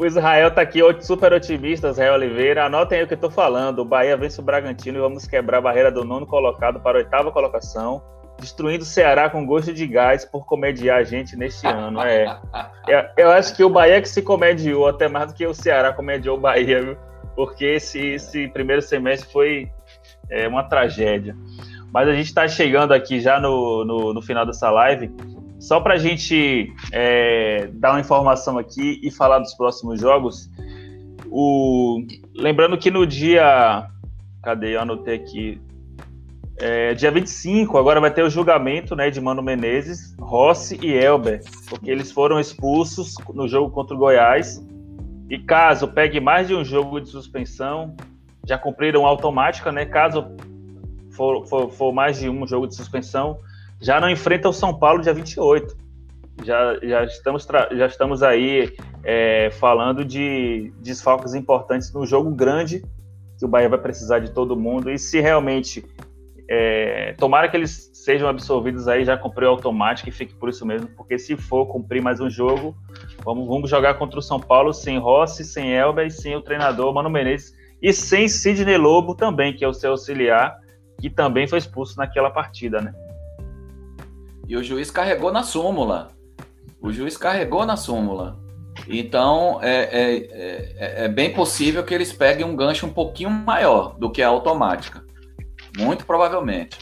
[0.00, 2.66] o, Israel tá aqui, super otimista, Israel Oliveira.
[2.66, 3.80] Anotem aí o que eu tô falando.
[3.80, 7.00] O Bahia vence o Bragantino e vamos quebrar a barreira do nono colocado para a
[7.00, 8.00] oitava colocação
[8.40, 12.00] destruindo o Ceará com gosto de gás por comediar a gente neste ano.
[12.00, 12.40] É.
[13.16, 16.36] Eu, acho que o Bahia que se comediou até mais do que o Ceará comediou
[16.36, 16.96] o Bahia, viu?
[17.34, 19.70] Porque esse, esse primeiro semestre foi
[20.30, 21.36] é, uma tragédia.
[21.92, 25.10] Mas a gente está chegando aqui já no, no, no, final dessa live.
[25.58, 30.50] Só para a gente é, dar uma informação aqui e falar dos próximos jogos.
[31.30, 32.04] O...
[32.34, 33.88] Lembrando que no dia.
[34.42, 34.76] Cadê?
[34.76, 35.60] Eu anotei aqui.
[36.60, 41.40] É, dia 25, agora vai ter o julgamento né, de Mano Menezes, Rossi e Elber,
[41.68, 44.60] porque eles foram expulsos no jogo contra o Goiás.
[45.30, 47.94] E caso pegue mais de um jogo de suspensão,
[48.46, 49.84] já cumpriram automática, né?
[49.84, 50.26] Caso
[51.12, 53.38] for, for, for mais de um jogo de suspensão,
[53.80, 55.76] já não enfrenta o São Paulo dia 28.
[56.44, 58.74] Já, já, estamos, já estamos aí
[59.04, 62.84] é, falando de desfalques importantes no jogo grande,
[63.38, 64.90] que o Bahia vai precisar de todo mundo.
[64.90, 65.84] E se realmente
[66.48, 70.88] é, tomara que eles sejam absolvidos aí, já comprei automático e fique por isso mesmo,
[70.96, 72.74] porque se for cumprir mais um jogo,
[73.22, 76.94] vamos, vamos jogar contra o São Paulo sem Rossi, sem Elber e sem o treinador
[76.94, 80.58] Mano Menezes e sem Sidney Lobo também, que é o seu auxiliar,
[80.98, 82.94] que também foi expulso naquela partida, né?
[84.48, 86.08] E o juiz carregou na súmula.
[86.80, 88.38] O juiz carregou na súmula.
[88.88, 90.16] Então é, é,
[90.78, 94.28] é, é bem possível que eles peguem um gancho um pouquinho maior do que a
[94.28, 95.07] automática.
[95.78, 96.76] Muito provavelmente.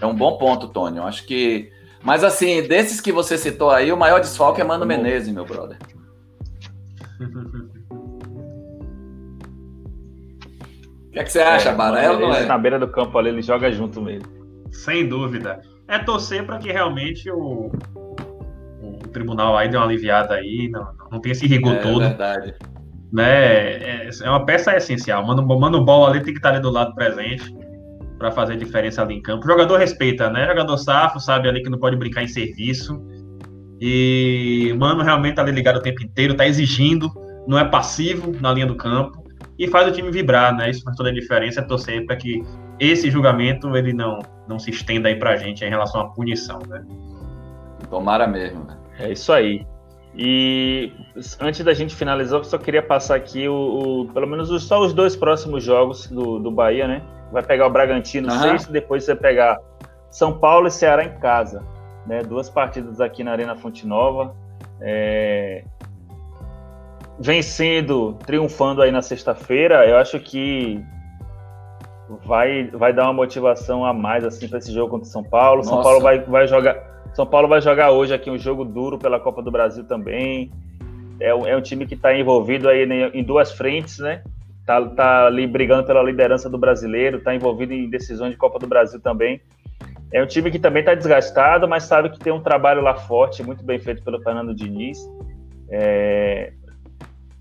[0.00, 0.96] É um bom ponto, Tony.
[0.96, 1.70] Eu acho que.
[2.02, 5.76] Mas assim, desses que você citou aí, o maior desfalque é Mano Menezes, meu brother.
[7.20, 7.20] O
[11.12, 12.22] que, é que você acha, é, Barelo?
[12.22, 12.46] Ele, é?
[12.46, 14.26] Na beira do campo ali, ele joga junto mesmo.
[14.72, 15.60] Sem dúvida.
[15.86, 17.70] É torcer para que realmente o,
[18.80, 22.02] o tribunal aí dê uma aliviada aí, não, não tem esse rigor é, todo.
[22.02, 22.54] É verdade
[23.12, 24.06] né?
[24.06, 25.26] É, é uma peça essencial.
[25.26, 27.54] Mano, mano bola ali tem que estar ali do lado presente
[28.18, 29.44] para fazer diferença ali em campo.
[29.44, 30.44] O jogador respeita, né?
[30.44, 33.00] O jogador safo, sabe ali que não pode brincar em serviço.
[33.80, 37.10] E mano realmente tá ali ligado o tempo inteiro, tá exigindo,
[37.48, 39.24] não é passivo na linha do campo
[39.58, 40.68] e faz o time vibrar, né?
[40.68, 42.42] Isso faz toda a diferença, é torcer para que
[42.78, 46.84] esse julgamento ele não não se estenda aí pra gente em relação à punição, né?
[47.88, 48.64] Tomara mesmo.
[48.64, 48.76] Né?
[48.98, 49.64] É isso aí.
[50.14, 50.92] E
[51.40, 54.80] antes da gente finalizar, eu só queria passar aqui o, o pelo menos os, só
[54.80, 57.02] os dois próximos jogos do, do Bahia, né?
[57.32, 58.40] Vai pegar o Bragantino uhum.
[58.40, 59.60] sexto, depois você pegar
[60.10, 61.62] São Paulo e Ceará em casa.
[62.06, 62.22] Né?
[62.22, 64.34] Duas partidas aqui na Arena Fonte Nova.
[64.80, 65.62] É...
[67.18, 70.82] Vencendo, triunfando aí na sexta-feira, eu acho que
[72.24, 75.58] vai, vai dar uma motivação a mais assim para esse jogo contra o São Paulo.
[75.58, 75.70] Nossa.
[75.70, 79.18] São Paulo vai, vai jogar são Paulo vai jogar hoje aqui um jogo duro pela
[79.18, 80.50] Copa do Brasil também.
[81.20, 84.22] É um, é um time que está envolvido aí em duas frentes, né?
[84.64, 88.66] Tá, tá ali brigando pela liderança do brasileiro, está envolvido em decisões de Copa do
[88.66, 89.40] Brasil também.
[90.12, 93.42] É um time que também está desgastado, mas sabe que tem um trabalho lá forte,
[93.42, 94.98] muito bem feito pelo Fernando Diniz.
[95.70, 96.52] É...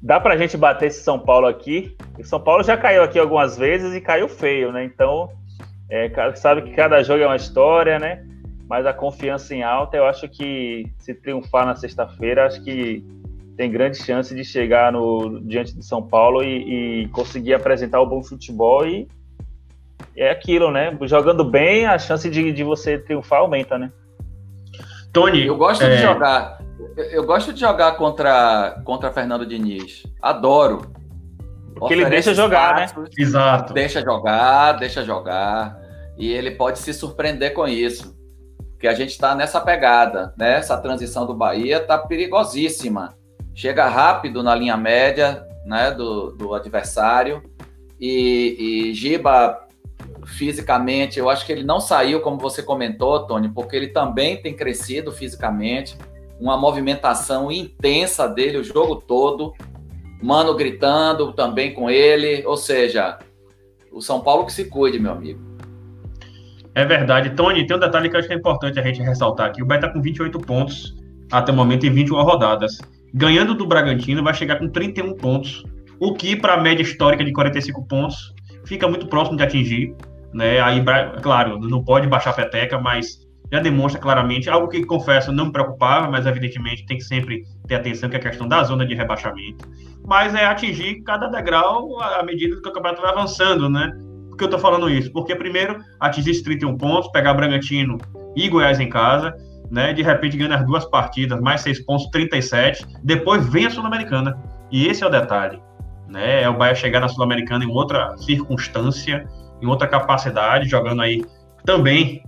[0.01, 1.95] Dá para a gente bater esse São Paulo aqui.
[2.17, 4.83] O São Paulo já caiu aqui algumas vezes e caiu feio, né?
[4.83, 5.29] Então,
[5.89, 8.23] é, sabe que cada jogo é uma história, né?
[8.69, 13.03] Mas a confiança em alta, eu acho que se triunfar na sexta-feira, acho que
[13.57, 18.05] tem grande chance de chegar no diante de São Paulo e, e conseguir apresentar o
[18.05, 19.07] bom futebol e
[20.15, 20.95] é aquilo, né?
[21.01, 23.91] Jogando bem, a chance de, de você triunfar aumenta, né?
[25.11, 25.95] Tony, eu gosto é...
[25.95, 26.59] de jogar.
[27.11, 30.03] Eu gosto de jogar contra contra Fernando Diniz.
[30.21, 30.93] Adoro.
[31.75, 33.09] Porque ele deixa jogar, espaços, né?
[33.17, 33.73] Exato.
[33.73, 35.75] Deixa jogar, deixa jogar.
[36.17, 38.18] E ele pode se surpreender com isso.
[38.79, 40.53] Porque a gente está nessa pegada, né?
[40.53, 43.13] Essa transição do Bahia está perigosíssima.
[43.53, 47.43] Chega rápido na linha média né, do, do adversário.
[47.99, 49.67] E, e Giba,
[50.25, 54.55] fisicamente, eu acho que ele não saiu, como você comentou, Tony, porque ele também tem
[54.55, 55.97] crescido fisicamente.
[56.39, 59.53] Uma movimentação intensa dele o jogo todo.
[60.23, 62.45] Mano gritando também com ele.
[62.47, 63.19] Ou seja,
[63.91, 65.48] o São Paulo que se cuide, meu amigo.
[66.75, 67.31] É verdade.
[67.31, 69.61] Tony, tem um detalhe que eu acho que é importante a gente ressaltar aqui.
[69.61, 70.95] O Bahia está com 28 pontos
[71.31, 72.77] até o momento em 21 rodadas.
[73.13, 75.63] Ganhando do Bragantino, vai chegar com 31 pontos,
[75.99, 78.33] o que, para a média histórica de 45 pontos,
[78.65, 79.95] fica muito próximo de atingir.
[80.33, 80.59] Né?
[80.59, 80.83] Aí,
[81.21, 85.51] claro, não pode baixar a peteca, mas já demonstra claramente algo que, confesso, não me
[85.51, 88.93] preocupava, mas evidentemente tem que sempre ter atenção, que é a questão da zona de
[88.93, 89.67] rebaixamento.
[90.05, 93.91] Mas é atingir cada degrau à medida que o campeonato vai avançando, né?
[94.39, 95.11] Que eu tô falando isso?
[95.11, 97.97] Porque, primeiro, atingir esses 31 pontos, pegar Bragantino
[98.37, 99.35] e Goiás em casa,
[99.69, 99.91] né?
[99.91, 102.85] De repente ganha as duas partidas, mais 6 pontos, 37.
[103.03, 104.41] Depois vem a Sul-Americana.
[104.71, 105.61] E esse é o detalhe,
[106.07, 106.41] né?
[106.41, 109.27] É o Bahia chegar na Sul-Americana em outra circunstância,
[109.61, 111.21] em outra capacidade, jogando aí
[111.65, 112.23] também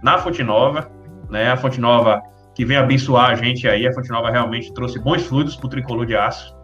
[0.00, 0.88] na Fonte Nova,
[1.28, 1.50] né?
[1.50, 2.22] A Fonte Nova
[2.54, 5.70] que vem abençoar a gente aí, a Fonte Nova realmente trouxe bons fluidos para o
[5.70, 6.56] tricolor de aço,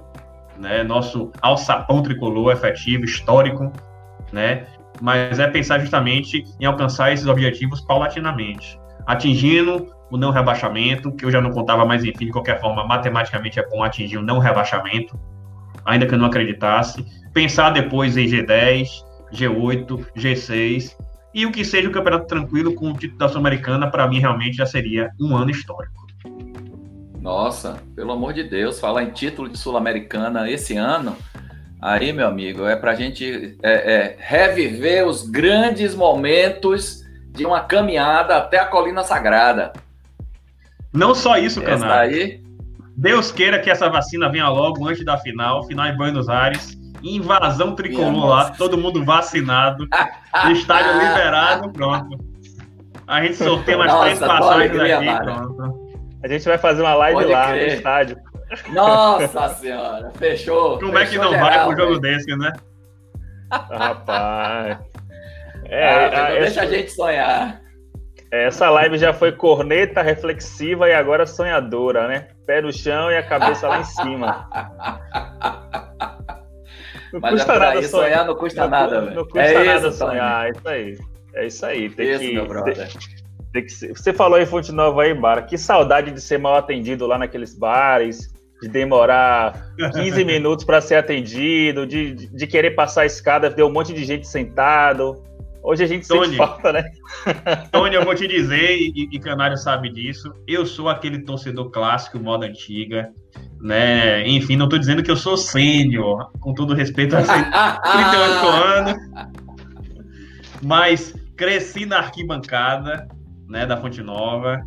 [0.56, 0.84] né?
[0.84, 3.72] Nosso alçapão tricolor efetivo, histórico,
[4.32, 4.66] né?
[5.00, 11.30] Mas é pensar justamente em alcançar esses objetivos paulatinamente, atingindo o não rebaixamento, que eu
[11.30, 15.18] já não contava, mas enfim, de qualquer forma, matematicamente é bom atingir o não rebaixamento,
[15.84, 17.04] ainda que eu não acreditasse.
[17.32, 18.88] Pensar depois em G10,
[19.32, 20.96] G8, G6
[21.34, 24.56] e o que seja o campeonato tranquilo com o título da Sul-Americana, para mim realmente
[24.56, 26.04] já seria um ano histórico.
[27.20, 31.16] Nossa, pelo amor de Deus, falar em título de Sul-Americana esse ano,
[31.92, 37.60] aí, meu amigo, é para a gente é, é, reviver os grandes momentos de uma
[37.60, 39.72] caminhada até a Colina Sagrada.
[40.92, 42.16] Não só isso, Canário.
[42.16, 42.44] Aí...
[42.96, 47.74] Deus queira que essa vacina venha logo antes da final, final em Buenos Aires invasão
[47.74, 49.86] tricolor lá, todo mundo vacinado,
[50.52, 52.18] estádio liberado, pronto.
[53.06, 55.84] A gente sorteia umas Nossa, três passagens aqui, pronto.
[56.22, 57.68] A gente vai fazer uma live Pode lá crer.
[57.68, 58.16] no estádio.
[58.72, 60.78] Nossa senhora, fechou.
[60.78, 62.52] Como fechou é que não geral, vai pro jogo desse, né?
[63.50, 64.78] Rapaz.
[65.66, 67.60] É, ah, a, essa, deixa a gente sonhar.
[68.30, 72.28] Essa live já foi corneta, reflexiva e agora sonhadora, né?
[72.46, 74.48] Pé no chão e a cabeça lá em cima.
[77.12, 77.90] Não Mas custa é nada sonhar.
[77.90, 78.26] sonhar.
[78.26, 79.14] Não custa não, nada, velho.
[79.14, 80.98] Não custa é nada isso, sonhar, é isso aí.
[81.34, 81.90] É isso aí.
[81.90, 82.74] Tem isso, que, meu brother.
[82.74, 82.86] Tem,
[83.52, 83.96] tem que ser.
[83.96, 85.42] Você falou em Fonte Nova aí, Bara.
[85.42, 88.33] Que saudade de ser mal atendido lá naqueles bares,
[88.64, 93.70] de demorar 15 minutos para ser atendido, de, de, querer passar a escada, ter um
[93.70, 95.22] monte de gente sentado.
[95.62, 96.84] Hoje a gente Tony, sente falta, né?
[97.72, 102.18] Tony, eu vou te dizer, e, e Canário sabe disso, eu sou aquele torcedor clássico,
[102.18, 103.10] moda antiga,
[103.60, 104.26] né?
[104.26, 107.20] Enfim, não estou dizendo que eu sou sênior, com todo respeito a
[107.80, 108.94] 38 anos,
[110.62, 113.08] mas cresci na arquibancada,
[113.48, 114.62] né, da Fonte Nova.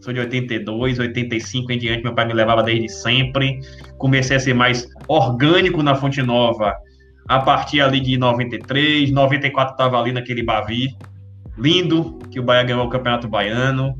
[0.00, 3.60] Sou de 82, 85 em diante, meu pai me levava desde sempre.
[3.98, 6.74] Comecei a ser mais orgânico na Fonte Nova
[7.28, 10.88] a partir ali de 93, 94 estava ali naquele Bavi
[11.56, 13.94] lindo, que o Bahia ganhou o Campeonato Baiano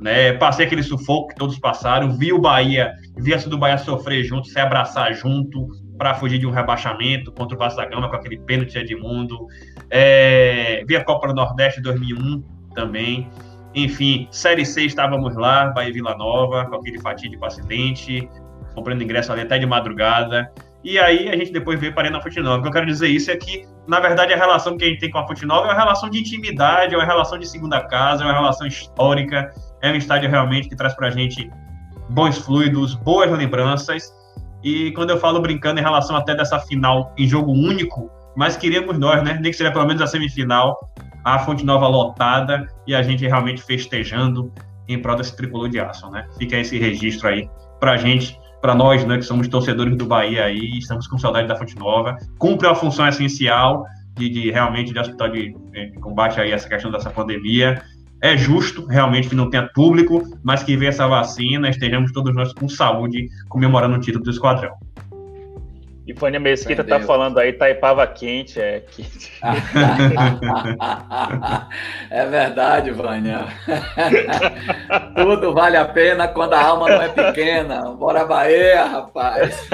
[0.00, 0.32] né?
[0.34, 4.48] Passei aquele sufoco que todos passaram, vi o Bahia, vi a do Bahia sofrer junto,
[4.48, 8.38] se abraçar junto para fugir de um rebaixamento contra o Vasco da Gama com aquele
[8.38, 9.46] pênalti de Edmundo.
[9.90, 12.42] É, vi a Copa do Nordeste 2001
[12.74, 13.30] também.
[13.76, 18.26] Enfim, Série C estávamos lá, Bahia Vila Nova, com aquele fatídico acidente,
[18.74, 20.50] comprando ingresso ali até de madrugada.
[20.82, 22.58] E aí a gente depois veio para na Fonte Nova.
[22.58, 25.00] O que eu quero dizer isso é que, na verdade, a relação que a gente
[25.00, 27.82] tem com a Fonte Nova é uma relação de intimidade, é uma relação de segunda
[27.82, 31.50] casa, é uma relação histórica, é um estádio realmente que traz para a gente
[32.08, 34.10] bons fluidos, boas lembranças.
[34.64, 38.98] E quando eu falo brincando em relação até dessa final em jogo único, mas queríamos
[38.98, 39.34] nós, né?
[39.34, 40.78] Nem que seja pelo menos a semifinal,
[41.26, 44.52] a Fonte Nova lotada e a gente realmente festejando
[44.86, 46.24] em prol desse tricolor de aço, né?
[46.38, 47.50] Fica esse registro aí
[47.80, 51.56] pra gente, para nós, né, que somos torcedores do Bahia aí, estamos com saudade da
[51.56, 52.16] Fonte Nova.
[52.38, 53.84] Cumpre a função essencial
[54.14, 57.82] de, de realmente de hospital de, de combate aí essa questão dessa pandemia
[58.22, 62.52] é justo realmente que não tenha público, mas que venha essa vacina, estejamos todos nós
[62.52, 64.72] com saúde, comemorando o título do esquadrão.
[66.06, 69.32] E Fânia Mesquita tá falando aí, Taipava quente, é quente.
[72.10, 73.46] é verdade, Vânia.
[75.16, 77.90] Tudo vale a pena quando a alma não é pequena.
[77.90, 79.68] Bora Bahia, rapaz.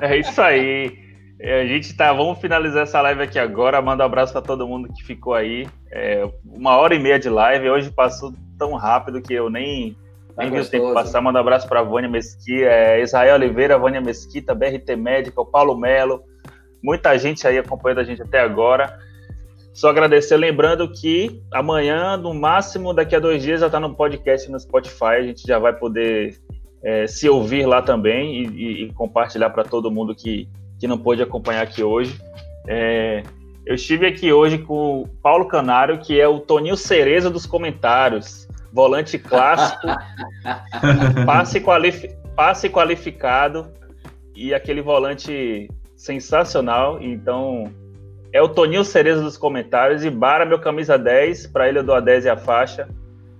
[0.00, 1.04] é isso aí.
[1.38, 3.80] É, a gente tá, vamos finalizar essa live aqui agora.
[3.80, 5.68] Manda um abraço para todo mundo que ficou aí.
[5.92, 7.70] É, uma hora e meia de live.
[7.70, 9.96] Hoje passou tão rápido que eu nem,
[10.36, 11.20] tá nem vi o tempo passar.
[11.20, 16.22] Manda um abraço para Vânia Mesquita, é, Israel Oliveira, Vânia Mesquita, BRT Médica, Paulo Melo.
[16.82, 18.98] Muita gente aí acompanhando a gente até agora.
[19.72, 24.50] Só agradecer, lembrando que amanhã, no máximo, daqui a dois dias, já está no podcast
[24.50, 25.16] no Spotify.
[25.18, 26.36] A gente já vai poder
[26.82, 30.48] é, se ouvir lá também e, e, e compartilhar para todo mundo que,
[30.78, 32.20] que não pôde acompanhar aqui hoje.
[32.68, 33.22] É,
[33.66, 38.43] eu estive aqui hoje com o Paulo Canário, que é o Toninho Cereza dos comentários,
[38.74, 39.86] volante clássico,
[41.24, 43.68] passe, qualif passe qualificado
[44.34, 47.00] e aquele volante sensacional.
[47.00, 47.72] Então,
[48.32, 51.94] é o Toninho Cereza dos comentários e Bara, meu camisa 10, para ele eu dou
[51.94, 52.88] a 10 e a faixa,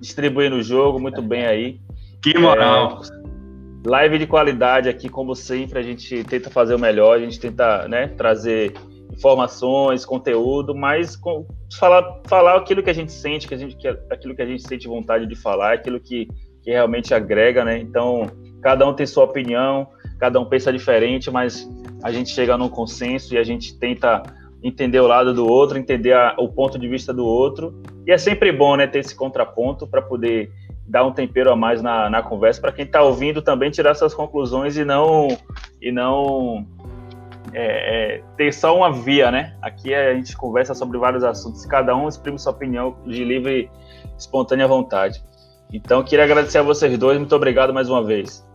[0.01, 1.81] distribuindo o jogo muito bem aí.
[2.23, 3.03] Que moral!
[3.03, 3.25] É,
[3.87, 7.87] Live de qualidade aqui, como sempre, a gente tenta fazer o melhor, a gente tenta
[7.87, 8.73] né, trazer
[9.13, 11.47] informações, conteúdo, mas com,
[11.79, 14.67] falar, falar aquilo que a gente sente, que a gente, que, aquilo que a gente
[14.67, 16.27] sente vontade de falar, aquilo que,
[16.63, 17.79] que realmente agrega, né?
[17.79, 18.27] Então,
[18.63, 21.69] cada um tem sua opinião, cada um pensa diferente, mas
[22.03, 24.23] a gente chega num consenso e a gente tenta
[24.63, 27.83] entender o lado do outro, entender a, o ponto de vista do outro.
[28.07, 30.51] E é sempre bom, né, ter esse contraponto para poder
[30.87, 34.13] dar um tempero a mais na, na conversa para quem está ouvindo também tirar suas
[34.13, 35.29] conclusões e não
[35.81, 36.67] e não
[37.55, 39.55] é, é, ter só uma via, né?
[39.63, 43.71] Aqui a gente conversa sobre vários assuntos, cada um exprime sua opinião de livre,
[44.19, 45.23] espontânea vontade.
[45.73, 48.47] Então, queria agradecer a vocês dois, muito obrigado mais uma vez.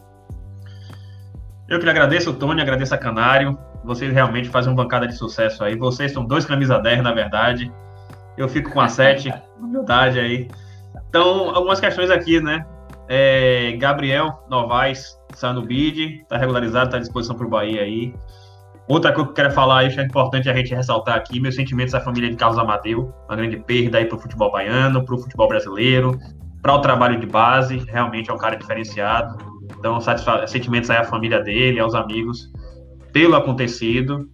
[1.68, 3.58] Eu que agradeço, Tony, agradeço a Canário.
[3.84, 5.76] Vocês realmente fazem uma bancada de sucesso aí.
[5.76, 7.72] Vocês são dois camisa 10, na verdade.
[8.38, 10.50] Eu fico com a 7, humildade aí.
[11.10, 12.66] Então, algumas questões aqui, né?
[13.08, 18.14] É, Gabriel Novaes está no bid, está regularizado, está à disposição para o Bahia aí.
[18.90, 21.94] Outra coisa que eu quero falar, que é importante a gente ressaltar aqui, meus sentimentos
[21.94, 25.20] à família de Carlos Amadeu, uma grande perda aí para o futebol baiano, para o
[25.20, 26.20] futebol brasileiro,
[26.60, 29.38] para o trabalho de base, realmente é um cara diferenciado.
[29.78, 30.00] Então,
[30.48, 32.52] sentimentos aí à família dele, aos amigos,
[33.14, 34.28] pelo acontecido.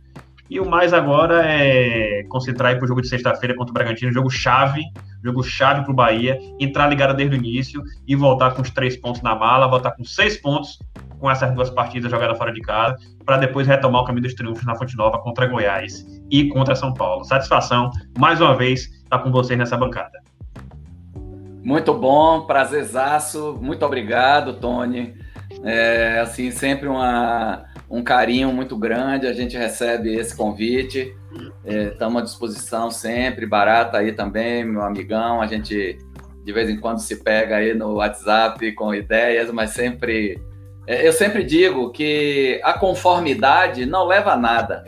[0.50, 4.30] E o mais agora é concentrar para o jogo de sexta-feira contra o Bragantino, jogo
[4.30, 4.84] chave,
[5.24, 8.96] jogo chave para o Bahia, entrar ligado desde o início e voltar com os três
[8.96, 10.78] pontos na mala, voltar com seis pontos
[11.20, 12.96] com essas duas partidas jogadas fora de casa,
[13.26, 16.94] para depois retomar o caminho dos triunfos na Fonte Nova contra Goiás e contra São
[16.94, 17.24] Paulo.
[17.24, 20.22] Satisfação, mais uma vez, estar tá com vocês nessa bancada.
[21.64, 25.16] Muito bom, prazerzaço, muito obrigado, Tony.
[25.64, 29.28] É, assim, sempre uma um carinho muito grande.
[29.28, 31.16] A gente recebe esse convite.
[31.64, 33.46] Estamos é, à disposição sempre.
[33.46, 35.42] Barata aí também, meu amigão.
[35.42, 35.98] A gente
[36.46, 40.40] de vez em quando se pega aí no WhatsApp com ideias, mas sempre.
[40.86, 44.86] É, eu sempre digo que a conformidade não leva a nada.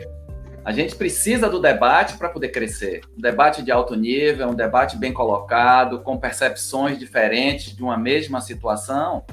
[0.64, 3.00] A gente precisa do debate para poder crescer.
[3.16, 8.40] Um debate de alto nível, um debate bem colocado, com percepções diferentes de uma mesma
[8.40, 9.24] situação,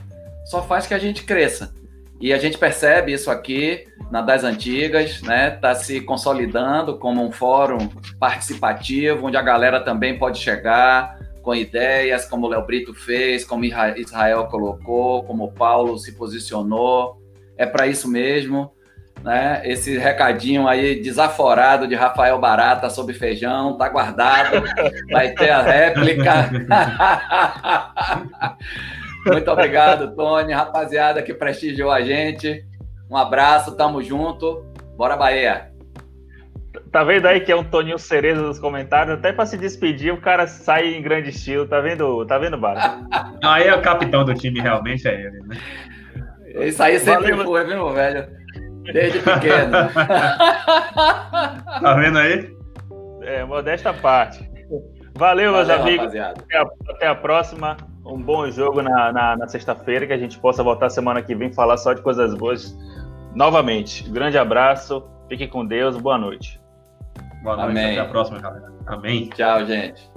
[0.45, 1.75] só faz que a gente cresça.
[2.19, 5.53] E a gente percebe isso aqui na das antigas, né?
[5.53, 7.89] Está se consolidando como um fórum
[8.19, 13.65] participativo, onde a galera também pode chegar com ideias, como o Léo Brito fez, como
[13.65, 17.21] Israel colocou, como o Paulo se posicionou.
[17.57, 18.71] É para isso mesmo.
[19.23, 19.61] Né?
[19.63, 24.63] Esse recadinho aí desaforado de Rafael Barata sobre feijão, tá guardado,
[25.11, 26.49] vai ter a réplica.
[29.25, 32.63] Muito obrigado, Tony, rapaziada que prestigiou a gente.
[33.09, 34.65] Um abraço, tamo junto.
[34.97, 35.71] Bora, Bahia.
[36.91, 39.17] Tá vendo aí que é um Toninho Cereza nos comentários?
[39.17, 41.67] Até para se despedir, o cara sai em grande estilo.
[41.67, 43.01] Tá vendo, tá vendo, Bárbara?
[43.43, 45.57] aí é o capitão do time, realmente é ele, né?
[46.67, 48.27] Isso aí sempre Valeu, foi, viu, velho?
[48.83, 49.71] Desde pequeno.
[51.81, 52.55] tá vendo aí?
[53.23, 54.49] É, modesta parte.
[55.15, 56.15] Valeu, Valeu meus amigos.
[56.15, 57.75] Até a, até a próxima
[58.05, 61.51] um bom jogo na, na, na sexta-feira, que a gente possa voltar semana que vem
[61.51, 62.77] falar só de coisas boas
[63.33, 64.07] novamente.
[64.09, 66.61] Grande abraço, fique com Deus, boa noite.
[67.41, 67.91] Boa noite, Amém.
[67.91, 68.71] até a próxima, galera.
[68.85, 69.29] Amém.
[69.29, 70.09] Tchau, gente.